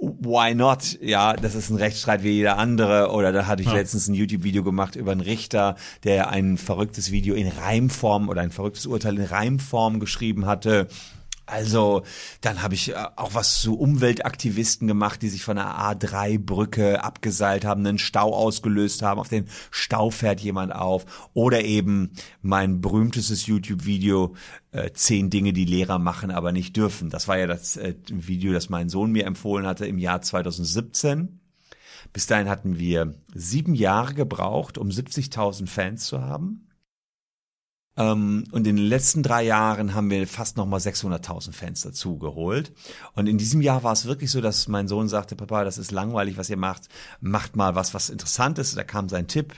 why 0.00 0.54
not? 0.54 0.96
Ja, 1.00 1.32
das 1.32 1.56
ist 1.56 1.70
ein 1.70 1.76
Rechtsstreit 1.76 2.22
wie 2.22 2.30
jeder 2.30 2.56
andere. 2.56 3.10
Oder 3.10 3.32
da 3.32 3.46
hatte 3.46 3.62
ich 3.62 3.68
ja. 3.68 3.74
letztens 3.74 4.06
ein 4.06 4.14
YouTube-Video 4.14 4.62
gemacht 4.62 4.94
über 4.94 5.10
einen 5.10 5.20
Richter, 5.20 5.74
der 6.04 6.30
ein 6.30 6.56
verrücktes 6.56 7.10
Video 7.10 7.34
in 7.34 7.48
Reimform 7.48 8.28
oder 8.28 8.42
ein 8.42 8.52
verrücktes 8.52 8.86
Urteil 8.86 9.18
in 9.18 9.24
Reimform 9.24 9.98
geschrieben 9.98 10.46
hatte 10.46 10.86
also 11.48 12.02
dann 12.40 12.62
habe 12.62 12.74
ich 12.74 12.90
äh, 12.90 13.06
auch 13.16 13.34
was 13.34 13.60
zu 13.60 13.78
Umweltaktivisten 13.78 14.86
gemacht, 14.86 15.22
die 15.22 15.28
sich 15.28 15.42
von 15.42 15.56
der 15.56 15.78
A3-Brücke 15.78 17.02
abgeseilt 17.02 17.64
haben, 17.64 17.86
einen 17.86 17.98
Stau 17.98 18.34
ausgelöst 18.34 19.02
haben. 19.02 19.18
Auf 19.18 19.28
den 19.28 19.46
Stau 19.70 20.10
fährt 20.10 20.40
jemand 20.40 20.74
auf. 20.74 21.30
Oder 21.34 21.64
eben 21.64 22.12
mein 22.42 22.80
berühmtestes 22.80 23.46
YouTube-Video, 23.46 24.34
äh, 24.72 24.90
zehn 24.92 25.30
Dinge, 25.30 25.52
die 25.52 25.64
Lehrer 25.64 25.98
machen, 25.98 26.30
aber 26.30 26.52
nicht 26.52 26.76
dürfen. 26.76 27.10
Das 27.10 27.28
war 27.28 27.38
ja 27.38 27.46
das 27.46 27.76
äh, 27.76 27.94
Video, 28.08 28.52
das 28.52 28.68
mein 28.68 28.88
Sohn 28.88 29.10
mir 29.10 29.26
empfohlen 29.26 29.66
hatte 29.66 29.86
im 29.86 29.98
Jahr 29.98 30.20
2017. 30.20 31.40
Bis 32.12 32.26
dahin 32.26 32.48
hatten 32.48 32.78
wir 32.78 33.14
sieben 33.34 33.74
Jahre 33.74 34.14
gebraucht, 34.14 34.78
um 34.78 34.88
70.000 34.88 35.66
Fans 35.66 36.04
zu 36.04 36.20
haben. 36.20 36.67
Ähm, 37.98 38.44
und 38.52 38.66
in 38.66 38.76
den 38.76 38.86
letzten 38.86 39.24
drei 39.24 39.42
Jahren 39.42 39.94
haben 39.94 40.08
wir 40.08 40.26
fast 40.28 40.56
nochmal 40.56 40.78
600.000 40.78 41.52
Fans 41.52 41.82
dazu 41.82 42.16
geholt. 42.16 42.72
Und 43.14 43.26
in 43.26 43.38
diesem 43.38 43.60
Jahr 43.60 43.82
war 43.82 43.92
es 43.92 44.06
wirklich 44.06 44.30
so, 44.30 44.40
dass 44.40 44.68
mein 44.68 44.86
Sohn 44.86 45.08
sagte, 45.08 45.34
Papa, 45.34 45.64
das 45.64 45.78
ist 45.78 45.90
langweilig, 45.90 46.38
was 46.38 46.48
ihr 46.48 46.56
macht. 46.56 46.88
Macht 47.20 47.56
mal 47.56 47.74
was, 47.74 47.94
was 47.94 48.08
interessant 48.08 48.58
ist. 48.58 48.76
Da 48.76 48.84
kam 48.84 49.08
sein 49.08 49.26
Tipp, 49.26 49.52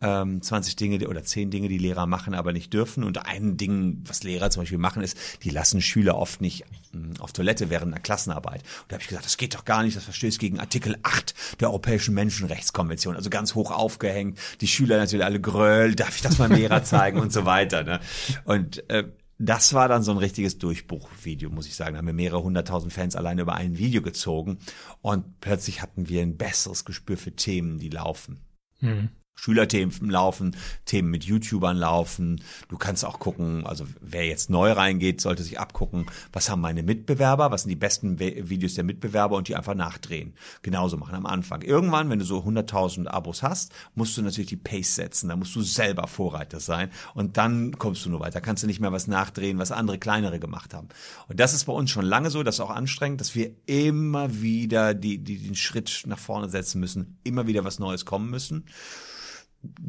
ähm, 0.00 0.42
20 0.42 0.74
Dinge 0.74 1.06
oder 1.08 1.22
10 1.22 1.50
Dinge, 1.50 1.68
die 1.68 1.78
Lehrer 1.78 2.06
machen, 2.06 2.34
aber 2.34 2.52
nicht 2.52 2.72
dürfen. 2.72 3.04
Und 3.04 3.24
ein 3.26 3.56
Ding, 3.56 4.02
was 4.06 4.24
Lehrer 4.24 4.50
zum 4.50 4.62
Beispiel 4.62 4.78
machen, 4.78 5.02
ist, 5.02 5.16
die 5.44 5.50
lassen 5.50 5.80
Schüler 5.80 6.16
oft 6.16 6.40
nicht 6.40 6.64
mh, 6.92 7.20
auf 7.20 7.32
Toilette 7.32 7.70
während 7.70 7.92
einer 7.92 8.02
Klassenarbeit. 8.02 8.62
Und 8.62 8.90
da 8.90 8.94
habe 8.94 9.02
ich 9.02 9.08
gesagt, 9.08 9.24
das 9.24 9.36
geht 9.36 9.54
doch 9.54 9.64
gar 9.64 9.84
nicht, 9.84 9.96
das 9.96 10.04
verstößt 10.04 10.40
gegen 10.40 10.58
Artikel 10.58 10.96
8 11.04 11.60
der 11.60 11.68
Europäischen 11.68 12.14
Menschenrechtskonvention. 12.14 13.14
Also 13.14 13.30
ganz 13.30 13.54
hoch 13.54 13.70
aufgehängt. 13.70 14.36
Die 14.60 14.66
Schüler 14.66 14.96
natürlich 14.96 15.24
alle 15.24 15.40
gröll, 15.40 15.94
darf 15.94 16.16
ich 16.16 16.22
das 16.22 16.38
meinem 16.38 16.56
Lehrer 16.56 16.82
zeigen 16.82 17.20
und 17.20 17.32
so 17.32 17.44
weiter. 17.44 17.83
Ne? 17.84 18.00
Und 18.44 18.88
äh, 18.90 19.04
das 19.38 19.74
war 19.74 19.88
dann 19.88 20.02
so 20.02 20.12
ein 20.12 20.18
richtiges 20.18 20.58
Durchbruchvideo, 20.58 21.50
muss 21.50 21.66
ich 21.66 21.74
sagen. 21.74 21.94
Da 21.94 21.98
haben 21.98 22.06
wir 22.06 22.14
mehrere 22.14 22.42
hunderttausend 22.42 22.92
Fans 22.92 23.16
alleine 23.16 23.42
über 23.42 23.54
ein 23.54 23.78
Video 23.78 24.00
gezogen 24.00 24.58
und 25.02 25.40
plötzlich 25.40 25.82
hatten 25.82 26.08
wir 26.08 26.22
ein 26.22 26.36
besseres 26.36 26.84
Gespür 26.84 27.16
für 27.16 27.32
Themen, 27.32 27.78
die 27.78 27.90
laufen. 27.90 28.40
Mhm. 28.80 29.10
Schülerthemen 29.34 30.10
laufen, 30.10 30.56
Themen 30.84 31.10
mit 31.10 31.24
YouTubern 31.24 31.76
laufen. 31.76 32.40
Du 32.68 32.78
kannst 32.78 33.04
auch 33.04 33.18
gucken, 33.18 33.66
also 33.66 33.84
wer 34.00 34.26
jetzt 34.26 34.48
neu 34.48 34.72
reingeht, 34.72 35.20
sollte 35.20 35.42
sich 35.42 35.58
abgucken, 35.58 36.06
was 36.32 36.48
haben 36.48 36.60
meine 36.60 36.82
Mitbewerber, 36.82 37.50
was 37.50 37.62
sind 37.62 37.70
die 37.70 37.76
besten 37.76 38.18
Videos 38.18 38.74
der 38.74 38.84
Mitbewerber 38.84 39.36
und 39.36 39.48
die 39.48 39.56
einfach 39.56 39.74
nachdrehen. 39.74 40.34
Genauso 40.62 40.96
machen 40.96 41.14
am 41.14 41.26
Anfang. 41.26 41.62
Irgendwann, 41.62 42.08
wenn 42.10 42.18
du 42.18 42.24
so 42.24 42.38
100.000 42.38 43.06
Abos 43.08 43.42
hast, 43.42 43.72
musst 43.94 44.16
du 44.16 44.22
natürlich 44.22 44.48
die 44.48 44.56
Pace 44.56 44.94
setzen, 44.94 45.28
da 45.28 45.36
musst 45.36 45.54
du 45.54 45.62
selber 45.62 46.06
Vorreiter 46.06 46.60
sein 46.60 46.90
und 47.14 47.36
dann 47.36 47.78
kommst 47.78 48.06
du 48.06 48.10
nur 48.10 48.20
weiter. 48.20 48.40
Kannst 48.40 48.62
du 48.62 48.66
nicht 48.66 48.80
mehr 48.80 48.92
was 48.92 49.08
nachdrehen, 49.08 49.58
was 49.58 49.72
andere 49.72 49.98
kleinere 49.98 50.38
gemacht 50.38 50.72
haben. 50.74 50.88
Und 51.28 51.40
das 51.40 51.54
ist 51.54 51.64
bei 51.64 51.72
uns 51.72 51.90
schon 51.90 52.06
lange 52.06 52.30
so, 52.30 52.42
das 52.42 52.56
ist 52.56 52.60
auch 52.60 52.70
anstrengend, 52.70 53.20
dass 53.20 53.34
wir 53.34 53.50
immer 53.66 54.40
wieder 54.40 54.94
die, 54.94 55.18
die, 55.18 55.38
den 55.38 55.54
Schritt 55.54 56.04
nach 56.06 56.18
vorne 56.18 56.48
setzen 56.48 56.80
müssen, 56.80 57.18
immer 57.24 57.46
wieder 57.46 57.64
was 57.64 57.78
Neues 57.78 58.04
kommen 58.04 58.30
müssen 58.30 58.64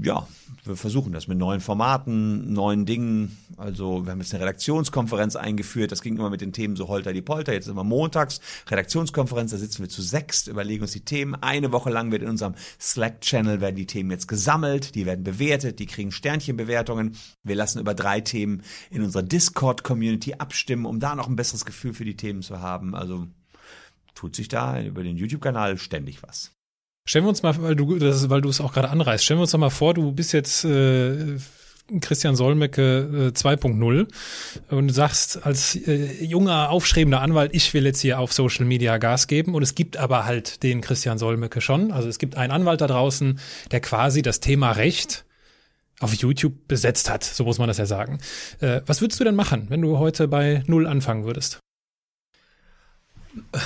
ja, 0.02 0.28
wir 0.64 0.76
versuchen 0.76 1.12
das 1.12 1.28
mit 1.28 1.38
neuen 1.38 1.62
Formaten, 1.62 2.52
neuen 2.52 2.86
Dingen. 2.86 3.38
Also 3.58 4.06
wir 4.06 4.12
haben 4.12 4.20
jetzt 4.20 4.34
eine 4.34 4.42
Redaktionskonferenz 4.42 5.36
eingeführt. 5.36 5.92
Das 5.92 6.02
ging 6.02 6.18
immer 6.18 6.30
mit 6.30 6.42
den 6.42 6.54
Themen 6.54 6.76
so 6.76 6.88
holter 6.88 7.14
die 7.14 7.22
Polter. 7.22 7.54
Jetzt 7.54 7.68
immer 7.68 7.84
montags 7.84 8.42
Redaktionskonferenz. 8.68 9.52
Da 9.52 9.58
sitzen 9.58 9.84
wir 9.84 9.90
zu 9.90 10.02
sechst, 10.02 10.48
überlegen 10.48 10.82
uns 10.82 10.92
die 10.92 11.06
Themen. 11.06 11.36
Eine 11.36 11.72
Woche 11.72 11.92
lang 11.92 12.12
wird 12.12 12.24
in 12.24 12.30
unserem 12.30 12.56
Slack-Channel 12.80 13.62
werden 13.62 13.76
die 13.76 13.86
Themen 13.86 14.10
jetzt 14.12 14.28
gesammelt. 14.28 14.96
Die 14.96 15.06
werden 15.06 15.24
bewertet. 15.24 15.80
Die 15.80 15.86
kriegen 15.86 16.12
Sternchenbewertungen. 16.12 17.16
Wir 17.44 17.56
lassen 17.56 17.80
über 17.80 17.94
drei 17.94 18.22
Themen 18.22 18.64
in 18.90 19.04
unserer 19.04 19.24
Discord-Community 19.24 20.36
abstimmen, 20.36 20.86
um 20.86 21.00
da 21.00 21.16
noch 21.16 21.28
ein 21.28 21.36
besseres 21.36 21.66
Gefühl 21.66 21.94
für 21.94 22.06
die 22.06 22.18
Themen 22.18 22.42
zu 22.42 22.60
haben. 22.60 22.96
Also 22.96 23.28
tut 24.16 24.36
sich 24.36 24.48
da 24.48 24.82
über 24.82 25.04
den 25.04 25.18
YouTube-Kanal 25.18 25.78
ständig 25.78 26.24
was. 26.24 26.55
Stellen 27.08 27.26
wir 27.26 27.30
uns 27.30 27.44
mal, 27.44 27.62
weil 27.62 27.76
du, 27.76 28.00
das 28.00 28.30
weil 28.32 28.42
du 28.42 28.50
es 28.50 28.60
auch 28.60 28.74
gerade 28.74 28.90
anreißt, 28.90 29.24
stellen 29.24 29.38
wir 29.38 29.44
uns 29.44 29.52
doch 29.52 29.60
mal 29.60 29.70
vor, 29.70 29.94
du 29.94 30.12
bist 30.12 30.34
jetzt 30.34 30.66
äh, 30.66 31.38
Christian 32.02 32.36
Solmecke 32.36 33.32
äh, 33.32 33.38
2.0 33.38 34.08
und 34.72 34.90
sagst 34.90 35.46
als 35.46 35.76
äh, 35.76 36.24
junger, 36.24 36.72
aufstrebender 36.72 37.22
Anwalt, 37.22 37.54
ich 37.54 37.72
will 37.76 37.86
jetzt 37.86 38.00
hier 38.00 38.20
auf 38.20 38.34
Social 38.34 38.66
Media 38.66 38.98
Gas 38.98 39.28
geben 39.28 39.54
und 39.54 39.62
es 39.62 39.76
gibt 39.76 39.98
aber 39.98 40.26
halt 40.26 40.64
den 40.64 40.82
Christian 40.82 41.20
Solmecke 41.20 41.62
schon. 41.62 41.92
Also 41.92 42.10
es 42.10 42.18
gibt 42.18 42.38
einen 42.38 42.52
Anwalt 42.52 42.82
da 42.82 42.88
draußen, 42.88 43.40
der 43.70 43.82
quasi 43.82 44.24
das 44.24 44.40
Thema 44.40 44.72
Recht 44.72 45.26
auf 46.00 46.12
YouTube 46.16 46.68
besetzt 46.68 47.12
hat, 47.12 47.24
so 47.24 47.44
muss 47.44 47.60
man 47.60 47.68
das 47.68 47.78
ja 47.78 47.86
sagen. 47.86 48.18
Äh, 48.62 48.82
was 48.88 49.02
würdest 49.02 49.20
du 49.20 49.24
denn 49.24 49.36
machen, 49.36 49.68
wenn 49.70 49.84
du 49.84 50.00
heute 50.00 50.28
bei 50.28 50.64
Null 50.66 50.88
anfangen 50.88 51.26
würdest? 51.26 51.60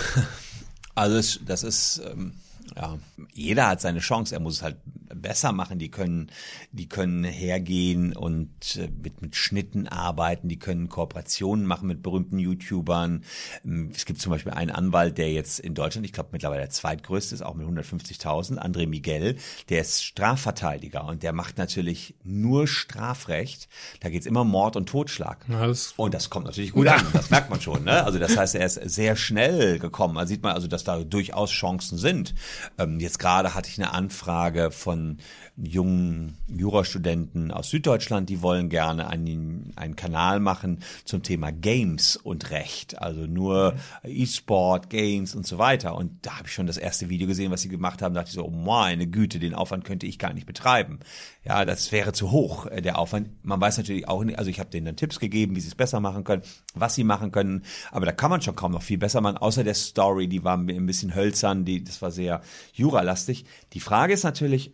Also 0.95 1.39
das 1.45 1.63
ist... 1.63 2.01
Ähm 2.05 2.33
ja, 2.79 2.97
jeder 3.33 3.67
hat 3.67 3.81
seine 3.81 3.99
Chance. 3.99 4.33
Er 4.33 4.39
muss 4.39 4.57
es 4.57 4.63
halt 4.63 4.77
besser 5.13 5.51
machen. 5.51 5.79
Die 5.79 5.91
können, 5.91 6.31
die 6.71 6.87
können 6.87 7.25
hergehen 7.25 8.15
und 8.15 8.77
äh, 8.77 8.89
mit, 9.03 9.21
mit 9.21 9.35
Schnitten 9.35 9.87
arbeiten. 9.87 10.47
Die 10.47 10.59
können 10.59 10.87
Kooperationen 10.87 11.65
machen 11.65 11.87
mit 11.87 12.01
berühmten 12.01 12.39
YouTubern. 12.39 13.25
Ähm, 13.65 13.91
es 13.93 14.05
gibt 14.05 14.21
zum 14.21 14.31
Beispiel 14.31 14.53
einen 14.53 14.71
Anwalt, 14.71 15.17
der 15.17 15.31
jetzt 15.31 15.59
in 15.59 15.73
Deutschland, 15.73 16.05
ich 16.05 16.13
glaube 16.13 16.29
mittlerweile 16.31 16.61
der 16.61 16.69
zweitgrößte 16.69 17.35
ist, 17.35 17.41
auch 17.41 17.55
mit 17.55 17.67
150.000, 17.67 18.57
André 18.57 18.87
Miguel. 18.87 19.35
Der 19.67 19.81
ist 19.81 20.03
Strafverteidiger 20.03 21.05
und 21.05 21.23
der 21.23 21.33
macht 21.33 21.57
natürlich 21.57 22.15
nur 22.23 22.65
Strafrecht. 22.67 23.67
Da 23.99 24.09
geht's 24.09 24.25
immer 24.25 24.45
Mord 24.45 24.77
und 24.77 24.87
Totschlag. 24.87 25.45
Ja, 25.49 25.69
und 25.97 26.13
das 26.13 26.29
kommt 26.29 26.45
natürlich 26.45 26.71
gut 26.71 26.87
an. 26.87 27.05
Das 27.11 27.29
merkt 27.29 27.49
man 27.49 27.59
schon. 27.59 27.83
Ne? 27.83 28.05
Also 28.05 28.19
das 28.19 28.37
heißt, 28.37 28.55
er 28.55 28.65
ist 28.65 28.75
sehr 28.75 29.17
schnell 29.17 29.79
gekommen. 29.79 30.15
Da 30.15 30.25
sieht 30.25 30.43
man 30.43 30.53
also, 30.53 30.67
dass 30.67 30.85
da 30.85 31.03
durchaus 31.03 31.51
Chancen 31.51 31.97
sind. 31.97 32.33
Ähm, 32.77 32.99
jetzt 32.99 33.19
gerade 33.19 33.55
hatte 33.55 33.69
ich 33.69 33.77
eine 33.77 33.93
Anfrage 33.93 34.71
von 34.71 35.17
jungen 35.57 36.37
Jurastudenten 36.47 37.51
aus 37.51 37.69
Süddeutschland, 37.69 38.29
die 38.29 38.41
wollen 38.41 38.69
gerne 38.69 39.07
einen, 39.07 39.73
einen 39.75 39.95
Kanal 39.95 40.39
machen 40.39 40.79
zum 41.05 41.23
Thema 41.23 41.51
Games 41.51 42.15
und 42.15 42.51
Recht, 42.51 43.01
also 43.01 43.21
nur 43.21 43.75
E-Sport, 44.03 44.89
Games 44.89 45.35
und 45.35 45.45
so 45.45 45.57
weiter. 45.57 45.95
Und 45.95 46.25
da 46.25 46.37
habe 46.37 46.47
ich 46.47 46.53
schon 46.53 46.67
das 46.67 46.77
erste 46.77 47.09
Video 47.09 47.27
gesehen, 47.27 47.51
was 47.51 47.61
sie 47.61 47.69
gemacht 47.69 48.01
haben, 48.01 48.13
da 48.13 48.21
dachte 48.21 48.29
ich 48.29 48.35
so, 48.35 48.45
oh 48.45 48.49
meine 48.49 49.07
Güte, 49.07 49.39
den 49.39 49.53
Aufwand 49.53 49.83
könnte 49.83 50.05
ich 50.05 50.19
gar 50.19 50.33
nicht 50.33 50.45
betreiben. 50.45 50.99
Ja, 51.43 51.65
das 51.65 51.91
wäre 51.91 52.13
zu 52.13 52.31
hoch, 52.31 52.65
äh, 52.67 52.81
der 52.81 52.97
Aufwand. 52.97 53.29
Man 53.43 53.59
weiß 53.59 53.77
natürlich 53.77 54.07
auch 54.07 54.23
nicht, 54.23 54.37
also 54.37 54.49
ich 54.49 54.59
habe 54.59 54.69
denen 54.69 54.85
dann 54.85 54.95
Tipps 54.95 55.19
gegeben, 55.19 55.55
wie 55.55 55.61
sie 55.61 55.69
es 55.69 55.75
besser 55.75 55.99
machen 55.99 56.23
können, 56.23 56.43
was 56.73 56.95
sie 56.95 57.03
machen 57.03 57.31
können, 57.31 57.63
aber 57.91 58.05
da 58.05 58.11
kann 58.11 58.29
man 58.29 58.41
schon 58.41 58.55
kaum 58.55 58.71
noch 58.71 58.83
viel 58.83 58.97
besser 58.97 59.21
machen, 59.21 59.37
außer 59.37 59.63
der 59.63 59.73
Story, 59.73 60.27
die 60.27 60.43
war 60.43 60.57
ein 60.57 60.85
bisschen 60.85 61.15
hölzern, 61.15 61.65
die, 61.65 61.83
das 61.83 62.01
war 62.01 62.11
sehr 62.11 62.41
juralastig. 62.73 63.45
Die 63.73 63.79
Frage 63.79 64.13
ist 64.13 64.23
natürlich, 64.23 64.73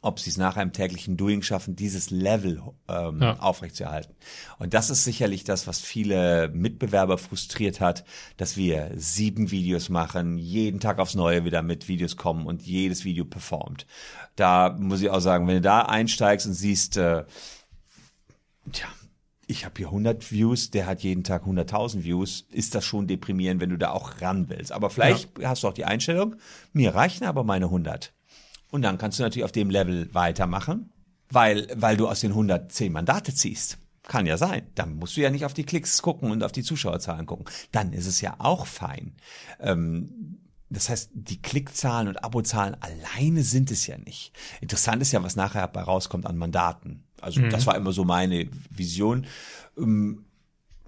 ob 0.00 0.20
sie 0.20 0.30
es 0.30 0.36
nach 0.36 0.56
einem 0.56 0.72
täglichen 0.72 1.16
Doing 1.16 1.42
schaffen, 1.42 1.74
dieses 1.74 2.10
Level 2.10 2.62
ähm, 2.88 3.20
ja. 3.20 3.38
aufrechtzuerhalten. 3.40 4.14
Und 4.58 4.74
das 4.74 4.90
ist 4.90 5.04
sicherlich 5.04 5.42
das, 5.42 5.66
was 5.66 5.80
viele 5.80 6.48
Mitbewerber 6.54 7.18
frustriert 7.18 7.80
hat, 7.80 8.04
dass 8.36 8.56
wir 8.56 8.92
sieben 8.94 9.50
Videos 9.50 9.88
machen, 9.88 10.38
jeden 10.38 10.78
Tag 10.78 11.00
aufs 11.00 11.16
Neue 11.16 11.44
wieder 11.44 11.62
mit 11.62 11.88
Videos 11.88 12.16
kommen 12.16 12.46
und 12.46 12.62
jedes 12.62 13.04
Video 13.04 13.24
performt. 13.24 13.86
Da 14.36 14.76
muss 14.78 15.02
ich 15.02 15.10
auch 15.10 15.20
sagen, 15.20 15.48
wenn 15.48 15.56
du 15.56 15.60
da 15.62 15.82
einsteigst 15.82 16.46
und 16.46 16.54
siehst, 16.54 16.96
äh, 16.96 17.24
tja, 18.72 18.86
ich 19.48 19.64
habe 19.64 19.74
hier 19.78 19.86
100 19.86 20.30
Views, 20.30 20.70
der 20.70 20.86
hat 20.86 21.02
jeden 21.02 21.24
Tag 21.24 21.44
100.000 21.44 22.04
Views, 22.04 22.46
ist 22.50 22.74
das 22.74 22.84
schon 22.84 23.06
deprimierend, 23.06 23.62
wenn 23.62 23.70
du 23.70 23.78
da 23.78 23.90
auch 23.90 24.20
ran 24.20 24.50
willst. 24.50 24.72
Aber 24.72 24.90
vielleicht 24.90 25.38
ja. 25.38 25.48
hast 25.48 25.62
du 25.62 25.68
auch 25.68 25.72
die 25.72 25.86
Einstellung, 25.86 26.36
mir 26.72 26.94
reichen 26.94 27.24
aber 27.24 27.44
meine 27.44 27.64
100. 27.64 28.12
Und 28.70 28.82
dann 28.82 28.98
kannst 28.98 29.18
du 29.18 29.22
natürlich 29.22 29.44
auf 29.44 29.52
dem 29.52 29.70
Level 29.70 30.14
weitermachen, 30.14 30.92
weil, 31.30 31.66
weil 31.74 31.96
du 31.96 32.08
aus 32.08 32.20
den 32.20 32.32
110 32.32 32.92
Mandate 32.92 33.34
ziehst. 33.34 33.78
Kann 34.02 34.26
ja 34.26 34.36
sein. 34.36 34.66
Dann 34.74 34.96
musst 34.96 35.16
du 35.16 35.22
ja 35.22 35.30
nicht 35.30 35.46
auf 35.46 35.54
die 35.54 35.64
Klicks 35.64 36.02
gucken 36.02 36.30
und 36.30 36.42
auf 36.42 36.52
die 36.52 36.62
Zuschauerzahlen 36.62 37.24
gucken. 37.24 37.46
Dann 37.72 37.94
ist 37.94 38.06
es 38.06 38.20
ja 38.20 38.36
auch 38.38 38.66
fein. 38.66 39.16
Ähm, 39.60 40.38
das 40.68 40.90
heißt, 40.90 41.10
die 41.14 41.40
Klickzahlen 41.40 42.08
und 42.08 42.22
Abozahlen 42.22 42.76
alleine 42.80 43.42
sind 43.42 43.70
es 43.70 43.86
ja 43.86 43.96
nicht. 43.96 44.32
Interessant 44.60 45.00
ist 45.00 45.12
ja, 45.12 45.22
was 45.22 45.36
nachher 45.36 45.62
dabei 45.62 45.82
rauskommt 45.82 46.26
an 46.26 46.36
Mandaten. 46.36 47.07
Also 47.20 47.40
mhm. 47.40 47.50
das 47.50 47.66
war 47.66 47.76
immer 47.76 47.92
so 47.92 48.04
meine 48.04 48.48
Vision. 48.70 49.26
Ähm, 49.76 50.24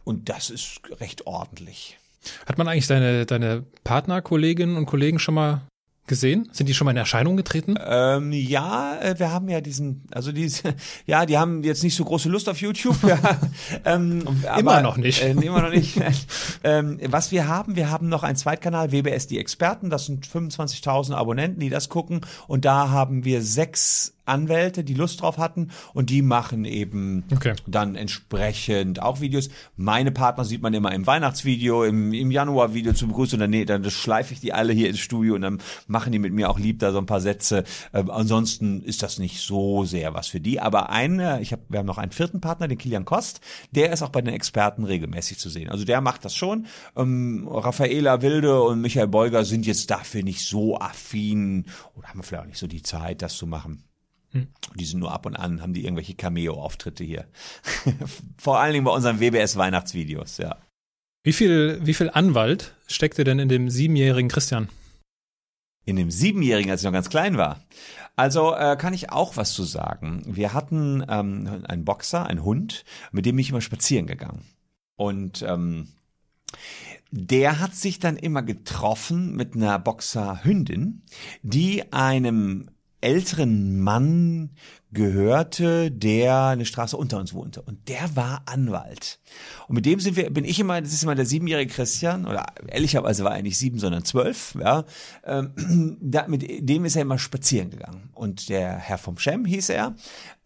und 0.04 0.28
das 0.28 0.50
ist 0.50 0.80
recht 1.00 1.26
ordentlich. 1.26 1.98
Hat 2.46 2.58
man 2.58 2.68
eigentlich 2.68 2.86
deine, 2.86 3.26
deine 3.26 3.64
Partnerkolleginnen 3.84 4.76
und 4.76 4.86
Kollegen 4.86 5.18
schon 5.18 5.34
mal 5.34 5.62
gesehen? 6.10 6.48
Sind 6.52 6.68
die 6.68 6.74
schon 6.74 6.84
mal 6.84 6.90
in 6.90 6.96
Erscheinung 6.96 7.36
getreten? 7.36 7.76
Ähm, 7.86 8.32
ja, 8.32 8.98
äh, 9.00 9.18
wir 9.18 9.30
haben 9.30 9.48
ja 9.48 9.60
diesen, 9.60 10.02
also 10.10 10.32
diese, 10.32 10.74
ja, 11.06 11.24
die 11.24 11.38
haben 11.38 11.62
jetzt 11.62 11.82
nicht 11.84 11.94
so 11.94 12.04
große 12.04 12.28
Lust 12.28 12.48
auf 12.48 12.60
YouTube. 12.60 12.96
Ja, 13.10 13.40
ähm, 13.84 14.22
immer 14.58 14.72
aber, 14.72 14.82
noch 14.82 14.96
nicht. 14.96 15.22
Äh, 15.22 15.30
immer 15.30 15.62
noch 15.62 15.70
nicht. 15.70 16.00
ähm, 16.64 16.98
was 17.06 17.32
wir 17.32 17.46
haben, 17.48 17.76
wir 17.76 17.90
haben 17.90 18.08
noch 18.08 18.22
einen 18.22 18.36
Zweitkanal, 18.36 18.92
WBS 18.92 19.26
die 19.26 19.38
Experten, 19.38 19.90
das 19.90 20.06
sind 20.06 20.26
25.000 20.26 21.14
Abonnenten, 21.14 21.60
die 21.60 21.70
das 21.70 21.88
gucken 21.88 22.20
und 22.46 22.64
da 22.64 22.90
haben 22.90 23.24
wir 23.24 23.42
sechs 23.42 24.14
Anwälte, 24.24 24.84
die 24.84 24.94
Lust 24.94 25.22
drauf 25.22 25.38
hatten 25.38 25.70
und 25.94 26.10
die 26.10 26.22
machen 26.22 26.64
eben 26.64 27.24
okay. 27.32 27.54
dann 27.66 27.96
entsprechend 27.96 29.02
auch 29.02 29.20
Videos. 29.20 29.50
Meine 29.76 30.12
Partner 30.12 30.44
sieht 30.44 30.62
man 30.62 30.74
immer 30.74 30.92
im 30.92 31.06
Weihnachtsvideo, 31.06 31.84
im, 31.84 32.12
im 32.12 32.30
Januar-Video 32.30 32.92
zur 32.92 33.08
Begrüßung, 33.08 33.38
dann, 33.38 33.50
nee, 33.50 33.64
dann 33.64 33.88
schleife 33.90 34.34
ich 34.34 34.40
die 34.40 34.52
alle 34.52 34.72
hier 34.72 34.88
ins 34.88 35.00
Studio 35.00 35.34
und 35.34 35.42
dann 35.42 35.58
machen 35.86 36.12
die 36.12 36.18
mit 36.18 36.32
mir 36.32 36.50
auch 36.50 36.58
lieb 36.58 36.78
da 36.78 36.92
so 36.92 36.98
ein 36.98 37.06
paar 37.06 37.20
Sätze. 37.20 37.64
Äh, 37.92 38.04
ansonsten 38.08 38.82
ist 38.82 39.02
das 39.02 39.18
nicht 39.18 39.40
so 39.40 39.84
sehr 39.84 40.14
was 40.14 40.28
für 40.28 40.40
die. 40.40 40.60
Aber 40.60 40.90
eine, 40.90 41.40
ich 41.40 41.52
hab, 41.52 41.60
wir 41.68 41.78
haben 41.78 41.86
noch 41.86 41.98
einen 41.98 42.12
vierten 42.12 42.40
Partner, 42.40 42.68
den 42.68 42.78
Kilian 42.78 43.04
Kost, 43.04 43.40
der 43.72 43.92
ist 43.92 44.02
auch 44.02 44.10
bei 44.10 44.20
den 44.20 44.34
Experten 44.34 44.84
regelmäßig 44.84 45.38
zu 45.38 45.48
sehen. 45.48 45.68
Also 45.68 45.84
der 45.84 46.00
macht 46.00 46.24
das 46.24 46.34
schon. 46.34 46.66
Ähm, 46.96 47.48
Raffaela 47.48 48.22
Wilde 48.22 48.62
und 48.62 48.80
Michael 48.80 49.08
Beuger 49.08 49.44
sind 49.44 49.66
jetzt 49.66 49.90
dafür 49.90 50.22
nicht 50.22 50.46
so 50.46 50.78
affin 50.78 51.66
oder 51.96 52.08
haben 52.08 52.22
vielleicht 52.22 52.42
auch 52.42 52.48
nicht 52.48 52.58
so 52.58 52.66
die 52.66 52.82
Zeit, 52.82 53.22
das 53.22 53.36
zu 53.36 53.46
machen. 53.46 53.84
Hm. 54.32 54.48
Die 54.74 54.84
sind 54.84 55.00
nur 55.00 55.12
ab 55.12 55.26
und 55.26 55.36
an, 55.36 55.60
haben 55.60 55.72
die 55.72 55.84
irgendwelche 55.84 56.14
Cameo-Auftritte 56.14 57.04
hier. 57.04 57.26
Vor 58.38 58.58
allen 58.58 58.72
Dingen 58.72 58.84
bei 58.84 58.92
unseren 58.92 59.20
WBS-Weihnachtsvideos, 59.20 60.38
ja. 60.38 60.56
Wie 61.22 61.32
viel, 61.32 61.80
wie 61.82 61.94
viel 61.94 62.10
Anwalt 62.10 62.74
steckte 62.86 63.24
denn 63.24 63.38
in 63.38 63.48
dem 63.48 63.68
siebenjährigen 63.68 64.30
Christian? 64.30 64.68
In 65.84 65.96
dem 65.96 66.10
siebenjährigen, 66.10 66.70
als 66.70 66.80
ich 66.80 66.84
noch 66.84 66.92
ganz 66.92 67.10
klein 67.10 67.36
war. 67.36 67.60
Also 68.16 68.54
äh, 68.54 68.76
kann 68.76 68.94
ich 68.94 69.10
auch 69.10 69.36
was 69.36 69.52
zu 69.52 69.64
sagen. 69.64 70.22
Wir 70.26 70.52
hatten 70.52 71.04
ähm, 71.08 71.64
einen 71.66 71.84
Boxer, 71.84 72.26
einen 72.26 72.44
Hund, 72.44 72.84
mit 73.12 73.26
dem 73.26 73.36
bin 73.36 73.42
ich 73.42 73.50
immer 73.50 73.60
spazieren 73.60 74.06
gegangen. 74.06 74.44
Und 74.96 75.42
ähm, 75.42 75.88
der 77.10 77.58
hat 77.58 77.74
sich 77.74 77.98
dann 77.98 78.16
immer 78.16 78.42
getroffen 78.42 79.34
mit 79.34 79.54
einer 79.54 79.78
Boxerhündin, 79.78 81.02
die 81.42 81.92
einem 81.92 82.70
älteren 83.00 83.80
Mann 83.80 84.50
gehörte, 84.92 85.90
der 85.90 86.46
eine 86.46 86.64
Straße 86.64 86.96
unter 86.96 87.18
uns 87.18 87.32
wohnte. 87.32 87.62
Und 87.62 87.88
der 87.88 88.16
war 88.16 88.42
Anwalt. 88.46 89.20
Und 89.68 89.76
mit 89.76 89.86
dem 89.86 90.00
sind 90.00 90.16
wir, 90.16 90.30
bin 90.30 90.44
ich 90.44 90.58
immer, 90.58 90.80
das 90.80 90.92
ist 90.92 91.02
immer 91.02 91.14
der 91.14 91.26
siebenjährige 91.26 91.72
Christian, 91.72 92.26
oder 92.26 92.46
ehrlicherweise 92.66 93.24
war 93.24 93.36
er 93.36 93.42
nicht 93.42 93.58
sieben, 93.58 93.78
sondern 93.78 94.04
zwölf, 94.04 94.56
ja. 94.60 94.84
Ähm, 95.24 95.96
da, 96.00 96.26
mit 96.26 96.68
dem 96.68 96.84
ist 96.84 96.96
er 96.96 97.02
immer 97.02 97.18
spazieren 97.18 97.70
gegangen. 97.70 98.10
Und 98.14 98.48
der 98.48 98.76
Herr 98.76 98.98
vom 98.98 99.18
Schem 99.18 99.44
hieß 99.44 99.68
er, 99.70 99.94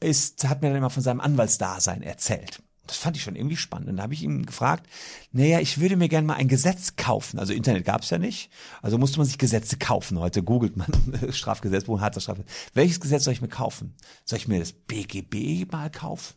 ist, 0.00 0.46
hat 0.48 0.60
mir 0.60 0.68
dann 0.68 0.78
immer 0.78 0.90
von 0.90 1.02
seinem 1.02 1.20
Anwaltsdasein 1.20 2.02
erzählt. 2.02 2.60
Das 2.86 2.96
fand 2.96 3.16
ich 3.16 3.22
schon 3.22 3.36
irgendwie 3.36 3.56
spannend. 3.56 3.88
Und 3.88 3.96
da 3.96 4.02
habe 4.02 4.14
ich 4.14 4.22
ihn 4.22 4.44
gefragt, 4.44 4.88
naja, 5.32 5.60
ich 5.60 5.80
würde 5.80 5.96
mir 5.96 6.08
gerne 6.08 6.26
mal 6.26 6.34
ein 6.34 6.48
Gesetz 6.48 6.96
kaufen. 6.96 7.38
Also 7.38 7.52
Internet 7.52 7.84
gab 7.84 8.02
es 8.02 8.10
ja 8.10 8.18
nicht. 8.18 8.50
Also 8.82 8.98
musste 8.98 9.18
man 9.18 9.26
sich 9.26 9.38
Gesetze 9.38 9.78
kaufen. 9.78 10.18
Heute 10.18 10.42
googelt 10.42 10.76
man 10.76 10.88
Strafgesetzbuch, 11.30 12.00
hat 12.00 12.16
das 12.16 12.24
Strafgesetz. 12.24 12.52
Welches 12.74 13.00
Gesetz 13.00 13.24
soll 13.24 13.32
ich 13.32 13.40
mir 13.42 13.48
kaufen? 13.48 13.94
Soll 14.24 14.38
ich 14.38 14.48
mir 14.48 14.58
das 14.58 14.72
BGB 14.72 15.70
mal 15.70 15.90
kaufen? 15.90 16.34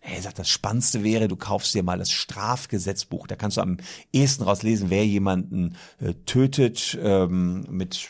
Er 0.00 0.22
sagt, 0.22 0.38
das 0.38 0.48
Spannendste 0.48 1.02
wäre, 1.02 1.28
du 1.28 1.36
kaufst 1.36 1.74
dir 1.74 1.82
mal 1.82 1.98
das 1.98 2.10
Strafgesetzbuch. 2.10 3.26
Da 3.26 3.36
kannst 3.36 3.56
du 3.56 3.60
am 3.60 3.78
ehesten 4.12 4.44
rauslesen, 4.44 4.90
wer 4.90 5.06
jemanden 5.06 5.76
äh, 6.00 6.14
tötet 6.26 6.96
ähm, 7.00 7.66
mit 7.70 8.08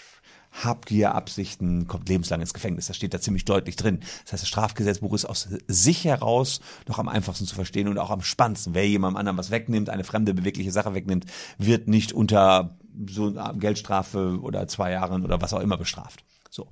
Habgier-Absichten, 0.64 1.86
kommt 1.86 2.09
lebenslang 2.09 2.40
ins 2.40 2.54
Gefängnis. 2.54 2.86
Das 2.86 2.96
steht 2.96 3.14
da 3.14 3.20
ziemlich 3.20 3.44
deutlich 3.44 3.76
drin. 3.76 4.00
Das 4.24 4.32
heißt, 4.32 4.42
das 4.42 4.48
Strafgesetzbuch 4.48 5.14
ist 5.14 5.24
aus 5.24 5.48
sich 5.66 6.04
heraus 6.04 6.61
noch 6.88 6.98
am 6.98 7.09
einfachsten 7.09 7.46
zu 7.46 7.54
verstehen 7.54 7.88
und 7.88 7.98
auch 7.98 8.11
am 8.11 8.22
spannendsten. 8.22 8.74
Wer 8.74 8.88
jemandem 8.88 9.18
anderen 9.18 9.38
was 9.38 9.50
wegnimmt, 9.50 9.90
eine 9.90 10.04
fremde 10.04 10.34
bewegliche 10.34 10.72
Sache 10.72 10.94
wegnimmt, 10.94 11.26
wird 11.59 11.88
nicht 11.88 12.12
unter 12.12 12.76
so 13.09 13.34
Geldstrafe 13.59 14.40
oder 14.40 14.66
zwei 14.68 14.92
Jahren 14.92 15.24
oder 15.24 15.40
was 15.40 15.52
auch 15.52 15.61
immer 15.61 15.76
bestraft. 15.76 16.24
So. 16.50 16.68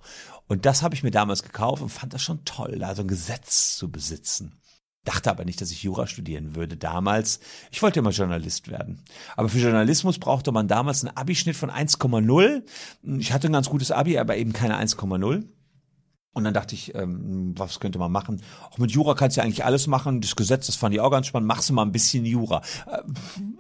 Und 0.48 0.66
das 0.66 0.82
habe 0.82 0.94
ich 0.94 1.02
mir 1.02 1.10
damals 1.10 1.42
gekauft 1.42 1.82
und 1.82 1.90
fand 1.90 2.14
das 2.14 2.22
schon 2.22 2.44
toll, 2.44 2.78
da 2.78 2.94
so 2.94 3.02
ein 3.02 3.08
Gesetz 3.08 3.76
zu 3.76 3.90
besitzen 3.90 4.58
dachte 5.04 5.30
aber 5.30 5.44
nicht, 5.44 5.60
dass 5.60 5.70
ich 5.70 5.82
Jura 5.82 6.06
studieren 6.06 6.54
würde 6.54 6.76
damals. 6.76 7.40
Ich 7.70 7.82
wollte 7.82 8.00
immer 8.00 8.10
Journalist 8.10 8.68
werden. 8.70 9.02
Aber 9.36 9.48
für 9.48 9.58
Journalismus 9.58 10.18
brauchte 10.18 10.52
man 10.52 10.68
damals 10.68 11.04
einen 11.04 11.16
Abischnitt 11.16 11.56
von 11.56 11.70
1,0. 11.70 12.62
Ich 13.18 13.32
hatte 13.32 13.48
ein 13.48 13.52
ganz 13.52 13.68
gutes 13.68 13.90
Abi, 13.90 14.18
aber 14.18 14.36
eben 14.36 14.52
keine 14.52 14.78
1,0. 14.78 15.44
Und 16.34 16.42
dann 16.42 16.52
dachte 16.52 16.74
ich, 16.74 16.94
ähm, 16.96 17.54
was 17.56 17.78
könnte 17.78 18.00
man 18.00 18.10
machen? 18.10 18.42
Auch 18.68 18.78
mit 18.78 18.90
Jura 18.90 19.14
kannst 19.14 19.36
du 19.36 19.40
ja 19.40 19.44
eigentlich 19.44 19.64
alles 19.64 19.86
machen. 19.86 20.20
Das 20.20 20.34
Gesetz, 20.34 20.66
das 20.66 20.74
fand 20.74 20.92
ich 20.92 21.00
auch 21.00 21.10
ganz 21.10 21.28
spannend. 21.28 21.46
Machst 21.46 21.68
du 21.68 21.74
mal 21.74 21.82
ein 21.82 21.92
bisschen 21.92 22.26
Jura. 22.26 22.60
Äh, 22.90 22.98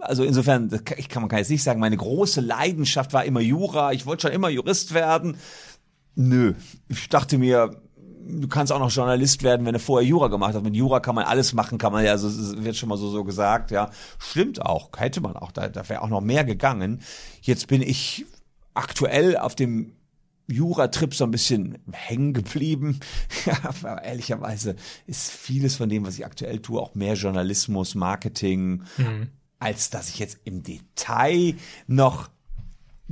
also 0.00 0.24
insofern, 0.24 0.68
ich 0.96 1.08
kann 1.08 1.22
man 1.22 1.30
kann 1.30 1.38
jetzt 1.38 1.50
nicht 1.50 1.62
sagen, 1.62 1.78
meine 1.78 1.96
große 1.96 2.40
Leidenschaft 2.40 3.12
war 3.12 3.24
immer 3.24 3.40
Jura. 3.40 3.92
Ich 3.92 4.06
wollte 4.06 4.22
schon 4.22 4.32
immer 4.32 4.48
Jurist 4.48 4.92
werden. 4.92 5.36
Nö. 6.16 6.54
Ich 6.88 7.08
dachte 7.08 7.38
mir, 7.38 7.80
du 8.26 8.48
kannst 8.48 8.72
auch 8.72 8.78
noch 8.78 8.90
Journalist 8.90 9.42
werden, 9.42 9.66
wenn 9.66 9.74
du 9.74 9.78
vorher 9.78 10.08
Jura 10.08 10.28
gemacht 10.28 10.54
hast. 10.54 10.62
Mit 10.62 10.74
Jura 10.74 11.00
kann 11.00 11.14
man 11.14 11.24
alles 11.24 11.52
machen, 11.52 11.78
kann 11.78 11.92
man 11.92 12.04
ja, 12.04 12.16
so 12.18 12.62
wird 12.62 12.76
schon 12.76 12.88
mal 12.88 12.98
so, 12.98 13.08
so 13.08 13.24
gesagt, 13.24 13.70
ja. 13.70 13.90
Stimmt 14.18 14.62
auch, 14.62 14.90
hätte 14.96 15.20
man 15.20 15.36
auch, 15.36 15.52
da, 15.52 15.68
da 15.68 15.88
wäre 15.88 16.02
auch 16.02 16.08
noch 16.08 16.20
mehr 16.20 16.44
gegangen. 16.44 17.00
Jetzt 17.42 17.68
bin 17.68 17.82
ich 17.82 18.24
aktuell 18.74 19.36
auf 19.36 19.54
dem 19.54 19.92
Jura-Trip 20.46 21.14
so 21.14 21.24
ein 21.24 21.30
bisschen 21.30 21.78
hängen 21.92 22.32
geblieben. 22.32 23.00
Ja, 23.46 23.58
aber 23.64 24.02
ehrlicherweise 24.02 24.74
ist 25.06 25.30
vieles 25.30 25.76
von 25.76 25.90
dem, 25.90 26.06
was 26.06 26.16
ich 26.16 26.24
aktuell 26.24 26.60
tue, 26.60 26.80
auch 26.80 26.94
mehr 26.94 27.12
Journalismus, 27.12 27.94
Marketing, 27.94 28.84
mhm. 28.96 29.28
als 29.58 29.90
dass 29.90 30.08
ich 30.08 30.18
jetzt 30.18 30.38
im 30.44 30.62
Detail 30.62 31.56
noch 31.86 32.30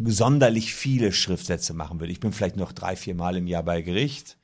sonderlich 0.03 0.75
viele 0.75 1.13
Schriftsätze 1.13 1.75
machen 1.75 2.01
würde. 2.01 2.13
Ich 2.13 2.21
bin 2.21 2.33
vielleicht 2.33 2.57
noch 2.57 2.73
drei, 2.73 2.97
vier 2.97 3.15
Mal 3.15 3.37
im 3.37 3.47
Jahr 3.47 3.63
bei 3.63 3.83
Gericht 3.83 4.39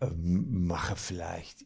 mache 0.00 0.96
vielleicht, 0.96 1.64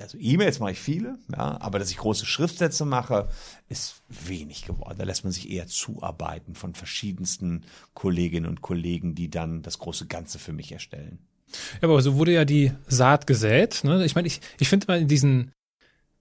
also 0.00 0.18
E-Mails 0.18 0.58
mache 0.58 0.72
ich 0.72 0.78
viele, 0.78 1.18
ja, 1.32 1.60
aber 1.60 1.78
dass 1.78 1.90
ich 1.90 1.96
große 1.96 2.26
Schriftsätze 2.26 2.84
mache, 2.84 3.28
ist 3.68 4.02
wenig 4.08 4.64
geworden. 4.66 4.98
Da 4.98 5.04
lässt 5.04 5.24
man 5.24 5.32
sich 5.32 5.50
eher 5.50 5.66
zuarbeiten 5.66 6.54
von 6.54 6.74
verschiedensten 6.74 7.62
Kolleginnen 7.94 8.46
und 8.46 8.60
Kollegen, 8.60 9.14
die 9.14 9.30
dann 9.30 9.62
das 9.62 9.78
große 9.78 10.06
Ganze 10.06 10.38
für 10.38 10.52
mich 10.52 10.72
erstellen. 10.72 11.18
Ja, 11.80 11.88
aber 11.88 12.02
so 12.02 12.16
wurde 12.16 12.32
ja 12.32 12.44
die 12.44 12.72
Saat 12.86 13.26
gesät. 13.26 13.84
Ne? 13.84 14.04
Ich 14.04 14.14
meine, 14.14 14.26
ich, 14.26 14.40
ich 14.58 14.68
finde 14.68 14.86
mal 14.88 15.00
in 15.00 15.08
diesen, 15.08 15.52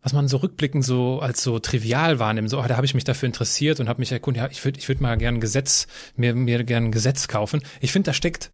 was 0.01 0.13
man 0.13 0.28
so 0.28 0.38
rückblickend 0.38 0.86
so 0.86 1.20
als 1.20 1.43
so 1.43 1.59
trivial 1.59 2.20
wahrnimmt, 2.20 2.49
so, 2.49 2.59
ah, 2.59 2.68
da 2.68 2.78
habe 2.78 2.86
ich 2.86 2.93
mich 2.93 3.03
dafür 3.03 3.28
interessiert 3.28 3.80
und 3.80 3.89
habe 3.89 3.99
mich 3.99 4.11
erkundigt, 4.11 4.45
ja, 4.45 4.51
ich 4.51 4.63
würde 4.63 4.80
ich 4.80 4.88
würd 4.88 5.01
mal 5.01 5.18
gern 5.18 5.36
ein 5.36 5.41
Gesetz, 5.41 5.88
mir, 6.16 6.36
mir 6.36 6.63
gern 6.63 6.86
ein 6.86 6.91
Gesetz 6.91 7.28
kaufen. 7.28 7.63
Ich 7.82 7.91
finde, 7.91 8.11
da 8.11 8.13
steckt, 8.13 8.51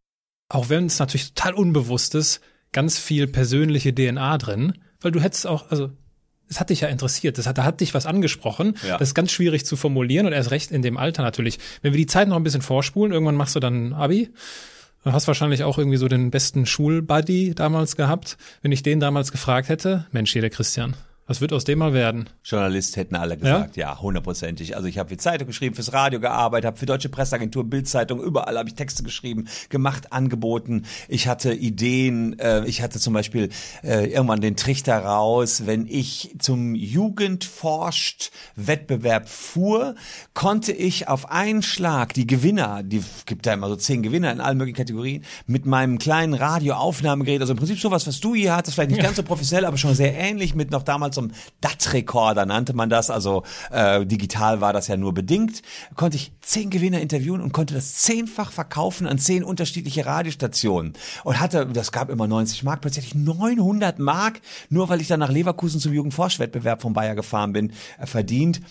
auch 0.50 0.70
wenn 0.70 0.86
es 0.86 1.00
natürlich 1.00 1.34
total 1.34 1.54
unbewusst 1.54 2.16
ist, 2.16 2.42
ganz 2.72 2.98
viel 2.98 3.28
persönliche 3.28 3.94
DNA 3.94 4.38
drin, 4.38 4.74
weil 5.02 5.12
du 5.12 5.20
hättest 5.20 5.48
auch, 5.48 5.70
also 5.72 5.92
es 6.48 6.60
hat 6.60 6.70
dich 6.70 6.82
ja 6.82 6.90
interessiert, 6.90 7.38
das 7.38 7.48
hat, 7.48 7.58
da 7.58 7.64
hat 7.64 7.80
dich 7.80 7.94
was 7.94 8.06
angesprochen. 8.06 8.76
Ja. 8.86 8.98
Das 8.98 9.10
ist 9.10 9.16
ganz 9.16 9.32
schwierig 9.32 9.66
zu 9.66 9.78
formulieren 9.78 10.26
und 10.26 10.34
erst 10.34 10.52
recht 10.52 10.72
in 10.72 10.82
dem 10.82 10.98
Alter 10.98 11.24
natürlich. 11.24 11.60
Wenn 11.82 11.94
wir 11.94 11.98
die 11.98 12.08
Zeit 12.08 12.28
noch 12.28 12.36
ein 12.36 12.44
bisschen 12.44 12.62
vorspulen, 12.62 13.14
irgendwann 13.14 13.36
machst 13.36 13.56
du 13.56 13.60
dann 13.60 13.94
Abi. 13.94 14.30
Du 15.04 15.14
hast 15.14 15.28
wahrscheinlich 15.28 15.64
auch 15.64 15.78
irgendwie 15.78 15.98
so 15.98 16.08
den 16.08 16.30
besten 16.30 16.66
Schulbuddy 16.66 17.56
damals 17.56 17.96
gehabt. 17.96 18.38
Wenn 18.62 18.72
ich 18.72 18.84
den 18.84 19.00
damals 19.00 19.32
gefragt 19.32 19.70
hätte, 19.70 20.06
Mensch, 20.12 20.34
hier 20.34 20.42
der 20.42 20.52
Christian, 20.52 20.94
was 21.32 21.40
wird 21.40 21.54
aus 21.54 21.64
dem 21.64 21.80
mal 21.80 21.94
werden? 21.94 22.30
Journalist 22.44 22.98
hätten 22.98 23.16
alle 23.16 23.38
gesagt, 23.38 23.78
ja, 23.78 24.02
hundertprozentig. 24.02 24.70
Ja, 24.70 24.76
also 24.76 24.90
ich 24.90 24.98
habe 24.98 25.08
für 25.08 25.16
Zeitung 25.16 25.48
geschrieben, 25.48 25.76
fürs 25.76 25.94
Radio 25.94 26.20
gearbeitet, 26.20 26.66
habe 26.68 26.78
für 26.78 26.86
Deutsche 26.86 27.08
Presseagentur, 27.08 27.64
Bildzeitung, 27.64 28.22
überall 28.22 28.58
habe 28.58 28.68
ich 28.68 28.76
Texte 28.76 29.02
geschrieben, 29.02 29.48
gemacht, 29.70 30.12
angeboten. 30.12 30.84
Ich 31.08 31.30
hatte 31.30 31.54
Ideen. 31.54 32.38
Äh, 32.38 32.66
ich 32.66 32.82
hatte 32.82 33.00
zum 33.00 33.14
Beispiel 33.14 33.48
äh, 33.82 34.12
irgendwann 34.12 34.42
den 34.42 34.58
Trichter 34.58 34.98
raus, 34.98 35.64
wenn 35.66 35.88
ich 35.88 36.36
zum 36.40 36.76
Jugendforscht 36.76 38.32
Wettbewerb 38.58 39.30
fuhr, 39.30 39.96
konnte 40.34 40.74
ich 40.74 41.08
auf 41.08 41.32
einen 41.32 41.64
Schlag 41.64 42.14
die 42.14 42.28
Gewinner, 42.28 42.84
die 42.84 43.02
gibt 43.26 43.46
da 43.46 43.54
immer 43.54 43.70
so 43.70 43.78
zehn 43.78 44.04
Gewinner 44.04 44.34
in 44.34 44.42
allen 44.42 44.58
möglichen 44.58 44.78
Kategorien, 44.78 45.24
mit 45.48 45.66
meinem 45.66 45.98
kleinen 45.98 46.34
Radioaufnahmegerät, 46.34 47.40
also 47.40 47.54
im 47.54 47.58
Prinzip 47.58 47.80
sowas, 47.80 48.06
was 48.06 48.20
du 48.20 48.36
hier 48.36 48.54
hattest, 48.54 48.76
vielleicht 48.76 48.90
nicht 48.90 48.98
ja. 48.98 49.06
ganz 49.06 49.16
so 49.16 49.24
professionell, 49.24 49.64
aber 49.64 49.78
schon 49.78 49.96
sehr 49.96 50.14
ähnlich 50.14 50.56
mit 50.56 50.72
noch 50.72 50.84
damals 50.84 51.21
einem 51.22 51.32
DAT-Rekorder 51.62 52.46
nannte 52.46 52.74
man 52.74 52.90
das, 52.90 53.10
also 53.10 53.44
äh, 53.72 54.06
digital 54.06 54.62
war 54.62 54.74
das 54.74 54.88
ja 54.88 54.98
nur 54.98 55.14
bedingt, 55.14 55.62
konnte 55.96 56.18
ich 56.18 56.32
zehn 56.42 56.70
Gewinner 56.70 57.00
interviewen 57.00 57.42
und 57.42 57.54
konnte 57.54 57.74
das 57.74 57.96
zehnfach 57.96 58.52
verkaufen 58.52 59.08
an 59.08 59.18
zehn 59.18 59.44
unterschiedliche 59.44 60.06
Radiostationen. 60.06 60.94
Und 61.24 61.40
hatte, 61.40 61.66
das 61.68 61.92
gab 61.92 62.10
immer 62.10 62.28
90 62.28 62.64
Mark, 62.64 62.82
plötzlich 62.82 63.16
900 63.16 64.00
Mark, 64.00 64.42
nur 64.70 64.90
weil 64.90 65.02
ich 65.02 65.08
dann 65.08 65.20
nach 65.20 65.32
Leverkusen 65.32 65.80
zum 65.80 65.94
Jugendforschwettbewerb 65.94 66.82
von 66.82 66.94
Bayer 66.94 67.16
gefahren 67.16 67.54
bin, 67.54 67.74
äh, 68.00 68.06
verdient 68.06 68.62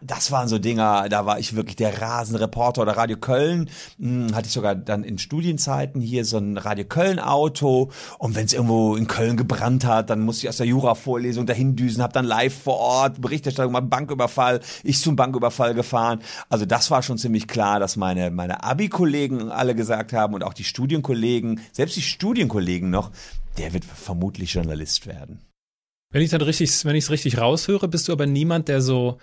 das 0.00 0.30
waren 0.30 0.48
so 0.48 0.58
Dinger, 0.58 1.08
da 1.08 1.26
war 1.26 1.38
ich 1.38 1.56
wirklich 1.56 1.76
der 1.76 2.00
Rasenreporter 2.00 2.82
oder 2.82 2.96
Radio 2.96 3.16
Köln. 3.16 3.70
Hm, 3.98 4.34
hatte 4.34 4.46
ich 4.46 4.52
sogar 4.52 4.74
dann 4.74 5.04
in 5.04 5.18
Studienzeiten 5.18 6.00
hier 6.00 6.24
so 6.24 6.38
ein 6.38 6.56
Radio 6.56 6.84
Köln 6.84 7.18
Auto. 7.18 7.90
Und 8.18 8.34
wenn 8.34 8.46
es 8.46 8.52
irgendwo 8.52 8.96
in 8.96 9.06
Köln 9.06 9.36
gebrannt 9.36 9.84
hat, 9.84 10.10
dann 10.10 10.20
musste 10.20 10.46
ich 10.46 10.48
aus 10.48 10.56
der 10.56 10.66
Jura-Vorlesung 10.66 11.46
dahin 11.46 11.76
düsen, 11.76 12.02
habe 12.02 12.12
dann 12.12 12.24
live 12.24 12.54
vor 12.54 12.78
Ort 12.78 13.20
Berichterstattung, 13.20 13.72
mal 13.72 13.80
Banküberfall, 13.80 14.60
ich 14.82 15.00
zum 15.00 15.16
Banküberfall 15.16 15.74
gefahren. 15.74 16.20
Also 16.48 16.64
das 16.64 16.90
war 16.90 17.02
schon 17.02 17.18
ziemlich 17.18 17.48
klar, 17.48 17.80
dass 17.80 17.96
meine, 17.96 18.30
meine 18.30 18.62
Abi-Kollegen 18.62 19.50
alle 19.50 19.74
gesagt 19.74 20.12
haben 20.12 20.34
und 20.34 20.44
auch 20.44 20.54
die 20.54 20.64
Studienkollegen, 20.64 21.60
selbst 21.72 21.96
die 21.96 22.02
Studienkollegen 22.02 22.90
noch, 22.90 23.10
der 23.58 23.72
wird 23.72 23.84
vermutlich 23.84 24.54
Journalist 24.54 25.06
werden. 25.06 25.40
Wenn 26.10 26.22
ich 26.22 26.30
dann 26.30 26.42
richtig, 26.42 26.84
wenn 26.84 26.94
ich 26.94 27.04
es 27.04 27.10
richtig 27.10 27.38
raushöre, 27.38 27.88
bist 27.88 28.06
du 28.06 28.12
aber 28.12 28.26
niemand, 28.26 28.68
der 28.68 28.80
so 28.80 29.18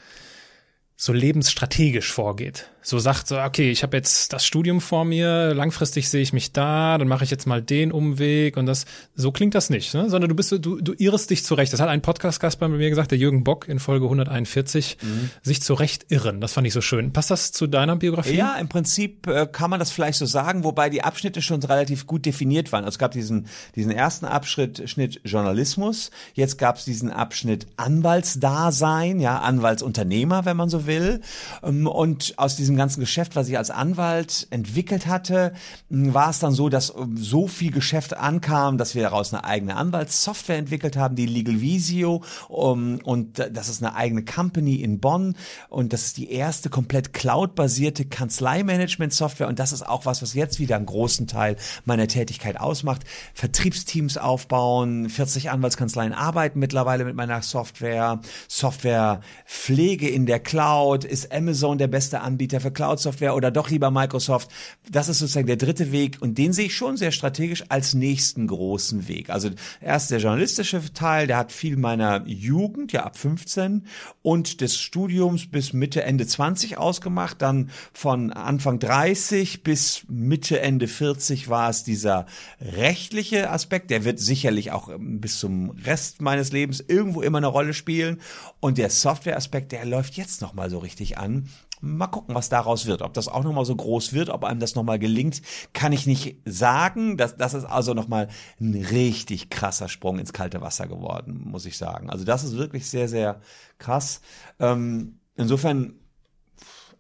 so 1.02 1.14
lebensstrategisch 1.14 2.14
vorgeht. 2.14 2.70
So 2.84 2.98
sagt 3.00 3.28
so, 3.28 3.40
okay, 3.40 3.72
ich 3.72 3.84
habe 3.84 3.96
jetzt 3.96 4.34
das 4.34 4.46
Studium 4.46 4.82
vor 4.82 5.06
mir, 5.06 5.54
langfristig 5.54 6.10
sehe 6.10 6.22
ich 6.22 6.34
mich 6.34 6.52
da, 6.52 6.98
dann 6.98 7.08
mache 7.08 7.24
ich 7.24 7.30
jetzt 7.30 7.46
mal 7.46 7.62
den 7.62 7.92
Umweg 7.92 8.58
und 8.58 8.66
das, 8.66 8.86
so 9.16 9.32
klingt 9.32 9.54
das 9.54 9.70
nicht, 9.70 9.94
ne? 9.94 10.10
sondern 10.10 10.30
du 10.30 10.36
bist, 10.36 10.52
du, 10.52 10.82
du 10.82 10.94
irrest 10.98 11.30
dich 11.30 11.46
zurecht. 11.46 11.72
Das 11.74 11.80
hat 11.80 11.90
ein 11.90 12.02
Podcast-Gast 12.02 12.60
bei 12.60 12.68
mir 12.68 12.90
gesagt, 12.90 13.12
der 13.12 13.18
Jürgen 13.18 13.44
Bock 13.44 13.68
in 13.68 13.80
Folge 13.80 14.06
141, 14.06 14.98
mhm. 15.02 15.30
sich 15.44 15.62
zurecht 15.62 16.08
irren. 16.10 16.42
Das 16.42 16.54
fand 16.54 16.66
ich 16.66 16.74
so 16.74 16.82
schön. 16.82 17.14
Passt 17.14 17.30
das 17.30 17.52
zu 17.52 17.68
deiner 17.68 17.96
Biografie? 17.96 18.36
Ja, 18.36 18.56
im 18.56 18.68
Prinzip 18.68 19.28
äh, 19.28 19.48
kann 19.52 19.70
man 19.70 19.80
das 19.80 19.92
vielleicht 19.92 20.18
so 20.18 20.26
sagen, 20.26 20.64
wobei 20.64 20.90
die 20.90 21.04
Abschnitte 21.04 21.42
schon 21.42 21.62
relativ 21.62 22.08
gut 22.08 22.26
definiert 22.26 22.72
waren. 22.72 22.84
Also 22.84 22.96
es 22.96 23.00
gab 23.00 23.12
diesen, 23.12 23.48
diesen 23.76 23.92
ersten 23.92 24.26
Abschnitt, 24.26 24.90
Schnitt 24.90 25.22
Journalismus, 25.24 26.10
jetzt 26.34 26.58
gab 26.58 26.78
es 26.78 26.86
diesen 26.86 27.12
Abschnitt 27.12 27.68
Anwaltsdasein, 27.78 29.20
ja, 29.20 29.40
Anwaltsunternehmer, 29.40 30.46
wenn 30.46 30.58
man 30.58 30.70
so 30.70 30.88
will. 30.88 31.22
Ähm, 31.64 31.86
und 31.86 32.34
aus 32.38 32.56
diesem 32.56 32.71
ganzen 32.76 33.00
Geschäft, 33.00 33.36
was 33.36 33.50
ich 33.50 33.58
als 33.58 33.70
Anwalt 33.70 34.48
entwickelt 34.50 35.08
hatte, 35.08 35.54
war 35.90 36.30
es 36.30 36.40
dann 36.40 36.54
so, 36.54 36.70
dass 36.70 36.94
ähm, 36.96 37.18
so 37.18 37.48
viel 37.48 37.72
Geschäft 37.72 38.16
ankam, 38.16 38.78
dass 38.78 38.96
wir 38.96 39.04
daraus 39.04 39.34
eine 39.34 39.44
eigene 39.44 39.76
Anwaltssoftware 39.76 40.58
entwickelt 40.58 40.96
haben, 40.96 41.16
die 41.16 41.26
Legal 41.26 41.62
Visio. 41.62 42.24
Ähm, 42.50 43.00
und 43.04 43.40
das 43.40 43.70
ist 43.70 43.84
eine 43.84 43.96
eigene 43.96 44.24
Company 44.24 44.76
in 44.76 45.00
Bonn. 45.00 45.36
Und 45.70 45.94
das 45.94 46.04
ist 46.04 46.18
die 46.18 46.32
erste 46.32 46.70
komplett 46.70 47.14
cloud-basierte 47.14 48.06
Kanzleimanagement-Software. 48.06 49.48
Und 49.48 49.60
das 49.60 49.74
ist 49.74 49.86
auch 49.86 50.06
was, 50.06 50.22
was 50.22 50.34
jetzt 50.34 50.60
wieder 50.60 50.78
einen 50.78 50.86
großen 50.86 51.28
Teil 51.28 51.58
meiner 51.86 52.08
Tätigkeit 52.08 52.60
ausmacht. 52.60 53.04
Vertriebsteams 53.34 54.18
aufbauen, 54.18 55.10
40 55.10 55.50
Anwaltskanzleien 55.50 56.14
arbeiten 56.14 56.60
mittlerweile 56.60 57.06
mit 57.06 57.16
meiner 57.16 57.42
Software, 57.42 58.22
Softwarepflege 58.48 60.08
in 60.10 60.26
der 60.26 60.40
Cloud? 60.40 61.04
Ist 61.04 61.32
Amazon 61.34 61.78
der 61.78 61.88
beste 61.88 62.22
Anbieter 62.22 62.61
für 62.62 62.72
Cloud-Software 62.72 63.36
oder 63.36 63.52
doch 63.52 63.70
lieber 63.70 63.92
Microsoft? 63.92 64.50
Das 64.90 65.10
ist 65.10 65.20
sozusagen 65.20 65.48
der 65.48 65.58
dritte 65.58 65.92
Weg 65.92 66.18
und 66.22 66.38
den 66.38 66.54
sehe 66.54 66.68
ich 66.68 66.76
schon 66.76 66.98
sehr 66.98 67.12
strategisch 67.12 67.64
als 67.70 67.94
nächsten 67.94 68.48
großen 68.48 69.08
Weg. 69.08 69.30
Also 69.30 69.50
erst 69.82 70.12
der 70.12 70.20
journalistische 70.20 70.82
Teil, 70.94 71.28
der 71.28 71.38
hat 71.38 71.52
viel 71.52 71.78
meiner 71.78 72.26
Jugend, 72.28 72.94
ja 72.94 73.04
ab 73.04 73.18
15 73.18 73.86
und 74.22 74.62
des 74.62 74.80
Studiums 74.80 75.48
bis 75.48 75.74
Mitte, 75.74 76.04
Ende 76.04 76.26
20 76.26 76.78
ausgemacht. 76.78 77.42
Dann 77.42 77.70
von 77.94 78.32
Anfang 78.32 78.80
30 78.80 79.64
bis 79.64 80.04
Mitte, 80.08 80.62
Ende 80.62 80.88
40 80.88 81.50
war 81.50 81.70
es 81.70 81.84
dieser 81.84 82.26
rechtliche 82.60 83.50
Aspekt. 83.50 83.90
Der 83.90 84.06
wird 84.06 84.20
sicherlich 84.20 84.72
auch 84.72 84.90
bis 84.98 85.40
zum 85.40 85.72
Rest 85.72 86.22
meines 86.22 86.52
Lebens 86.52 86.84
irgendwo 86.88 87.22
immer 87.22 87.40
eine 87.40 87.48
Rolle 87.48 87.74
spielen. 87.74 88.22
Und 88.60 88.78
der 88.78 88.90
Software-Aspekt, 88.90 89.72
der 89.72 89.86
läuft 89.86 90.16
jetzt 90.16 90.42
noch 90.42 90.54
mal 90.54 90.70
so 90.70 90.80
richtig 90.80 91.18
an. 91.18 91.50
Mal 91.82 92.08
gucken, 92.08 92.36
was 92.36 92.50
daraus 92.50 92.86
wird. 92.86 93.02
Ob 93.02 93.14
das 93.14 93.28
auch 93.28 93.44
nochmal 93.44 93.66
so 93.66 93.76
groß 93.76 94.14
wird, 94.14 94.30
ob 94.30 94.44
einem 94.44 94.60
das 94.60 94.76
nochmal 94.76 95.00
gelingt, 95.00 95.42
kann 95.74 95.94
ich 95.94 96.06
nicht 96.06 96.38
sagen. 96.46 97.18
Das, 97.18 97.38
das 97.38 97.56
ist 97.56 97.66
also 97.66 97.94
nochmal 97.94 98.28
ein 98.60 98.76
richtig 98.76 99.50
krasser 99.50 99.90
Sprung 99.90 100.20
ins 100.20 100.32
kalte 100.32 100.62
Wasser 100.62 100.88
geworden, 100.88 101.42
muss 101.46 101.66
ich 101.66 101.78
sagen. 101.78 102.10
Also 102.10 102.24
das 102.24 102.44
ist 102.44 102.56
wirklich 102.56 102.88
sehr, 102.88 103.08
sehr 103.08 103.42
krass. 103.80 104.22
Ähm, 104.60 105.20
insofern 105.36 105.96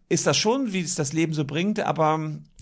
ist 0.10 0.28
das 0.28 0.36
schon, 0.36 0.74
wie 0.74 0.82
es 0.82 0.96
das 0.96 1.14
Leben 1.14 1.34
so 1.34 1.46
bringt, 1.46 1.80
aber 1.80 2.20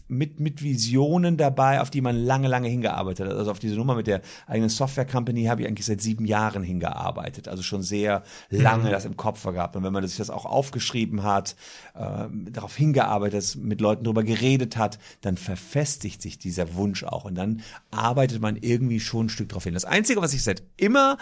mit, 0.10 0.40
mit 0.40 0.64
Visionen 0.64 1.38
dabei, 1.38 1.82
auf 1.82 1.90
die 1.90 2.02
man 2.02 2.16
lange, 2.16 2.48
lange 2.48 2.68
hingearbeitet 2.68 3.30
hat. 3.30 3.36
Also 3.36 3.52
auf 3.52 3.60
diese 3.60 3.76
Nummer 3.76 3.96
mit 3.96 4.08
der 4.08 4.22
eigenen 4.48 4.70
Software 4.70 5.06
Company 5.06 5.46
habe 5.46 5.62
ich 5.62 5.68
eigentlich 5.68 5.86
seit 5.86 6.02
sieben 6.02 6.26
Jahren 6.26 6.64
hingearbeitet. 6.64 7.48
Also 7.48 7.64
schon 7.64 7.84
sehr 7.84 8.24
lange 8.50 8.86
mhm. 8.86 8.92
das 8.92 9.06
im 9.06 9.16
Kopf 9.16 9.44
gehabt. 9.44 9.76
Und 9.76 9.84
wenn 9.84 9.94
man 9.94 10.06
sich 10.06 10.18
das 10.18 10.30
auch 10.30 10.46
aufgeschrieben 10.46 11.24
hat, 11.24 11.56
äh, 11.94 12.26
darauf 12.52 12.76
hingearbeitet, 12.76 13.56
mit 13.62 13.82
Leuten 13.82 14.04
drüber 14.04 14.24
geredet 14.24 14.78
hat, 14.78 15.00
dann 15.22 15.38
verfestigt 15.38 16.22
sich 16.22 16.40
dieser 16.40 16.74
Wunsch 16.74 17.04
auch. 17.04 17.26
Und 17.26 17.36
dann 17.36 17.62
arbeitet 17.92 18.42
man 18.42 18.56
irgendwie 18.56 19.00
schon 19.00 19.28
ein 19.28 19.30
Stück 19.30 19.50
drauf 19.50 19.64
hin. 19.64 19.76
Das 19.76 19.86
Einzige, 19.86 20.22
was 20.22 20.34
ich 20.34 20.44
seit 20.44 20.64
immer 20.76 21.18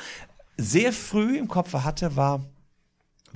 sehr 0.58 0.94
früh 0.94 1.38
im 1.38 1.48
Kopf 1.48 1.74
hatte, 1.74 2.16
war, 2.16 2.42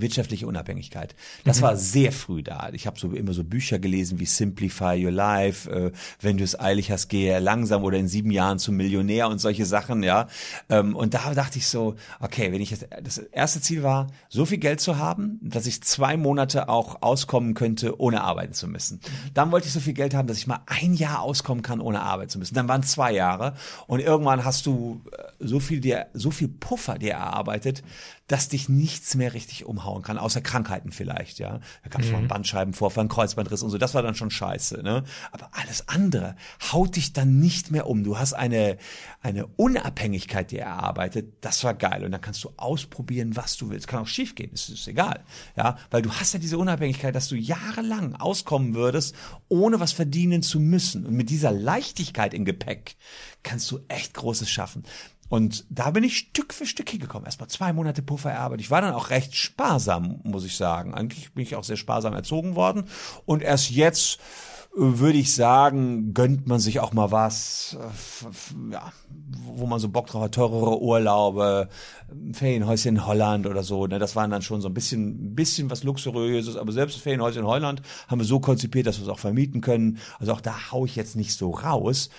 wirtschaftliche 0.02 0.48
Unabhängigkeit. 0.48 1.16
Das 1.46 1.60
mhm. 1.60 1.64
war 1.64 1.78
sehr 1.78 2.12
früh 2.12 2.44
da. 2.44 2.70
Ich 2.74 2.88
habe 2.88 3.00
so 3.00 3.12
immer 3.12 3.34
so 3.34 3.44
Bücher 3.44 3.80
gelesen 3.80 4.20
wie 4.20 4.26
Simplify 4.26 5.04
Your 5.04 5.12
Life, 5.12 5.70
äh, 5.70 5.92
wenn 6.20 6.38
du 6.38 6.44
es 6.44 6.60
eilig 6.60 6.92
hast, 6.92 7.08
gehe 7.08 7.40
langsam 7.40 7.84
oder 7.84 7.98
in 7.98 8.08
sieben 8.08 8.32
Jahren 8.32 8.60
zum 8.60 8.76
Millionär 8.76 9.28
und 9.30 9.40
solche 9.40 9.66
Sachen, 9.66 10.04
ja. 10.04 10.28
Ähm, 10.70 10.96
und 10.96 11.14
da 11.14 11.34
dachte 11.34 11.58
ich 11.58 11.68
so, 11.68 11.96
okay, 12.20 12.52
wenn 12.52 12.62
ich 12.62 12.72
jetzt, 12.72 12.88
das 13.04 13.18
erste 13.18 13.62
Ziel 13.62 13.84
war, 13.84 14.08
so 14.30 14.46
viel 14.46 14.58
Geld 14.58 14.80
zu 14.80 14.98
haben, 14.98 15.40
dass 15.42 15.66
ich 15.66 15.82
zwei 15.84 16.18
Monate 16.18 16.70
auch 16.70 17.02
auskommen 17.02 17.54
könnte, 17.54 18.00
ohne 18.00 18.22
arbeiten 18.22 18.54
zu 18.54 18.68
müssen. 18.68 19.00
Dann 19.34 19.52
wollte 19.52 19.68
ich 19.68 19.74
so 19.74 19.80
viel 19.80 19.94
Geld 19.94 20.14
haben, 20.14 20.28
dass 20.28 20.38
ich 20.38 20.48
mal 20.48 20.62
ein 20.66 20.94
Jahr 20.94 21.22
auskommen 21.22 21.64
kann, 21.64 21.82
ohne 21.82 22.02
arbeiten 22.02 22.30
zu 22.30 22.40
müssen. 22.40 22.56
Dann 22.56 22.68
waren 22.68 22.84
zwei 22.84 23.12
Jahre 23.12 23.54
und 23.88 24.00
irgendwann 24.00 24.46
hast 24.46 24.66
du 24.66 25.02
äh, 25.12 25.24
so 25.40 25.60
viel 25.60 25.80
dir, 25.80 26.08
so 26.14 26.32
viel 26.32 26.48
Puffer 26.48 26.98
dir 26.98 27.14
erarbeitet, 27.14 27.84
dass 28.32 28.48
dich 28.48 28.70
nichts 28.70 29.16
mehr 29.16 29.34
richtig 29.34 29.66
umhauen 29.66 30.04
kann, 30.04 30.18
außer 30.18 30.40
Krankheiten 30.40 30.94
vielleicht, 30.94 31.38
ja. 31.40 31.60
Da 31.84 31.90
gab 31.90 32.00
es 32.00 32.08
mhm. 32.08 32.14
mal 32.14 32.18
einen 32.20 32.28
Bandscheibenvorfall, 32.30 33.02
einen 33.02 33.10
Kreuzbandriss 33.10 33.62
und 33.62 33.72
so, 33.72 33.78
das 33.78 33.94
war 33.94 34.04
dann 34.04 34.16
schon 34.16 34.32
scheiße, 34.32 34.82
ne? 34.84 35.04
Aber 35.34 35.50
alles 35.52 35.90
andere 35.90 36.38
haut 36.72 36.96
dich 36.96 37.12
dann 37.12 37.42
nicht 37.42 37.72
mehr 37.72 37.88
um. 37.88 38.06
Du 38.06 38.18
hast 38.18 38.32
eine, 38.32 38.78
eine 39.22 39.48
Unabhängigkeit 39.48 40.52
dir 40.52 40.62
erarbeitet, 40.62 41.34
das 41.42 41.62
war 41.66 41.74
geil. 41.74 42.06
Und 42.06 42.12
dann 42.12 42.22
kannst 42.22 42.42
du 42.46 42.54
ausprobieren, 42.56 43.36
was 43.36 43.58
du 43.58 43.70
willst. 43.70 43.90
Kann 43.90 44.00
auch 44.00 44.08
schief 44.08 44.34
gehen, 44.34 44.52
ist, 44.54 44.70
ist 44.70 44.88
egal, 44.88 45.26
ja. 45.58 45.78
Weil 45.90 46.02
du 46.02 46.12
hast 46.14 46.34
ja 46.34 46.40
diese 46.40 46.58
Unabhängigkeit, 46.58 47.14
dass 47.14 47.28
du 47.28 47.36
jahrelang 47.36 48.16
auskommen 48.16 48.76
würdest, 48.76 49.14
ohne 49.50 49.82
was 49.82 49.92
verdienen 49.92 50.42
zu 50.42 50.62
müssen. 50.62 51.06
Und 51.06 51.16
mit 51.16 51.30
dieser 51.30 51.52
Leichtigkeit 51.52 52.34
im 52.34 52.46
Gepäck 52.46 52.96
kannst 53.44 53.70
du 53.72 53.82
echt 53.90 54.14
Großes 54.14 54.50
schaffen. 54.50 54.84
Und 55.32 55.66
da 55.70 55.92
bin 55.92 56.04
ich 56.04 56.18
Stück 56.18 56.54
für 56.54 56.66
Stück 56.66 56.90
hingekommen. 56.90 57.26
Erstmal 57.26 57.48
zwei 57.48 57.72
Monate 57.72 58.02
Puffer 58.02 58.32
erarbeitet. 58.32 58.66
Ich 58.66 58.70
war 58.70 58.82
dann 58.82 58.94
auch 58.94 59.12
recht 59.12 59.34
sparsam, 59.34 60.20
muss 60.24 60.44
ich 60.44 60.58
sagen. 60.58 60.94
Eigentlich 60.94 61.32
bin 61.32 61.44
ich 61.44 61.56
auch 61.56 61.64
sehr 61.64 61.78
sparsam 61.78 62.14
erzogen 62.14 62.58
worden. 62.58 62.84
Und 63.26 63.42
erst 63.42 63.72
jetzt 63.72 64.20
äh, 64.76 64.80
würde 65.00 65.18
ich 65.18 65.34
sagen, 65.34 66.14
gönnt 66.14 66.48
man 66.48 66.60
sich 66.60 66.82
auch 66.82 66.92
mal 66.92 67.12
was, 67.12 67.78
äh, 67.80 68.74
ja, 68.74 68.92
wo 69.46 69.68
man 69.68 69.80
so 69.80 69.88
Bock 69.88 70.08
drauf 70.08 70.24
hat, 70.24 70.34
teurere 70.34 70.82
Urlaube, 70.82 71.70
Ferienhäuschen 72.34 72.98
in 72.98 73.06
Holland 73.06 73.48
oder 73.48 73.64
so. 73.64 73.88
Ne? 73.88 74.00
Das 74.00 74.18
waren 74.18 74.32
dann 74.32 74.42
schon 74.42 74.60
so 74.60 74.68
ein 74.68 74.74
bisschen, 74.74 75.34
bisschen 75.34 75.70
was 75.70 75.84
Luxuriöses, 75.84 76.58
aber 76.58 76.74
selbst 76.74 76.98
Ferienhäuschen 76.98 77.44
in 77.44 77.48
Holland 77.48 77.82
haben 78.10 78.20
wir 78.20 78.26
so 78.26 78.42
konzipiert, 78.42 78.86
dass 78.86 78.98
wir 78.98 79.04
es 79.04 79.10
auch 79.10 79.20
vermieten 79.20 79.62
können. 79.62 80.00
Also 80.20 80.34
auch 80.34 80.42
da 80.42 80.74
hau 80.74 80.84
ich 80.84 80.98
jetzt 80.98 81.16
nicht 81.16 81.38
so 81.38 81.52
raus 81.52 82.10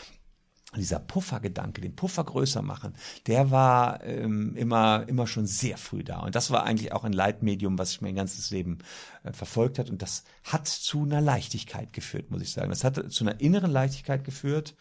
dieser 0.77 0.99
Puffergedanke, 0.99 1.81
den 1.81 1.95
Puffer 1.95 2.25
größer 2.25 2.63
machen, 2.63 2.95
der 3.27 3.51
war 3.51 4.03
ähm, 4.05 4.57
immer 4.57 5.05
immer 5.09 5.27
schon 5.27 5.47
sehr 5.47 5.77
früh 5.77 6.03
da 6.03 6.21
und 6.21 6.35
das 6.35 6.51
war 6.51 6.65
eigentlich 6.65 6.93
auch 6.93 7.05
ein 7.05 7.13
Leitmedium, 7.13 7.79
was 7.79 7.93
ich 7.93 8.01
mein 8.01 8.15
ganzes 8.15 8.51
Leben 8.51 8.79
äh, 9.25 9.33
verfolgt 9.33 9.79
hat 9.79 9.91
und 9.91 10.03
das 10.03 10.25
hat 10.45 10.67
zu 10.69 11.03
einer 11.03 11.21
Leichtigkeit 11.21 11.93
geführt, 11.93 12.31
muss 12.31 12.43
ich 12.43 12.53
sagen. 12.53 12.71
Das 12.71 12.85
hat 12.85 13.13
zu 13.13 13.25
einer 13.25 13.41
inneren 13.41 13.71
Leichtigkeit 13.71 14.25
geführt 14.25 14.75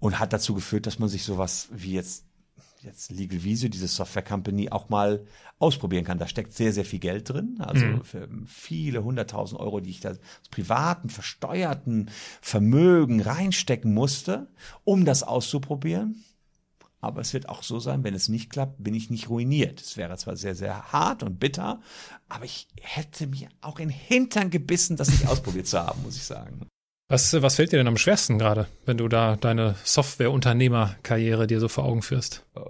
und 0.00 0.18
hat 0.18 0.32
dazu 0.32 0.54
geführt, 0.54 0.86
dass 0.86 0.98
man 0.98 1.08
sich 1.08 1.24
sowas 1.24 1.68
wie 1.72 1.92
jetzt 1.92 2.24
jetzt 2.82 3.10
Legal 3.10 3.42
Visio, 3.42 3.68
diese 3.68 3.88
Software 3.88 4.22
Company, 4.22 4.70
auch 4.70 4.88
mal 4.88 5.24
ausprobieren 5.58 6.04
kann. 6.04 6.18
Da 6.18 6.26
steckt 6.26 6.52
sehr, 6.52 6.72
sehr 6.72 6.84
viel 6.84 6.98
Geld 6.98 7.28
drin. 7.28 7.56
Also 7.58 7.84
mhm. 7.84 8.04
für 8.04 8.28
viele 8.46 9.02
hunderttausend 9.02 9.60
Euro, 9.60 9.80
die 9.80 9.90
ich 9.90 10.00
da 10.00 10.10
aus 10.10 10.18
privaten, 10.50 11.10
versteuerten 11.10 12.10
Vermögen 12.40 13.20
reinstecken 13.20 13.92
musste, 13.92 14.48
um 14.84 15.04
das 15.04 15.22
auszuprobieren. 15.22 16.24
Aber 17.00 17.20
es 17.20 17.32
wird 17.32 17.48
auch 17.48 17.62
so 17.62 17.78
sein, 17.78 18.02
wenn 18.02 18.14
es 18.14 18.28
nicht 18.28 18.50
klappt, 18.50 18.82
bin 18.82 18.94
ich 18.94 19.08
nicht 19.08 19.28
ruiniert. 19.28 19.80
Es 19.80 19.96
wäre 19.96 20.16
zwar 20.16 20.36
sehr, 20.36 20.56
sehr 20.56 20.92
hart 20.92 21.22
und 21.22 21.38
bitter, 21.38 21.80
aber 22.28 22.44
ich 22.44 22.66
hätte 22.80 23.28
mir 23.28 23.48
auch 23.60 23.78
in 23.78 23.88
Hintern 23.88 24.50
gebissen, 24.50 24.96
das 24.96 25.10
nicht 25.10 25.26
ausprobiert 25.28 25.68
zu 25.68 25.78
haben, 25.78 26.02
muss 26.02 26.16
ich 26.16 26.24
sagen. 26.24 26.66
Was, 27.10 27.32
was 27.40 27.56
fällt 27.56 27.72
dir 27.72 27.78
denn 27.78 27.86
am 27.86 27.96
schwersten 27.96 28.38
gerade, 28.38 28.66
wenn 28.84 28.98
du 28.98 29.08
da 29.08 29.36
deine 29.36 29.76
Software-Unternehmerkarriere 29.82 31.46
dir 31.46 31.58
so 31.58 31.68
vor 31.68 31.84
Augen 31.84 32.02
führst? 32.02 32.44
Äh, 32.54 32.60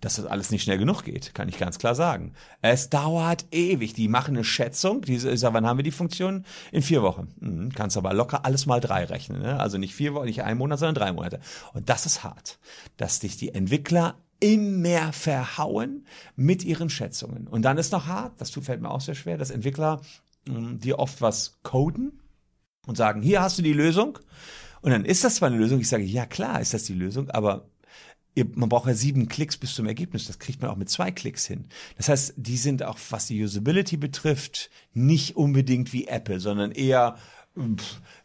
dass 0.00 0.14
das 0.14 0.26
alles 0.26 0.52
nicht 0.52 0.62
schnell 0.62 0.78
genug 0.78 1.02
geht, 1.02 1.34
kann 1.34 1.48
ich 1.48 1.58
ganz 1.58 1.78
klar 1.80 1.96
sagen. 1.96 2.34
Es 2.62 2.88
dauert 2.88 3.46
ewig. 3.50 3.94
Die 3.94 4.06
machen 4.06 4.36
eine 4.36 4.44
Schätzung. 4.44 5.02
Diese 5.02 5.28
ist, 5.28 5.42
wann 5.42 5.66
haben 5.66 5.78
wir 5.78 5.82
die 5.82 5.90
Funktion? 5.90 6.44
In 6.70 6.82
vier 6.82 7.02
Wochen. 7.02 7.34
Mhm, 7.40 7.72
kannst 7.72 7.96
aber 7.96 8.14
locker 8.14 8.44
alles 8.44 8.66
mal 8.66 8.80
drei 8.80 9.06
rechnen. 9.06 9.42
Ne? 9.42 9.58
Also 9.58 9.76
nicht 9.76 9.96
vier 9.96 10.14
Wochen, 10.14 10.26
nicht 10.26 10.44
ein 10.44 10.56
Monat, 10.56 10.78
sondern 10.78 10.94
drei 10.94 11.12
Monate. 11.12 11.40
Und 11.72 11.88
das 11.88 12.06
ist 12.06 12.22
hart, 12.22 12.60
dass 12.96 13.18
dich 13.18 13.38
die 13.38 13.54
Entwickler 13.54 14.14
immer 14.38 15.12
verhauen 15.12 16.06
mit 16.36 16.62
ihren 16.62 16.90
Schätzungen. 16.90 17.48
Und 17.48 17.62
dann 17.62 17.78
ist 17.78 17.90
noch 17.90 18.06
hart, 18.06 18.40
das 18.40 18.50
fällt 18.50 18.82
mir 18.82 18.90
auch 18.90 19.00
sehr 19.00 19.16
schwer, 19.16 19.36
dass 19.36 19.50
Entwickler 19.50 20.00
dir 20.46 21.00
oft 21.00 21.20
was 21.22 21.58
coden 21.64 22.20
und 22.86 22.96
sagen, 22.96 23.22
hier 23.22 23.40
hast 23.40 23.58
du 23.58 23.62
die 23.62 23.72
Lösung. 23.72 24.18
Und 24.80 24.90
dann 24.90 25.04
ist 25.04 25.24
das 25.24 25.36
zwar 25.36 25.48
eine 25.48 25.58
Lösung, 25.58 25.80
ich 25.80 25.88
sage, 25.88 26.04
ja 26.04 26.26
klar 26.26 26.60
ist 26.60 26.74
das 26.74 26.84
die 26.84 26.94
Lösung, 26.94 27.30
aber 27.30 27.68
man 28.54 28.68
braucht 28.68 28.88
ja 28.88 28.94
sieben 28.94 29.28
Klicks 29.28 29.56
bis 29.56 29.74
zum 29.74 29.86
Ergebnis. 29.86 30.26
Das 30.26 30.38
kriegt 30.38 30.60
man 30.60 30.70
auch 30.70 30.76
mit 30.76 30.90
zwei 30.90 31.10
Klicks 31.10 31.46
hin. 31.46 31.66
Das 31.96 32.08
heißt, 32.08 32.34
die 32.36 32.56
sind 32.56 32.82
auch, 32.82 32.98
was 33.10 33.26
die 33.26 33.42
Usability 33.42 33.96
betrifft, 33.96 34.70
nicht 34.92 35.36
unbedingt 35.36 35.92
wie 35.92 36.08
Apple, 36.08 36.40
sondern 36.40 36.72
eher 36.72 37.16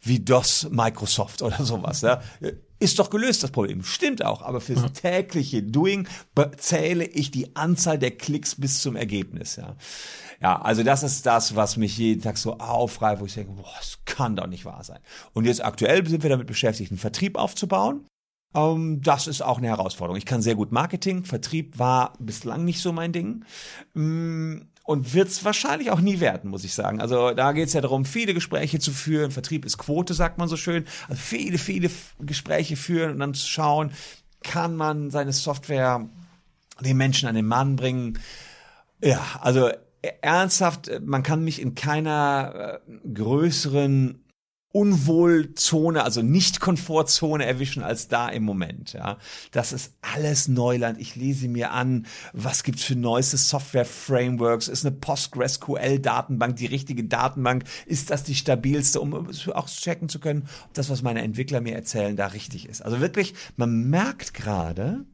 wie 0.02 0.20
DOS 0.20 0.68
Microsoft 0.72 1.44
oder 1.44 1.64
sowas. 1.64 2.02
Ja. 2.02 2.22
Ist 2.82 2.98
doch 2.98 3.10
gelöst, 3.10 3.44
das 3.44 3.52
Problem. 3.52 3.84
Stimmt 3.84 4.24
auch, 4.24 4.42
aber 4.42 4.62
fürs 4.62 4.82
ja. 4.82 4.90
tägliche 4.90 5.62
Doing 5.62 6.08
zähle 6.58 7.06
ich 7.06 7.30
die 7.30 7.56
Anzahl 7.56 8.00
der 8.00 8.12
Klicks 8.12 8.56
bis 8.56 8.82
zum 8.82 8.96
Ergebnis. 8.96 9.58
Ja. 9.58 9.76
ja, 10.42 10.62
also 10.62 10.84
das 10.84 11.04
ist 11.04 11.26
das, 11.26 11.58
was 11.58 11.76
mich 11.76 11.98
jeden 11.98 12.22
Tag 12.22 12.38
so 12.38 12.58
aufreibt, 12.58 13.22
wo 13.22 13.26
ich 13.26 13.34
denke, 13.34 13.52
boah, 13.52 13.74
das 13.78 14.00
kann 14.06 14.38
doch 14.38 14.48
nicht 14.48 14.64
wahr 14.64 14.84
sein. 14.84 15.00
Und 15.34 15.46
jetzt 15.46 15.64
aktuell 15.64 16.08
sind 16.08 16.24
wir 16.24 16.30
damit 16.30 16.48
beschäftigt, 16.48 16.92
einen 16.92 17.00
Vertrieb 17.00 17.38
aufzubauen. 17.38 18.06
Um, 18.52 18.94
ähm, 18.94 19.02
das 19.04 19.28
ist 19.28 19.42
auch 19.42 19.60
eine 19.60 19.68
Herausforderung. 19.68 20.18
Ich 20.18 20.26
kann 20.26 20.42
sehr 20.42 20.56
gut 20.56 20.72
Marketing. 20.72 21.24
Vertrieb 21.24 21.78
war 21.78 22.14
bislang 22.18 22.66
nicht 22.66 22.82
so 22.82 22.92
mein 22.92 23.12
Ding. 23.12 23.46
Und 24.90 25.14
wird 25.14 25.28
es 25.28 25.46
wahrscheinlich 25.46 25.92
auch 25.92 26.00
nie 26.00 26.20
werden, 26.20 26.50
muss 26.50 26.64
ich 26.64 26.74
sagen. 26.74 27.00
Also 27.00 27.30
da 27.36 27.52
geht 27.52 27.68
es 27.68 27.74
ja 27.74 27.82
darum, 27.82 28.06
viele 28.06 28.34
Gespräche 28.34 28.80
zu 28.80 28.92
führen. 28.92 29.30
Vertrieb 29.30 29.64
ist 29.64 29.78
Quote, 29.78 30.16
sagt 30.16 30.40
man 30.40 30.48
so 30.48 30.58
schön. 30.58 30.86
Also 31.08 31.22
viele, 31.22 31.60
viele 31.60 31.92
Gespräche 32.20 32.76
führen 32.76 33.12
und 33.12 33.20
dann 33.20 33.36
zu 33.36 33.48
schauen, 33.48 33.92
kann 34.42 34.76
man 34.76 35.12
seine 35.12 35.32
Software 35.32 36.10
den 36.82 36.98
Menschen 36.98 37.30
an 37.30 37.36
den 37.36 37.46
Mann 37.46 37.76
bringen. 37.76 38.18
Ja, 39.00 39.22
also 39.40 39.70
e-, 39.70 39.76
ernsthaft, 40.24 40.90
man 41.06 41.22
kann 41.22 41.44
mich 41.44 41.62
in 41.62 41.76
keiner 41.76 42.82
äh, 42.88 43.10
größeren 43.14 44.24
Unwohlzone, 44.72 46.04
also 46.04 46.22
nicht 46.22 46.60
Komfortzone 46.60 47.46
erwischen 47.46 47.84
als 47.84 48.08
da 48.08 48.30
im 48.30 48.44
Moment. 48.44 48.94
Ja, 48.94 49.18
das 49.52 49.74
ist 49.74 49.94
alles 50.02 50.48
Neuland. 50.48 51.00
Ich 51.00 51.16
lese 51.16 51.48
mir 51.48 51.72
an, 51.72 52.06
was 52.34 52.64
gibt's 52.64 52.84
für 52.84 52.96
neueste 52.96 53.38
Software-Frameworks? 53.38 54.68
Ist 54.68 54.86
eine 54.86 54.96
PostgreSQL-Datenbank 54.96 56.56
die 56.56 56.68
richtige 56.68 57.04
Datenbank? 57.04 57.64
Ist 57.88 58.12
das 58.12 58.24
die 58.24 58.36
stabilste, 58.36 59.02
um 59.02 59.28
auch 59.54 59.68
checken 59.68 60.08
zu 60.08 60.20
können, 60.20 60.48
ob 60.66 60.74
das, 60.74 60.90
was 60.90 61.02
meine 61.02 61.22
Entwickler 61.22 61.62
mir 61.62 61.74
erzählen, 61.74 62.16
da 62.16 62.28
richtig 62.28 62.70
ist? 62.70 62.82
Also 62.82 63.02
wirklich, 63.02 63.34
man 63.58 63.90
merkt 63.90 64.34
gerade, 64.34 65.06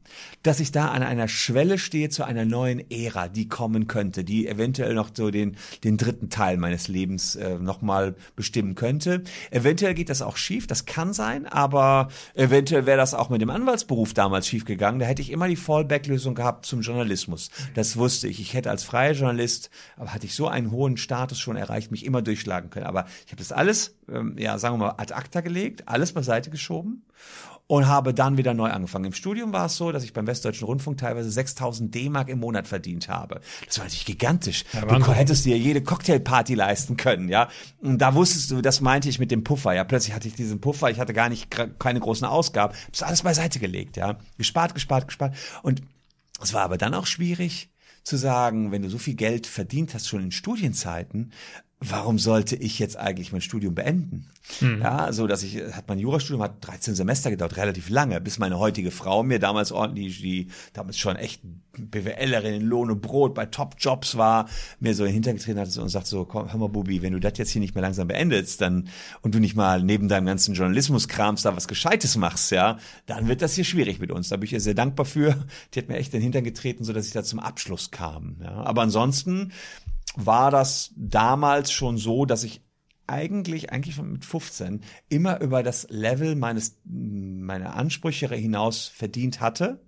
dass 0.42 0.60
ich 0.60 0.70
da 0.70 0.88
an 0.88 1.02
einer 1.02 1.28
Schwelle 1.28 1.78
stehe 1.78 2.10
zu 2.10 2.24
einer 2.24 2.44
neuen 2.44 2.90
Ära, 2.90 3.28
die 3.28 3.48
kommen 3.48 3.86
könnte, 3.86 4.22
die 4.22 4.46
eventuell 4.46 4.94
noch 4.94 5.10
so 5.14 5.30
den 5.30 5.56
den 5.84 5.96
dritten 5.96 6.30
Teil 6.30 6.56
meines 6.56 6.88
Lebens 6.88 7.36
äh, 7.36 7.58
nochmal 7.58 8.16
bestimmen 8.34 8.74
könnte. 8.74 9.22
Eventuell 9.50 9.94
geht 9.94 10.08
das 10.08 10.22
auch 10.22 10.36
schief, 10.36 10.66
das 10.66 10.86
kann 10.86 11.12
sein, 11.12 11.46
aber 11.46 12.08
eventuell 12.34 12.86
wäre 12.86 12.96
das 12.96 13.14
auch 13.14 13.30
mit 13.30 13.40
dem 13.40 13.50
Anwaltsberuf 13.50 14.14
damals 14.14 14.46
schief 14.46 14.64
gegangen. 14.64 14.98
Da 14.98 15.06
hätte 15.06 15.22
ich 15.22 15.30
immer 15.30 15.48
die 15.48 15.56
Fallback-Lösung 15.56 16.34
gehabt 16.34 16.66
zum 16.66 16.80
Journalismus. 16.80 17.50
Das 17.74 17.96
wusste 17.96 18.28
ich. 18.28 18.40
Ich 18.40 18.54
hätte 18.54 18.70
als 18.70 18.84
freier 18.84 19.12
Journalist, 19.12 19.70
aber 19.96 20.12
hatte 20.14 20.26
ich 20.26 20.34
so 20.34 20.48
einen 20.48 20.70
hohen 20.70 20.96
Status 20.96 21.38
schon 21.38 21.56
erreicht, 21.56 21.90
mich 21.90 22.04
immer 22.04 22.22
durchschlagen 22.22 22.70
können. 22.70 22.86
Aber 22.86 23.06
ich 23.24 23.32
habe 23.32 23.38
das 23.38 23.52
alles, 23.52 23.96
ähm, 24.10 24.36
ja, 24.38 24.58
sagen 24.58 24.74
wir 24.74 24.86
mal, 24.86 24.94
ad 24.98 25.14
acta 25.14 25.40
gelegt, 25.40 25.84
alles 25.86 26.12
beiseite 26.12 26.50
geschoben 26.50 27.02
und 27.68 27.88
habe 27.88 28.14
dann 28.14 28.36
wieder 28.36 28.54
neu 28.54 28.70
angefangen. 28.70 29.06
Im 29.06 29.12
Studium 29.12 29.52
war 29.52 29.66
es 29.66 29.76
so, 29.76 29.90
dass 29.90 30.04
ich 30.04 30.12
beim 30.12 30.26
Westdeutschen 30.26 30.66
Rundfunk 30.66 30.98
teilweise 30.98 31.30
6000 31.30 31.92
D-Mark 31.94 32.28
im 32.28 32.38
Monat 32.38 32.68
verdient 32.68 33.08
habe. 33.08 33.40
Das 33.66 33.78
war 33.78 33.84
natürlich 33.84 34.06
gigantisch. 34.06 34.64
Ja, 34.72 34.84
du 34.84 35.12
hättest 35.12 35.44
dir 35.44 35.58
jede 35.58 35.82
Cocktailparty 35.82 36.54
leisten 36.54 36.96
können, 36.96 37.28
ja. 37.28 37.48
Und 37.80 37.98
da 37.98 38.14
wusstest 38.14 38.50
du, 38.50 38.62
das 38.62 38.80
meinte 38.80 39.08
ich 39.08 39.18
mit 39.18 39.30
dem 39.30 39.42
Puffer, 39.42 39.72
ja. 39.72 39.84
Plötzlich 39.84 40.14
hatte 40.14 40.28
ich 40.28 40.34
diesen 40.34 40.60
Puffer, 40.60 40.90
ich 40.90 41.00
hatte 41.00 41.12
gar 41.12 41.28
nicht 41.28 41.50
keine 41.78 42.00
großen 42.00 42.26
Ausgaben. 42.26 42.74
Das 42.92 43.02
alles 43.02 43.22
beiseite 43.22 43.58
gelegt, 43.58 43.96
ja. 43.96 44.18
Gespart, 44.38 44.74
gespart, 44.74 45.08
gespart. 45.08 45.34
Und 45.62 45.82
es 46.40 46.54
war 46.54 46.62
aber 46.62 46.78
dann 46.78 46.94
auch 46.94 47.06
schwierig 47.06 47.70
zu 48.04 48.16
sagen, 48.16 48.70
wenn 48.70 48.82
du 48.82 48.88
so 48.88 48.98
viel 48.98 49.14
Geld 49.14 49.48
verdient 49.48 49.92
hast 49.92 50.08
schon 50.08 50.22
in 50.22 50.30
Studienzeiten, 50.30 51.32
warum 51.80 52.18
sollte 52.18 52.56
ich 52.56 52.78
jetzt 52.78 52.96
eigentlich 52.96 53.32
mein 53.32 53.42
Studium 53.42 53.74
beenden? 53.74 54.26
Mhm. 54.60 54.80
Ja, 54.80 55.12
so 55.12 55.26
dass 55.26 55.42
ich, 55.42 55.56
hat 55.56 55.88
mein 55.88 55.98
Jurastudium 55.98 56.42
hat 56.42 56.66
13 56.66 56.94
Semester 56.94 57.30
gedauert, 57.30 57.56
relativ 57.56 57.90
lange, 57.90 58.20
bis 58.20 58.38
meine 58.38 58.58
heutige 58.58 58.90
Frau 58.90 59.22
mir 59.22 59.38
damals 59.38 59.72
ordentlich, 59.72 60.20
die 60.20 60.48
damals 60.72 60.98
schon 60.98 61.16
echt 61.16 61.42
BWLerin 61.76 62.54
in 62.54 62.62
Lohn 62.62 62.90
und 62.90 63.02
Brot 63.02 63.34
bei 63.34 63.44
Top-Jobs 63.44 64.16
war, 64.16 64.48
mir 64.80 64.94
so 64.94 65.04
hintergetreten 65.04 65.60
hat 65.60 65.76
und 65.76 65.88
sagt 65.90 66.06
so, 66.06 66.24
komm, 66.24 66.50
hör 66.50 66.58
mal, 66.58 66.68
Bubi, 66.68 67.02
wenn 67.02 67.12
du 67.12 67.20
das 67.20 67.36
jetzt 67.36 67.50
hier 67.50 67.60
nicht 67.60 67.74
mehr 67.74 67.82
langsam 67.82 68.08
beendest, 68.08 68.60
dann, 68.62 68.88
und 69.20 69.34
du 69.34 69.38
nicht 69.38 69.56
mal 69.56 69.82
neben 69.82 70.08
deinem 70.08 70.26
ganzen 70.26 70.54
Journalismuskrams 70.54 71.42
da 71.42 71.54
was 71.54 71.68
Gescheites 71.68 72.16
machst, 72.16 72.50
ja, 72.52 72.78
dann 73.04 73.28
wird 73.28 73.42
das 73.42 73.54
hier 73.54 73.64
schwierig 73.64 74.00
mit 74.00 74.10
uns. 74.10 74.30
Da 74.30 74.36
bin 74.36 74.46
ich 74.46 74.52
ihr 74.54 74.60
sehr 74.60 74.74
dankbar 74.74 75.04
für. 75.04 75.44
Die 75.74 75.78
hat 75.78 75.88
mir 75.88 75.96
echt 75.96 76.14
den 76.14 76.22
Hintern 76.22 76.44
getreten, 76.44 76.84
so 76.84 76.92
dass 76.94 77.06
ich 77.06 77.12
da 77.12 77.22
zum 77.22 77.40
Abschluss 77.40 77.90
kam, 77.90 78.36
ja. 78.42 78.52
Aber 78.52 78.82
ansonsten, 78.82 79.52
war 80.16 80.50
das 80.50 80.92
damals 80.96 81.70
schon 81.70 81.98
so, 81.98 82.24
dass 82.24 82.42
ich 82.42 82.60
eigentlich, 83.06 83.70
eigentlich 83.70 84.00
mit 84.02 84.24
15 84.24 84.80
immer 85.08 85.40
über 85.40 85.62
das 85.62 85.86
Level 85.90 86.34
meines 86.34 86.78
meine 86.84 87.74
Ansprüche 87.74 88.26
hinaus 88.34 88.86
verdient 88.86 89.40
hatte 89.40 89.80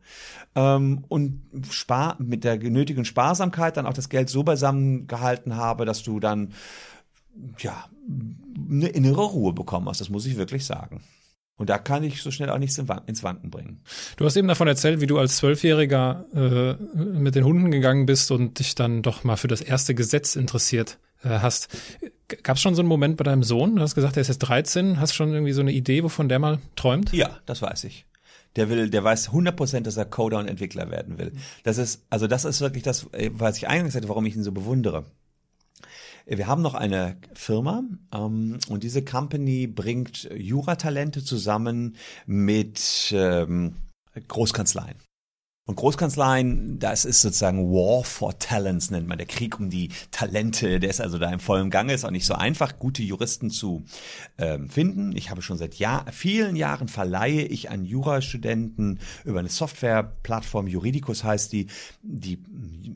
ähm, 0.54 1.04
und 1.08 1.42
spar 1.68 2.16
mit 2.20 2.44
der 2.44 2.58
genötigen 2.58 3.04
Sparsamkeit 3.04 3.76
dann 3.76 3.86
auch 3.86 3.92
das 3.92 4.08
Geld 4.08 4.30
so 4.30 4.44
beisammen 4.44 5.06
gehalten 5.08 5.56
habe, 5.56 5.84
dass 5.84 6.02
du 6.02 6.20
dann 6.20 6.52
ja 7.58 7.88
eine 8.70 8.88
innere 8.88 9.24
Ruhe 9.24 9.52
bekommen 9.52 9.88
hast. 9.88 10.00
Das 10.00 10.10
muss 10.10 10.26
ich 10.26 10.36
wirklich 10.36 10.64
sagen. 10.64 11.02
Und 11.58 11.68
da 11.68 11.76
kann 11.76 12.04
ich 12.04 12.22
so 12.22 12.30
schnell 12.30 12.50
auch 12.50 12.58
nichts 12.58 12.78
ins 12.78 13.22
Wanken 13.22 13.50
bringen. 13.50 13.80
Du 14.16 14.24
hast 14.24 14.36
eben 14.36 14.48
davon 14.48 14.68
erzählt, 14.68 15.00
wie 15.00 15.06
du 15.06 15.18
als 15.18 15.36
Zwölfjähriger 15.36 16.24
äh, 16.32 16.74
mit 16.96 17.34
den 17.34 17.44
Hunden 17.44 17.70
gegangen 17.70 18.06
bist 18.06 18.30
und 18.30 18.60
dich 18.60 18.76
dann 18.76 19.02
doch 19.02 19.24
mal 19.24 19.36
für 19.36 19.48
das 19.48 19.60
erste 19.60 19.94
Gesetz 19.94 20.36
interessiert 20.36 20.98
äh, 21.24 21.40
hast. 21.40 21.68
Gab 22.42 22.56
es 22.56 22.62
schon 22.62 22.76
so 22.76 22.82
einen 22.82 22.88
Moment 22.88 23.16
bei 23.16 23.24
deinem 23.24 23.42
Sohn? 23.42 23.74
Du 23.76 23.82
hast 23.82 23.96
gesagt, 23.96 24.16
er 24.16 24.20
ist 24.20 24.28
jetzt 24.28 24.38
13. 24.38 25.00
Hast 25.00 25.12
du 25.12 25.16
schon 25.16 25.32
irgendwie 25.32 25.52
so 25.52 25.60
eine 25.60 25.72
Idee, 25.72 26.04
wovon 26.04 26.28
der 26.28 26.38
mal 26.38 26.58
träumt? 26.76 27.12
Ja, 27.12 27.38
das 27.44 27.60
weiß 27.60 27.84
ich. 27.84 28.06
Der 28.56 28.68
will, 28.68 28.88
der 28.88 29.02
weiß 29.04 29.28
100 29.28 29.56
Prozent, 29.56 29.86
dass 29.86 29.96
er 29.96 30.04
Coder 30.04 30.38
und 30.38 30.46
Entwickler 30.48 30.90
werden 30.90 31.18
will. 31.18 31.32
Das 31.64 31.78
ist, 31.78 32.04
also 32.08 32.26
das 32.26 32.44
ist 32.44 32.60
wirklich 32.60 32.84
das, 32.84 33.06
äh, 33.12 33.30
was 33.32 33.56
ich 33.56 33.68
eingangs 33.68 33.94
sagte, 33.94 34.08
warum 34.08 34.26
ich 34.26 34.36
ihn 34.36 34.42
so 34.44 34.52
bewundere. 34.52 35.04
Wir 36.30 36.46
haben 36.46 36.60
noch 36.60 36.74
eine 36.74 37.16
Firma 37.32 37.82
ähm, 38.14 38.58
und 38.68 38.82
diese 38.82 39.02
Company 39.02 39.66
bringt 39.66 40.28
Juratalente 40.36 41.24
zusammen 41.24 41.96
mit 42.26 43.12
ähm, 43.12 43.76
Großkanzleien. 44.28 44.96
Und 45.68 45.76
Großkanzleien, 45.76 46.78
das 46.78 47.04
ist 47.04 47.20
sozusagen 47.20 47.70
War 47.70 48.02
for 48.02 48.38
Talents, 48.38 48.90
nennt 48.90 49.06
man 49.06 49.18
der 49.18 49.26
Krieg 49.26 49.60
um 49.60 49.68
die 49.68 49.90
Talente. 50.10 50.80
Der 50.80 50.88
ist 50.88 51.02
also 51.02 51.18
da 51.18 51.30
im 51.30 51.40
vollen 51.40 51.68
Gange. 51.68 51.92
Ist 51.92 52.06
auch 52.06 52.10
nicht 52.10 52.24
so 52.24 52.32
einfach, 52.32 52.78
gute 52.78 53.02
Juristen 53.02 53.50
zu 53.50 53.84
ähm, 54.38 54.70
finden. 54.70 55.14
Ich 55.14 55.28
habe 55.28 55.42
schon 55.42 55.58
seit 55.58 55.74
Jahr, 55.74 56.06
vielen 56.10 56.56
Jahren 56.56 56.88
verleihe 56.88 57.42
ich 57.42 57.70
an 57.70 57.84
Jurastudenten 57.84 58.98
über 59.26 59.40
eine 59.40 59.50
Softwareplattform, 59.50 60.68
Juridicus 60.68 61.22
heißt 61.22 61.52
die, 61.52 61.66
die 62.02 62.38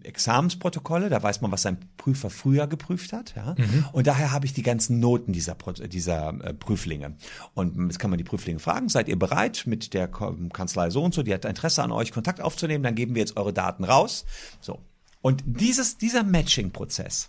Examensprotokolle. 0.05 1.11
Da 1.11 1.23
weiß 1.23 1.41
man, 1.41 1.53
was 1.53 1.63
sein 1.63 1.79
Prüfer 1.99 2.31
früher 2.31 2.67
geprüft 2.67 3.13
hat. 3.13 3.35
Ja? 3.37 3.55
Mhm. 3.59 3.87
Und 3.93 4.07
daher 4.07 4.33
habe 4.33 4.47
ich 4.47 4.53
die 4.53 4.63
ganzen 4.63 5.01
Noten 5.01 5.33
dieser, 5.33 5.57
dieser 5.89 6.29
äh, 6.43 6.55
Prüflinge. 6.55 7.17
Und 7.55 7.89
jetzt 7.89 7.99
kann 7.99 8.11
man 8.11 8.19
die 8.19 8.25
Prüflinge 8.25 8.61
fragen, 8.61 8.89
seid 8.89 9.09
ihr 9.09 9.19
bereit 9.19 9.65
mit 9.67 9.95
der 9.95 10.09
Kanzlei 10.09 10.91
so 10.91 11.03
und 11.03 11.15
so, 11.15 11.23
die 11.23 11.35
hat 11.35 11.45
Interesse 11.45 11.83
an 11.83 11.93
euch, 11.93 12.13
Kontakt 12.13 12.41
aufzunehmen? 12.41 12.63
aufzunehmen, 12.63 12.85
dann 12.85 12.95
geben 12.95 13.15
wir 13.15 13.21
jetzt 13.21 13.37
eure 13.37 13.53
Daten 13.53 13.85
raus. 13.85 14.25
So. 14.61 14.79
Und 15.21 15.43
dieses, 15.47 15.99
dieser 15.99 16.23
Matching-Prozess 16.23 17.29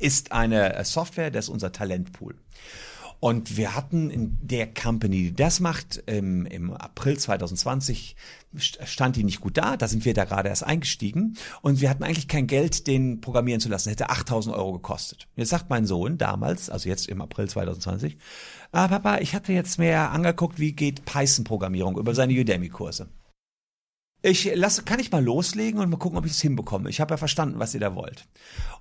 ist 0.00 0.32
eine 0.32 0.82
Software, 0.84 1.30
das 1.30 1.46
ist 1.46 1.50
unser 1.50 1.72
Talentpool. 1.72 2.36
Und 3.20 3.58
wir 3.58 3.76
hatten 3.76 4.08
in 4.08 4.38
der 4.40 4.72
Company, 4.72 5.24
die 5.24 5.34
das 5.34 5.60
macht, 5.60 6.02
im, 6.06 6.46
im 6.46 6.72
April 6.72 7.18
2020 7.18 8.16
stand 8.56 9.16
die 9.16 9.24
nicht 9.24 9.40
gut 9.40 9.58
da. 9.58 9.76
Da 9.76 9.88
sind 9.88 10.06
wir 10.06 10.14
da 10.14 10.24
gerade 10.24 10.48
erst 10.48 10.64
eingestiegen. 10.64 11.36
Und 11.60 11.82
wir 11.82 11.90
hatten 11.90 12.02
eigentlich 12.02 12.28
kein 12.28 12.46
Geld, 12.46 12.86
den 12.86 13.20
programmieren 13.20 13.60
zu 13.60 13.68
lassen. 13.68 13.90
Hätte 13.90 14.08
8000 14.08 14.56
Euro 14.56 14.72
gekostet. 14.72 15.28
Jetzt 15.36 15.50
sagt 15.50 15.68
mein 15.68 15.84
Sohn 15.84 16.16
damals, 16.16 16.70
also 16.70 16.88
jetzt 16.88 17.08
im 17.08 17.20
April 17.20 17.48
2020, 17.48 18.16
ah, 18.72 18.88
Papa, 18.88 19.18
ich 19.18 19.34
hatte 19.34 19.52
jetzt 19.52 19.78
mehr 19.78 20.12
angeguckt, 20.12 20.58
wie 20.58 20.72
geht 20.72 21.04
Python-Programmierung 21.04 21.98
über 21.98 22.14
seine 22.14 22.32
Udemy-Kurse. 22.32 23.10
Ich 24.22 24.50
lasse, 24.54 24.82
kann 24.82 25.00
ich 25.00 25.12
mal 25.12 25.24
loslegen 25.24 25.80
und 25.80 25.90
mal 25.90 25.96
gucken, 25.96 26.18
ob 26.18 26.26
ich 26.26 26.32
es 26.32 26.40
hinbekomme. 26.40 26.90
Ich 26.90 27.00
habe 27.00 27.14
ja 27.14 27.18
verstanden, 27.18 27.58
was 27.58 27.74
ihr 27.74 27.80
da 27.80 27.94
wollt. 27.94 28.26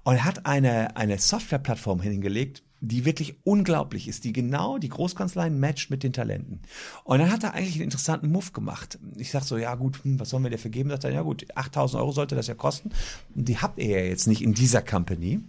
Und 0.04 0.16
er 0.16 0.26
hat 0.26 0.46
eine, 0.46 0.98
eine 0.98 1.18
Softwareplattform 1.18 2.02
hingelegt, 2.02 2.64
die 2.82 3.06
wirklich 3.06 3.36
unglaublich 3.44 4.08
ist, 4.08 4.24
die 4.24 4.34
genau 4.34 4.78
die 4.78 4.90
Großkanzleien 4.90 5.60
matcht 5.60 5.90
mit 5.90 6.04
den 6.04 6.14
Talenten. 6.14 6.62
Und 7.04 7.20
dann 7.20 7.32
hat 7.32 7.44
er 7.44 7.54
eigentlich 7.54 7.76
einen 7.76 7.86
interessanten 7.86 8.32
Move 8.32 8.52
gemacht. 8.52 9.00
Ich 9.18 9.32
sag 9.32 9.44
so, 9.44 9.58
ja 9.58 9.76
gut, 9.76 10.04
hm, 10.04 10.20
was 10.20 10.30
sollen 10.30 10.44
wir 10.44 10.50
dir 10.50 10.58
vergeben? 10.58 10.90
Sagt 10.90 11.04
er, 11.04 11.12
ja 11.12 11.22
gut, 11.22 11.46
8000 11.56 12.02
Euro 12.02 12.12
sollte 12.12 12.36
das 12.36 12.48
ja 12.48 12.56
kosten. 12.56 12.92
Und 13.36 13.48
die 13.48 13.58
habt 13.58 13.80
ihr 13.80 13.88
ja 13.88 14.06
jetzt 14.06 14.28
nicht 14.28 14.42
in 14.42 14.54
dieser 14.54 14.82
Company. 14.82 15.42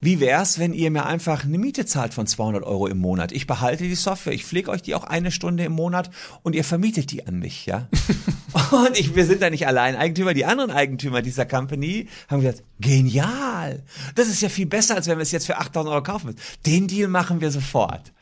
Wie 0.00 0.20
wär's, 0.20 0.58
wenn 0.58 0.74
ihr 0.74 0.90
mir 0.90 1.06
einfach 1.06 1.44
eine 1.44 1.56
Miete 1.56 1.86
zahlt 1.86 2.12
von 2.12 2.26
200 2.26 2.62
Euro 2.62 2.86
im 2.88 2.98
Monat? 2.98 3.32
Ich 3.32 3.46
behalte 3.46 3.84
die 3.84 3.94
Software, 3.94 4.34
ich 4.34 4.44
pflege 4.44 4.70
euch 4.70 4.82
die 4.82 4.94
auch 4.94 5.04
eine 5.04 5.30
Stunde 5.30 5.64
im 5.64 5.72
Monat 5.72 6.10
und 6.42 6.54
ihr 6.54 6.64
vermietet 6.64 7.10
die 7.10 7.26
an 7.26 7.38
mich, 7.38 7.64
ja? 7.64 7.88
und 8.70 8.98
ich, 8.98 9.14
wir 9.14 9.24
sind 9.24 9.40
da 9.40 9.48
nicht 9.48 9.66
allein 9.66 9.96
Eigentümer. 9.96 10.34
Die 10.34 10.44
anderen 10.44 10.70
Eigentümer 10.70 11.22
dieser 11.22 11.46
Company 11.46 12.08
haben 12.28 12.42
gesagt, 12.42 12.64
genial! 12.80 13.82
Das 14.14 14.28
ist 14.28 14.42
ja 14.42 14.50
viel 14.50 14.66
besser, 14.66 14.94
als 14.94 15.06
wenn 15.06 15.16
wir 15.16 15.22
es 15.22 15.32
jetzt 15.32 15.46
für 15.46 15.56
8000 15.56 15.92
Euro 15.92 16.02
kaufen 16.02 16.26
müssen. 16.26 16.40
Den 16.66 16.86
Deal 16.86 17.08
machen 17.08 17.40
wir 17.40 17.50
sofort. 17.50 18.12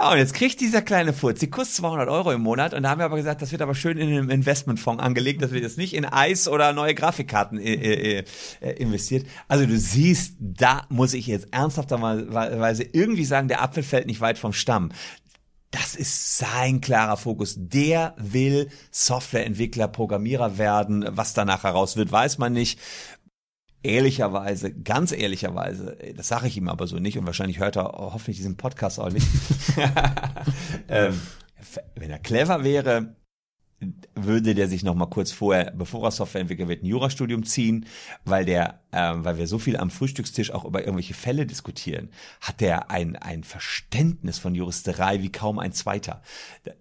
Ja, 0.00 0.10
und 0.10 0.18
jetzt 0.18 0.32
kriegt 0.32 0.60
dieser 0.60 0.80
kleine 0.80 1.12
Furz, 1.12 1.40
die 1.40 1.50
kostet 1.50 1.76
200 1.76 2.08
Euro 2.08 2.32
im 2.32 2.40
Monat. 2.40 2.72
Und 2.72 2.82
da 2.82 2.90
haben 2.90 2.98
wir 2.98 3.04
aber 3.04 3.16
gesagt, 3.16 3.42
das 3.42 3.52
wird 3.52 3.60
aber 3.60 3.74
schön 3.74 3.98
in 3.98 4.08
einem 4.08 4.30
Investmentfonds 4.30 5.02
angelegt, 5.02 5.42
dass 5.42 5.52
wir 5.52 5.60
das 5.60 5.76
nicht 5.76 5.94
in 5.94 6.06
Eis 6.06 6.48
oder 6.48 6.72
neue 6.72 6.94
Grafikkarten 6.94 7.58
äh, 7.58 7.74
äh, 7.74 8.24
äh, 8.60 8.70
investiert. 8.72 9.26
Also 9.48 9.66
du 9.66 9.78
siehst, 9.78 10.36
da 10.40 10.86
muss 10.88 11.12
ich 11.12 11.26
jetzt 11.26 11.48
ernsthafterweise 11.52 12.84
irgendwie 12.84 13.26
sagen, 13.26 13.48
der 13.48 13.62
Apfel 13.62 13.82
fällt 13.82 14.06
nicht 14.06 14.22
weit 14.22 14.38
vom 14.38 14.54
Stamm. 14.54 14.92
Das 15.70 15.94
ist 15.94 16.38
sein 16.38 16.80
klarer 16.80 17.16
Fokus. 17.16 17.54
Der 17.58 18.14
will 18.18 18.68
Softwareentwickler, 18.90 19.88
Programmierer 19.88 20.58
werden. 20.58 21.06
Was 21.10 21.34
danach 21.34 21.64
heraus 21.64 21.96
wird, 21.96 22.12
weiß 22.12 22.38
man 22.38 22.52
nicht 22.54 22.78
ehrlicherweise, 23.82 24.72
ganz 24.72 25.12
ehrlicherweise, 25.12 25.96
das 26.16 26.28
sage 26.28 26.46
ich 26.46 26.56
ihm 26.56 26.68
aber 26.68 26.86
so 26.86 26.98
nicht 26.98 27.18
und 27.18 27.26
wahrscheinlich 27.26 27.58
hört 27.58 27.76
er 27.76 27.92
hoffentlich 27.96 28.36
diesen 28.36 28.56
Podcast 28.56 28.98
auch 29.00 29.10
nicht. 29.10 29.26
ähm, 30.88 31.20
wenn 31.94 32.10
er 32.10 32.18
clever 32.18 32.64
wäre, 32.64 33.16
würde 34.14 34.54
der 34.54 34.68
sich 34.68 34.82
noch 34.82 34.94
mal 34.94 35.06
kurz 35.06 35.32
vorher, 35.32 35.72
bevor 35.72 36.04
er 36.04 36.10
Softwareentwickler 36.10 36.68
wird, 36.68 36.82
ein 36.82 36.86
Jurastudium 36.86 37.44
ziehen, 37.44 37.86
weil 38.24 38.44
der, 38.44 38.81
äh, 38.92 39.12
weil 39.16 39.38
wir 39.38 39.46
so 39.46 39.58
viel 39.58 39.76
am 39.76 39.90
Frühstückstisch 39.90 40.52
auch 40.52 40.64
über 40.64 40.80
irgendwelche 40.80 41.14
Fälle 41.14 41.46
diskutieren, 41.46 42.10
hat 42.40 42.60
der 42.60 42.90
ein 42.90 43.16
ein 43.16 43.44
Verständnis 43.44 44.38
von 44.38 44.54
Juristerei 44.54 45.22
wie 45.22 45.32
kaum 45.32 45.58
ein 45.58 45.72
zweiter. 45.72 46.22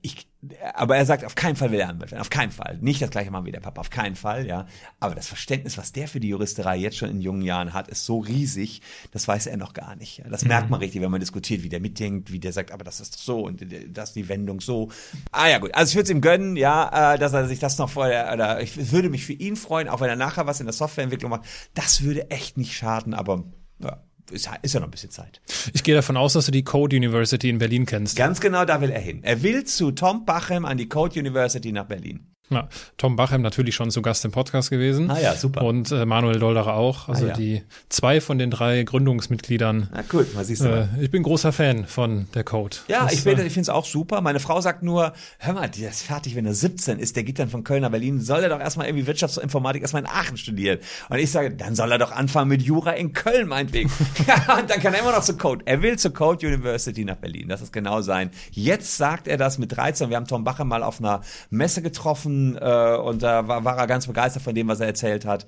Ich 0.01 0.27
aber 0.73 0.97
er 0.97 1.05
sagt, 1.05 1.23
auf 1.23 1.35
keinen 1.35 1.55
Fall 1.55 1.71
will 1.71 1.79
er 1.79 1.89
Anwalt 1.89 2.11
werden, 2.11 2.21
auf 2.21 2.31
keinen 2.31 2.51
Fall. 2.51 2.79
Nicht 2.81 2.99
das 2.99 3.11
gleiche 3.11 3.29
machen 3.29 3.45
wie 3.45 3.51
der 3.51 3.59
Papa, 3.59 3.79
auf 3.79 3.91
keinen 3.91 4.15
Fall, 4.15 4.47
ja. 4.47 4.65
Aber 4.99 5.13
das 5.13 5.27
Verständnis, 5.27 5.77
was 5.77 5.91
der 5.91 6.07
für 6.07 6.19
die 6.19 6.29
Juristerei 6.29 6.77
jetzt 6.77 6.97
schon 6.97 7.11
in 7.11 7.21
jungen 7.21 7.43
Jahren 7.43 7.73
hat, 7.73 7.87
ist 7.89 8.05
so 8.05 8.19
riesig, 8.19 8.81
das 9.11 9.27
weiß 9.27 9.45
er 9.45 9.57
noch 9.57 9.73
gar 9.73 9.95
nicht. 9.95 10.17
Ja. 10.17 10.25
Das 10.29 10.41
mhm. 10.41 10.47
merkt 10.47 10.69
man 10.71 10.79
richtig, 10.79 11.01
wenn 11.01 11.11
man 11.11 11.19
diskutiert, 11.19 11.61
wie 11.61 11.69
der 11.69 11.79
mitdenkt, 11.79 12.31
wie 12.31 12.39
der 12.39 12.53
sagt, 12.53 12.71
aber 12.71 12.83
das 12.83 12.99
ist 12.99 13.19
so 13.19 13.41
und 13.41 13.63
das 13.89 14.09
ist 14.09 14.15
die 14.15 14.29
Wendung 14.29 14.61
so. 14.61 14.89
Ah 15.31 15.47
ja, 15.47 15.59
gut. 15.59 15.75
Also 15.75 15.91
ich 15.91 15.95
würde 15.95 16.05
es 16.05 16.09
ihm 16.09 16.21
gönnen, 16.21 16.55
ja, 16.55 17.13
äh, 17.13 17.19
dass 17.19 17.33
er 17.33 17.47
sich 17.47 17.59
das 17.59 17.77
noch 17.77 17.91
vorher, 17.91 18.33
oder 18.33 18.61
ich 18.61 18.91
würde 18.91 19.09
mich 19.09 19.23
für 19.23 19.33
ihn 19.33 19.55
freuen, 19.55 19.87
auch 19.89 20.01
wenn 20.01 20.09
er 20.09 20.15
nachher 20.15 20.47
was 20.47 20.59
in 20.59 20.65
der 20.65 20.73
Softwareentwicklung 20.73 21.29
macht. 21.29 21.45
Das 21.75 22.00
würde 22.03 22.29
echt 22.31 22.57
nicht 22.57 22.75
schaden, 22.75 23.13
aber 23.13 23.43
ja, 23.79 24.03
ist, 24.31 24.49
ist 24.61 24.73
ja 24.73 24.79
noch 24.79 24.87
ein 24.87 24.91
bisschen 24.91 25.11
Zeit. 25.11 25.41
Ich 25.73 25.83
gehe 25.83 25.95
davon 25.95 26.17
aus, 26.17 26.33
dass 26.33 26.45
du 26.45 26.51
die 26.51 26.63
Code 26.63 26.95
University 26.95 27.49
in 27.49 27.57
Berlin 27.57 27.85
kennst. 27.85 28.15
Ganz 28.15 28.39
genau, 28.39 28.65
da 28.65 28.81
will 28.81 28.89
er 28.89 29.01
hin. 29.01 29.23
Er 29.23 29.43
will 29.43 29.63
zu 29.65 29.91
Tom 29.91 30.25
Bachem 30.25 30.65
an 30.65 30.77
die 30.77 30.87
Code 30.87 31.19
University 31.19 31.71
nach 31.71 31.85
Berlin. 31.85 32.27
Ja, 32.51 32.67
Tom 32.97 33.15
Bachem 33.15 33.41
natürlich 33.41 33.75
schon 33.75 33.91
zu 33.91 34.01
Gast 34.01 34.25
im 34.25 34.31
Podcast 34.31 34.69
gewesen. 34.69 35.09
Ah 35.09 35.19
ja, 35.19 35.35
super. 35.35 35.63
Und 35.63 35.89
äh, 35.91 36.05
Manuel 36.05 36.37
Dolderer 36.37 36.73
auch. 36.73 37.07
Also 37.07 37.25
ah, 37.25 37.29
ja. 37.29 37.33
die 37.33 37.63
zwei 37.87 38.19
von 38.19 38.37
den 38.37 38.51
drei 38.51 38.83
Gründungsmitgliedern. 38.83 39.87
Na 39.93 40.03
cool, 40.11 40.27
mal 40.35 40.43
siehst 40.43 40.61
du. 40.61 40.67
Äh, 40.67 40.87
ich 40.99 41.09
bin 41.09 41.23
großer 41.23 41.53
Fan 41.53 41.85
von 41.85 42.27
der 42.33 42.43
Code. 42.43 42.75
Ja, 42.89 43.05
das, 43.05 43.13
ich, 43.13 43.25
äh, 43.25 43.31
ich 43.31 43.53
finde 43.53 43.61
es 43.61 43.69
auch 43.69 43.85
super. 43.85 44.19
Meine 44.19 44.41
Frau 44.41 44.59
sagt 44.59 44.83
nur, 44.83 45.13
hör 45.39 45.53
mal, 45.53 45.69
der 45.69 45.89
ist 45.89 46.03
fertig, 46.03 46.35
wenn 46.35 46.45
er 46.45 46.53
17 46.53 46.99
ist, 46.99 47.15
der 47.15 47.23
geht 47.23 47.39
dann 47.39 47.49
von 47.49 47.63
Köln 47.63 47.83
nach 47.83 47.89
Berlin, 47.91 48.19
soll 48.19 48.43
er 48.43 48.49
doch 48.49 48.59
erstmal 48.59 48.87
irgendwie 48.87 49.07
Wirtschaftsinformatik 49.07 49.81
erstmal 49.81 50.01
in 50.01 50.09
Aachen 50.09 50.35
studieren. 50.35 50.79
Und 51.09 51.19
ich 51.19 51.31
sage, 51.31 51.51
dann 51.51 51.75
soll 51.75 51.89
er 51.89 51.99
doch 51.99 52.11
anfangen 52.11 52.49
mit 52.49 52.61
Jura 52.61 52.91
in 52.91 53.13
Köln, 53.13 53.47
meinetwegen. 53.47 53.89
ja, 54.27 54.57
und 54.59 54.69
dann 54.69 54.81
kann 54.81 54.93
er 54.93 54.99
immer 54.99 55.13
noch 55.13 55.23
zu 55.23 55.37
Code. 55.37 55.63
Er 55.65 55.81
will 55.81 55.97
zur 55.97 56.13
Code 56.13 56.45
University 56.45 57.05
nach 57.05 57.15
Berlin. 57.15 57.47
Das 57.47 57.61
ist 57.61 57.71
genau 57.71 58.01
sein. 58.01 58.29
Jetzt 58.51 58.97
sagt 58.97 59.29
er 59.29 59.37
das 59.37 59.57
mit 59.57 59.75
13. 59.75 60.09
Wir 60.09 60.17
haben 60.17 60.27
Tom 60.27 60.43
Bachem 60.43 60.67
mal 60.67 60.83
auf 60.83 60.99
einer 60.99 61.21
Messe 61.49 61.81
getroffen 61.81 62.40
äh, 62.55 62.95
und 62.95 63.23
da 63.23 63.47
war, 63.47 63.63
war 63.63 63.77
er 63.77 63.87
ganz 63.87 64.07
begeistert 64.07 64.43
von 64.43 64.55
dem, 64.55 64.67
was 64.67 64.79
er 64.79 64.87
erzählt 64.87 65.25
hat. 65.25 65.45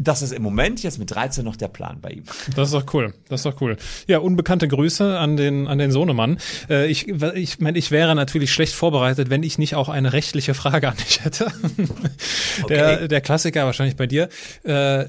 Das 0.00 0.22
ist 0.22 0.32
im 0.32 0.42
Moment 0.42 0.80
jetzt 0.84 1.00
mit 1.00 1.10
13 1.10 1.44
noch 1.44 1.56
der 1.56 1.66
Plan 1.66 2.00
bei 2.00 2.10
ihm. 2.10 2.22
Das 2.54 2.68
ist 2.68 2.74
doch 2.74 2.94
cool. 2.94 3.14
Das 3.28 3.40
ist 3.40 3.46
doch 3.46 3.60
cool. 3.60 3.76
Ja, 4.06 4.18
unbekannte 4.18 4.68
Grüße 4.68 5.18
an 5.18 5.36
den 5.36 5.66
an 5.66 5.78
den 5.78 5.90
Sohnemann. 5.90 6.38
Äh, 6.70 6.86
ich 6.86 7.08
ich 7.08 7.58
meine, 7.58 7.76
ich 7.78 7.90
wäre 7.90 8.14
natürlich 8.14 8.52
schlecht 8.52 8.74
vorbereitet, 8.74 9.28
wenn 9.28 9.42
ich 9.42 9.58
nicht 9.58 9.74
auch 9.74 9.88
eine 9.88 10.12
rechtliche 10.12 10.54
Frage 10.54 10.88
an 10.88 10.96
dich 10.96 11.24
hätte. 11.24 11.50
Okay. 12.60 12.74
Der 12.74 13.08
der 13.08 13.20
Klassiker 13.20 13.66
wahrscheinlich 13.66 13.96
bei 13.96 14.08
dir. 14.08 14.28
Äh, 14.64 15.04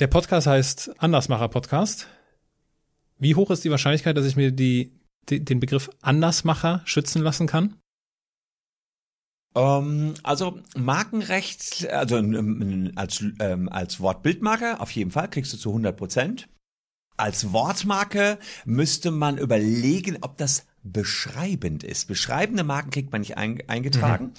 der 0.00 0.06
Podcast 0.08 0.48
heißt 0.48 0.90
Andersmacher 0.98 1.48
Podcast. 1.48 2.08
Wie 3.18 3.36
hoch 3.36 3.50
ist 3.50 3.64
die 3.64 3.70
Wahrscheinlichkeit, 3.70 4.16
dass 4.16 4.26
ich 4.26 4.34
mir 4.34 4.50
die, 4.50 4.92
die 5.28 5.44
den 5.44 5.60
Begriff 5.60 5.88
Andersmacher 6.02 6.82
schützen 6.84 7.22
lassen 7.22 7.46
kann? 7.46 7.76
Ähm, 9.54 10.14
also 10.22 10.58
Markenrecht, 10.76 11.88
also 11.90 12.16
als, 12.16 13.24
ähm, 13.40 13.68
als 13.68 14.00
Wortbildmarke 14.00 14.80
auf 14.80 14.90
jeden 14.90 15.10
Fall 15.10 15.28
kriegst 15.30 15.52
du 15.52 15.56
zu 15.56 15.70
100 15.70 15.96
Prozent. 15.96 16.48
Als 17.16 17.52
Wortmarke 17.52 18.38
müsste 18.64 19.10
man 19.12 19.38
überlegen, 19.38 20.18
ob 20.20 20.36
das 20.36 20.66
beschreibend 20.84 21.82
ist. 21.82 22.08
Beschreibende 22.08 22.62
Marken 22.62 22.90
kriegt 22.90 23.10
man 23.10 23.22
nicht 23.22 23.38
ein, 23.38 23.62
eingetragen. 23.68 24.26
Mhm. 24.26 24.32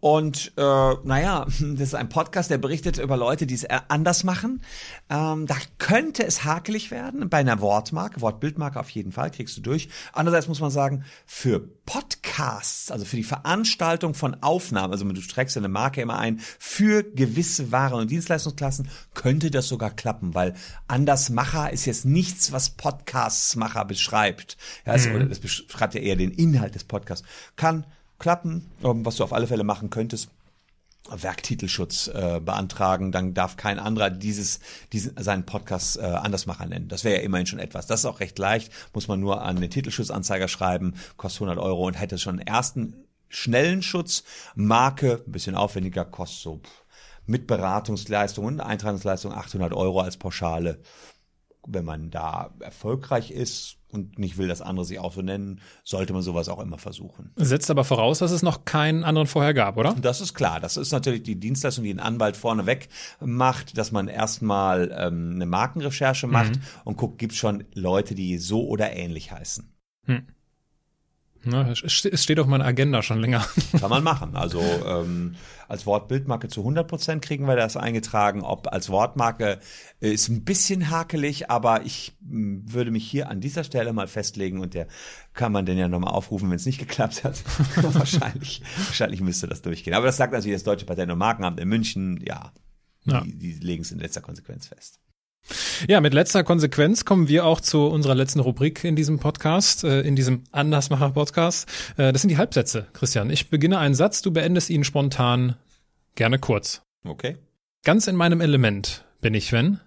Und 0.00 0.52
äh, 0.56 0.62
naja, 1.04 1.46
das 1.60 1.60
ist 1.60 1.94
ein 1.94 2.08
Podcast, 2.08 2.50
der 2.50 2.58
berichtet 2.58 2.98
über 2.98 3.18
Leute, 3.18 3.46
die 3.46 3.54
es 3.54 3.66
anders 3.88 4.24
machen. 4.24 4.62
Ähm, 5.10 5.46
da 5.46 5.56
könnte 5.78 6.26
es 6.26 6.44
hakelig 6.44 6.90
werden. 6.90 7.28
Bei 7.28 7.38
einer 7.38 7.60
Wortmarke, 7.60 8.22
Wortbildmarke 8.22 8.80
auf 8.80 8.88
jeden 8.90 9.12
Fall, 9.12 9.30
kriegst 9.30 9.56
du 9.58 9.60
durch. 9.60 9.90
Andererseits 10.12 10.48
muss 10.48 10.60
man 10.60 10.70
sagen, 10.70 11.04
für 11.26 11.60
Podcasts, 11.60 12.90
also 12.90 13.04
für 13.04 13.16
die 13.16 13.24
Veranstaltung 13.24 14.14
von 14.14 14.42
Aufnahmen, 14.42 14.92
also 14.92 15.04
du 15.04 15.20
trägst 15.20 15.56
eine 15.56 15.68
Marke 15.68 16.00
immer 16.00 16.18
ein, 16.18 16.40
für 16.58 17.02
gewisse 17.02 17.72
Waren 17.72 18.00
und 18.00 18.10
Dienstleistungsklassen 18.10 18.88
könnte 19.12 19.50
das 19.50 19.68
sogar 19.68 19.90
klappen, 19.90 20.34
weil 20.34 20.54
Andersmacher 20.86 21.72
ist 21.72 21.84
jetzt 21.84 22.06
nichts, 22.06 22.52
was 22.52 22.70
Podcastsmacher 22.70 23.84
beschreibt. 23.84 24.56
Ja, 24.86 24.94
es, 24.94 25.06
mhm. 25.06 25.28
das 25.28 25.40
beschreibt 25.40 25.89
ja 25.94 26.00
eher 26.00 26.16
den 26.16 26.30
Inhalt 26.30 26.74
des 26.74 26.84
Podcasts. 26.84 27.26
Kann 27.56 27.86
klappen, 28.18 28.70
ähm, 28.84 29.04
was 29.04 29.16
du 29.16 29.24
auf 29.24 29.32
alle 29.32 29.46
Fälle 29.46 29.64
machen 29.64 29.90
könntest. 29.90 30.30
Werktitelschutz 31.08 32.08
äh, 32.08 32.40
beantragen, 32.40 33.10
dann 33.10 33.34
darf 33.34 33.56
kein 33.56 33.78
anderer 33.78 34.10
dieses, 34.10 34.60
diesen, 34.92 35.20
seinen 35.20 35.46
Podcast 35.46 35.96
äh, 35.96 36.02
Andersmacher 36.02 36.66
nennen. 36.66 36.88
Das 36.88 37.04
wäre 37.04 37.16
ja 37.16 37.22
immerhin 37.22 37.46
schon 37.46 37.58
etwas. 37.58 37.86
Das 37.86 38.00
ist 38.00 38.06
auch 38.06 38.20
recht 38.20 38.38
leicht, 38.38 38.70
muss 38.92 39.08
man 39.08 39.18
nur 39.18 39.42
an 39.42 39.60
den 39.60 39.70
Titelschutzanzeiger 39.70 40.46
schreiben, 40.46 40.94
kostet 41.16 41.42
100 41.42 41.64
Euro 41.64 41.86
und 41.86 41.94
hätte 41.94 42.18
schon 42.18 42.38
einen 42.38 42.46
ersten 42.46 42.94
schnellen 43.28 43.82
Schutz. 43.82 44.24
Marke, 44.54 45.22
ein 45.26 45.32
bisschen 45.32 45.54
aufwendiger, 45.54 46.04
kostet 46.04 46.42
so 46.42 46.60
mit 47.26 47.46
Beratungsleistung 47.46 48.44
und 48.44 48.60
Eintragungsleistung 48.60 49.32
800 49.32 49.72
Euro 49.72 50.00
als 50.00 50.16
Pauschale. 50.16 50.80
Wenn 51.72 51.84
man 51.84 52.10
da 52.10 52.54
erfolgreich 52.60 53.30
ist, 53.30 53.80
und 53.92 54.18
nicht 54.18 54.38
will, 54.38 54.48
dass 54.48 54.60
andere 54.60 54.84
sich 54.84 54.98
auch 54.98 55.12
so 55.12 55.22
nennen, 55.22 55.60
sollte 55.84 56.12
man 56.12 56.22
sowas 56.22 56.48
auch 56.48 56.60
immer 56.60 56.78
versuchen. 56.78 57.32
Setzt 57.36 57.70
aber 57.70 57.84
voraus, 57.84 58.20
dass 58.20 58.30
es 58.30 58.42
noch 58.42 58.64
keinen 58.64 59.04
anderen 59.04 59.26
vorher 59.26 59.54
gab, 59.54 59.76
oder? 59.76 59.94
Das 60.00 60.20
ist 60.20 60.34
klar. 60.34 60.60
Das 60.60 60.76
ist 60.76 60.92
natürlich 60.92 61.22
die 61.22 61.38
Dienstleistung, 61.38 61.84
die 61.84 61.92
ein 61.92 62.00
Anwalt 62.00 62.36
vorneweg 62.36 62.88
macht, 63.20 63.76
dass 63.76 63.92
man 63.92 64.08
erstmal 64.08 64.94
ähm, 64.96 65.32
eine 65.34 65.46
Markenrecherche 65.46 66.26
macht 66.26 66.56
mhm. 66.56 66.62
und 66.84 66.96
guckt, 66.96 67.18
gibt 67.18 67.32
es 67.32 67.38
schon 67.38 67.64
Leute, 67.74 68.14
die 68.14 68.38
so 68.38 68.66
oder 68.66 68.92
ähnlich 68.92 69.32
heißen. 69.32 69.72
Hm. 70.06 70.26
Na, 71.42 71.70
es 71.70 71.92
steht 71.92 72.38
auf 72.38 72.46
meiner 72.46 72.66
Agenda 72.66 73.02
schon 73.02 73.20
länger. 73.20 73.46
Kann 73.80 73.88
man 73.88 74.04
machen. 74.04 74.36
Also 74.36 74.60
ähm, 74.60 75.36
als 75.68 75.86
Wortbildmarke 75.86 76.48
zu 76.48 76.60
100 76.60 76.86
Prozent 76.86 77.22
kriegen 77.22 77.46
wir 77.46 77.56
das 77.56 77.78
eingetragen. 77.78 78.42
Ob 78.42 78.70
als 78.72 78.90
Wortmarke 78.90 79.58
ist 80.00 80.28
ein 80.28 80.44
bisschen 80.44 80.90
hakelig, 80.90 81.50
aber 81.50 81.86
ich 81.86 82.16
würde 82.20 82.90
mich 82.90 83.08
hier 83.08 83.30
an 83.30 83.40
dieser 83.40 83.64
Stelle 83.64 83.94
mal 83.94 84.06
festlegen 84.06 84.60
und 84.60 84.74
der 84.74 84.86
kann 85.32 85.52
man 85.52 85.64
denn 85.64 85.78
ja 85.78 85.88
nochmal 85.88 86.12
aufrufen, 86.12 86.50
wenn 86.50 86.56
es 86.56 86.66
nicht 86.66 86.78
geklappt 86.78 87.24
hat. 87.24 87.42
wahrscheinlich, 87.94 88.62
wahrscheinlich 88.86 89.22
müsste 89.22 89.48
das 89.48 89.62
durchgehen. 89.62 89.94
Aber 89.94 90.06
das 90.06 90.18
sagt 90.18 90.34
natürlich 90.34 90.56
das 90.56 90.64
Deutsche 90.64 90.84
Patent- 90.84 91.10
und 91.10 91.18
Markenamt 91.18 91.58
in 91.58 91.68
München. 91.68 92.22
Ja, 92.22 92.52
ja. 93.04 93.22
die, 93.22 93.38
die 93.38 93.52
legen 93.54 93.82
es 93.82 93.92
in 93.92 93.98
letzter 93.98 94.20
Konsequenz 94.20 94.66
fest. 94.66 95.00
Ja, 95.88 96.00
mit 96.00 96.12
letzter 96.12 96.44
Konsequenz 96.44 97.04
kommen 97.04 97.28
wir 97.28 97.46
auch 97.46 97.60
zu 97.60 97.86
unserer 97.86 98.14
letzten 98.14 98.40
Rubrik 98.40 98.84
in 98.84 98.96
diesem 98.96 99.18
Podcast, 99.18 99.84
äh, 99.84 100.02
in 100.02 100.14
diesem 100.14 100.44
Andersmacher-Podcast. 100.52 101.68
Äh, 101.96 102.12
das 102.12 102.22
sind 102.22 102.28
die 102.28 102.36
Halbsätze, 102.36 102.86
Christian. 102.92 103.30
Ich 103.30 103.48
beginne 103.48 103.78
einen 103.78 103.94
Satz, 103.94 104.20
du 104.20 104.30
beendest 104.30 104.68
ihn 104.70 104.84
spontan, 104.84 105.56
gerne 106.16 106.38
kurz. 106.38 106.82
Okay. 107.04 107.38
Ganz 107.84 108.06
in 108.08 108.16
meinem 108.16 108.40
Element 108.40 109.04
bin 109.20 109.32
ich, 109.32 109.52
wenn? 109.52 109.80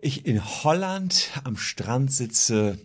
Ich 0.00 0.26
in 0.26 0.44
Holland 0.44 1.30
am 1.44 1.56
Strand 1.56 2.12
sitze 2.12 2.78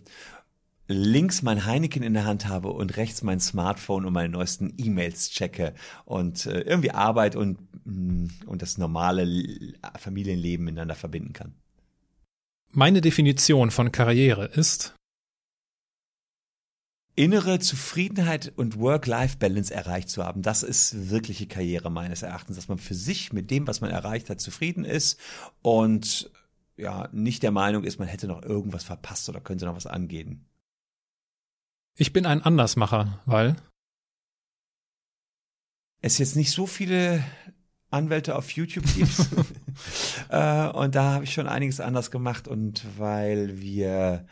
links 0.86 1.42
mein 1.42 1.64
Heineken 1.64 2.02
in 2.02 2.14
der 2.14 2.24
Hand 2.24 2.46
habe 2.46 2.68
und 2.72 2.96
rechts 2.96 3.22
mein 3.22 3.40
Smartphone 3.40 4.04
und 4.04 4.12
meine 4.12 4.28
neuesten 4.28 4.74
E-Mails 4.76 5.30
checke 5.30 5.74
und 6.04 6.46
äh, 6.46 6.60
irgendwie 6.60 6.90
Arbeit 6.90 7.36
und, 7.36 7.58
mm, 7.84 8.26
und 8.46 8.62
das 8.62 8.78
normale 8.78 9.26
Familienleben 9.98 10.64
miteinander 10.64 10.94
verbinden 10.94 11.32
kann. 11.32 11.54
Meine 12.70 13.00
Definition 13.00 13.70
von 13.70 13.92
Karriere 13.92 14.46
ist 14.46 14.94
innere 17.16 17.60
Zufriedenheit 17.60 18.52
und 18.56 18.78
Work-Life-Balance 18.78 19.72
erreicht 19.72 20.08
zu 20.08 20.24
haben. 20.24 20.42
Das 20.42 20.64
ist 20.64 21.10
wirkliche 21.10 21.46
Karriere 21.46 21.90
meines 21.90 22.22
Erachtens, 22.22 22.56
dass 22.56 22.68
man 22.68 22.78
für 22.78 22.94
sich 22.94 23.32
mit 23.32 23.50
dem, 23.50 23.66
was 23.68 23.80
man 23.80 23.90
erreicht 23.90 24.28
hat, 24.30 24.40
zufrieden 24.40 24.84
ist 24.84 25.20
und 25.62 26.30
ja, 26.76 27.08
nicht 27.12 27.44
der 27.44 27.52
Meinung 27.52 27.84
ist, 27.84 28.00
man 28.00 28.08
hätte 28.08 28.26
noch 28.26 28.42
irgendwas 28.42 28.82
verpasst 28.82 29.28
oder 29.28 29.40
könnte 29.40 29.64
noch 29.64 29.76
was 29.76 29.86
angehen. 29.86 30.44
Ich 31.96 32.12
bin 32.12 32.26
ein 32.26 32.42
Andersmacher, 32.42 33.20
weil 33.24 33.56
es 36.00 36.18
jetzt 36.18 36.34
nicht 36.34 36.50
so 36.50 36.66
viele 36.66 37.24
Anwälte 37.90 38.34
auf 38.34 38.50
YouTube 38.50 38.84
gibt. 38.94 39.12
äh, 40.28 40.68
und 40.68 40.94
da 40.96 41.12
habe 41.12 41.24
ich 41.24 41.32
schon 41.32 41.46
einiges 41.46 41.80
anders 41.80 42.10
gemacht 42.10 42.48
und 42.48 42.84
weil 42.98 43.60
wir 43.60 44.26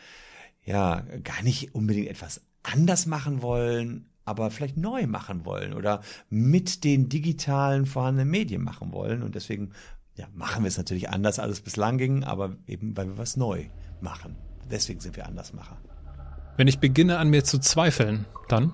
ja 0.64 1.04
gar 1.22 1.42
nicht 1.42 1.74
unbedingt 1.74 2.08
etwas 2.08 2.40
anders 2.64 3.06
machen 3.06 3.42
wollen, 3.42 4.08
aber 4.24 4.50
vielleicht 4.50 4.76
neu 4.76 5.06
machen 5.06 5.44
wollen 5.44 5.72
oder 5.72 6.02
mit 6.30 6.84
den 6.84 7.08
digitalen 7.08 7.86
vorhandenen 7.86 8.30
Medien 8.30 8.62
machen 8.62 8.92
wollen. 8.92 9.22
Und 9.22 9.36
deswegen 9.36 9.72
ja, 10.16 10.26
machen 10.34 10.64
wir 10.64 10.68
es 10.68 10.78
natürlich 10.78 11.10
anders, 11.10 11.38
als 11.38 11.52
es 11.52 11.60
bislang 11.60 11.96
ging, 11.96 12.24
aber 12.24 12.56
eben 12.66 12.96
weil 12.96 13.06
wir 13.06 13.18
was 13.18 13.36
neu 13.36 13.66
machen. 14.00 14.36
Deswegen 14.68 15.00
sind 15.00 15.16
wir 15.16 15.26
Andersmacher. 15.26 15.78
Wenn 16.56 16.68
ich 16.68 16.78
beginne 16.78 17.18
an 17.18 17.28
mir 17.28 17.44
zu 17.44 17.58
zweifeln, 17.58 18.26
dann? 18.48 18.72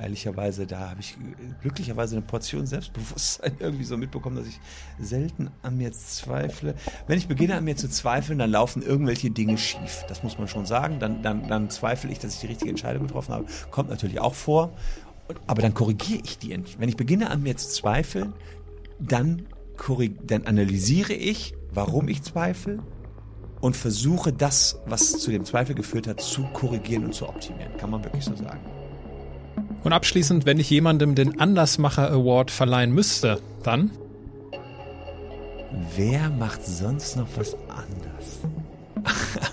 Ehrlicherweise, 0.00 0.66
da 0.66 0.90
habe 0.90 1.00
ich 1.00 1.16
glücklicherweise 1.62 2.16
eine 2.16 2.24
Portion 2.24 2.66
Selbstbewusstsein 2.66 3.56
irgendwie 3.58 3.84
so 3.84 3.96
mitbekommen, 3.96 4.36
dass 4.36 4.46
ich 4.46 4.60
selten 5.00 5.50
an 5.62 5.76
mir 5.76 5.92
zweifle. 5.92 6.74
Wenn 7.06 7.18
ich 7.18 7.26
beginne 7.26 7.56
an 7.56 7.64
mir 7.64 7.76
zu 7.76 7.88
zweifeln, 7.88 8.38
dann 8.38 8.50
laufen 8.50 8.82
irgendwelche 8.82 9.30
Dinge 9.30 9.58
schief. 9.58 10.04
Das 10.08 10.22
muss 10.22 10.38
man 10.38 10.46
schon 10.46 10.66
sagen. 10.66 10.98
Dann, 11.00 11.22
dann, 11.22 11.48
dann 11.48 11.70
zweifle 11.70 12.10
ich, 12.12 12.18
dass 12.18 12.34
ich 12.34 12.40
die 12.40 12.46
richtige 12.48 12.70
Entscheidung 12.70 13.06
getroffen 13.06 13.34
habe. 13.34 13.46
Kommt 13.70 13.90
natürlich 13.90 14.20
auch 14.20 14.34
vor. 14.34 14.72
Aber 15.46 15.62
dann 15.62 15.74
korrigiere 15.74 16.20
ich 16.22 16.38
die. 16.38 16.56
Wenn 16.78 16.88
ich 16.88 16.96
beginne 16.96 17.30
an 17.30 17.42
mir 17.42 17.56
zu 17.56 17.68
zweifeln, 17.68 18.34
dann, 19.00 19.46
dann 20.22 20.46
analysiere 20.46 21.14
ich, 21.14 21.54
warum 21.72 22.08
ich 22.08 22.22
zweifle 22.22 22.80
und 23.64 23.74
versuche 23.74 24.30
das, 24.30 24.78
was 24.84 25.12
zu 25.12 25.30
dem 25.30 25.46
Zweifel 25.46 25.74
geführt 25.74 26.06
hat, 26.06 26.20
zu 26.20 26.42
korrigieren 26.52 27.06
und 27.06 27.14
zu 27.14 27.26
optimieren. 27.26 27.74
Kann 27.78 27.88
man 27.88 28.04
wirklich 28.04 28.22
so 28.22 28.36
sagen. 28.36 28.60
Und 29.82 29.94
abschließend, 29.94 30.44
wenn 30.44 30.60
ich 30.60 30.68
jemandem 30.68 31.14
den 31.14 31.40
Andersmacher 31.40 32.10
Award 32.10 32.50
verleihen 32.50 32.92
müsste, 32.92 33.40
dann? 33.62 33.90
Wer 35.96 36.28
macht 36.28 36.62
sonst 36.62 37.16
noch 37.16 37.26
was 37.36 37.56
anders? 37.68 38.40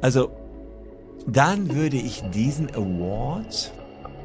also, 0.00 0.30
dann 1.26 1.74
würde 1.74 1.96
ich 1.96 2.22
diesen 2.32 2.72
Award 2.76 3.72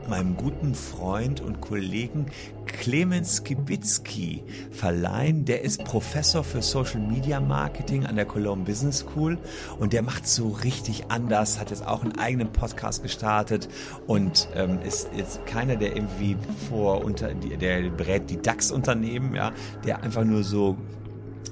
meinem 0.09 0.35
guten 0.37 0.75
Freund 0.75 1.41
und 1.41 1.61
Kollegen 1.61 2.27
Clemens 2.65 3.37
Skibitzky 3.37 4.43
verleihen. 4.71 5.45
Der 5.45 5.61
ist 5.61 5.83
Professor 5.83 6.43
für 6.43 6.61
Social 6.61 6.99
Media 6.99 7.39
Marketing 7.39 8.05
an 8.05 8.15
der 8.15 8.25
Cologne 8.25 8.63
Business 8.63 8.99
School 8.99 9.37
und 9.79 9.93
der 9.93 10.01
macht 10.01 10.27
so 10.27 10.49
richtig 10.49 11.05
anders, 11.09 11.59
hat 11.59 11.69
jetzt 11.69 11.85
auch 11.85 12.03
einen 12.03 12.17
eigenen 12.17 12.51
Podcast 12.51 13.03
gestartet 13.03 13.69
und 14.07 14.47
ähm, 14.55 14.79
ist 14.81 15.09
jetzt 15.15 15.45
keiner, 15.45 15.75
der 15.75 15.95
irgendwie 15.95 16.37
vor 16.69 17.03
unter, 17.03 17.33
der 17.33 17.89
berät 17.89 18.29
die 18.29 18.41
DAX-Unternehmen, 18.41 19.35
ja, 19.35 19.51
der 19.85 20.03
einfach 20.03 20.23
nur 20.23 20.43
so 20.43 20.77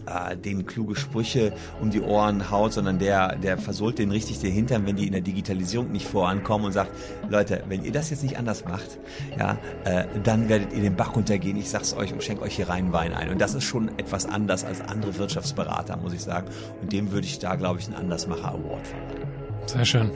äh, 0.05 0.35
denen 0.37 0.65
kluge 0.65 0.95
Sprüche 0.95 1.53
um 1.81 1.89
die 1.89 2.01
Ohren 2.01 2.49
haut, 2.51 2.73
sondern 2.73 2.99
der, 2.99 3.35
der 3.35 3.57
versohlt 3.57 3.99
den 3.99 4.11
richtig 4.11 4.39
den 4.39 4.51
Hintern, 4.51 4.85
wenn 4.85 4.95
die 4.95 5.07
in 5.07 5.13
der 5.13 5.21
Digitalisierung 5.21 5.91
nicht 5.91 6.07
vorankommen 6.07 6.67
und 6.67 6.73
sagt, 6.73 6.91
Leute, 7.29 7.63
wenn 7.67 7.83
ihr 7.83 7.91
das 7.91 8.09
jetzt 8.09 8.23
nicht 8.23 8.37
anders 8.37 8.65
macht, 8.65 8.99
ja, 9.37 9.57
äh, 9.83 10.05
dann 10.23 10.49
werdet 10.49 10.73
ihr 10.73 10.81
den 10.81 10.95
Bach 10.95 11.15
runtergehen. 11.15 11.57
Ich 11.57 11.69
sag's 11.69 11.93
euch 11.93 12.13
und 12.13 12.23
schenke 12.23 12.43
euch 12.43 12.55
hier 12.55 12.69
rein 12.69 12.91
Wein 12.93 13.13
ein. 13.13 13.29
Und 13.29 13.39
das 13.39 13.53
ist 13.53 13.63
schon 13.63 13.89
etwas 13.97 14.25
anders 14.25 14.63
als 14.63 14.81
andere 14.81 15.17
Wirtschaftsberater, 15.17 15.97
muss 15.97 16.13
ich 16.13 16.21
sagen. 16.21 16.47
Und 16.81 16.91
dem 16.91 17.11
würde 17.11 17.27
ich 17.27 17.39
da, 17.39 17.55
glaube 17.55 17.79
ich, 17.79 17.87
einen 17.87 17.95
Andersmacher 17.95 18.49
Award 18.49 18.87
verleihen. 18.87 19.27
Sehr 19.65 19.85
schön. 19.85 20.11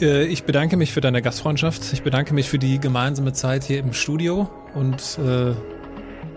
Äh, 0.00 0.24
ich 0.24 0.44
bedanke 0.44 0.76
mich 0.76 0.92
für 0.92 1.00
deine 1.00 1.22
Gastfreundschaft. 1.22 1.92
Ich 1.92 2.02
bedanke 2.02 2.34
mich 2.34 2.48
für 2.48 2.58
die 2.58 2.78
gemeinsame 2.78 3.32
Zeit 3.32 3.64
hier 3.64 3.78
im 3.78 3.92
Studio 3.92 4.50
und 4.74 5.18
äh, 5.18 5.54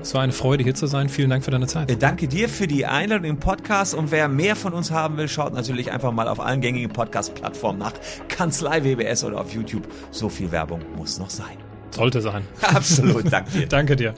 es 0.04 0.14
war 0.14 0.22
eine 0.22 0.34
Freude, 0.34 0.66
hier 0.66 0.76
zu 0.76 0.86
sein. 0.86 1.08
Vielen 1.08 1.30
Dank 1.30 1.46
für 1.46 1.52
deine 1.52 1.66
Zeit. 1.66 2.02
Danke 2.02 2.28
dir 2.28 2.50
für 2.50 2.68
die 2.68 2.86
Einladung 2.86 3.24
im 3.24 3.40
Podcast. 3.40 3.96
Und 3.96 4.12
wer 4.12 4.28
mehr 4.28 4.58
von 4.58 4.74
uns 4.74 4.92
haben 4.92 5.16
will, 5.16 5.30
schaut 5.30 5.54
natürlich 5.54 5.92
einfach 5.94 6.12
mal 6.12 6.28
auf 6.28 6.42
allen 6.42 6.60
gängigen 6.60 6.92
Podcast-Plattformen 6.92 7.80
nach. 7.80 7.94
Kanzlei 8.28 8.84
WBS 8.84 9.24
oder 9.24 9.40
auf 9.40 9.54
YouTube. 9.54 9.88
So 10.12 10.28
viel 10.28 10.52
Werbung 10.52 10.82
muss 10.98 11.20
noch 11.20 11.30
sein. 11.30 11.58
Sollte 11.92 12.22
sein. 12.22 12.44
Absolut, 12.62 13.32
danke 13.32 13.52
dir. 13.52 13.68
danke 13.70 13.96
dir. 13.96 14.14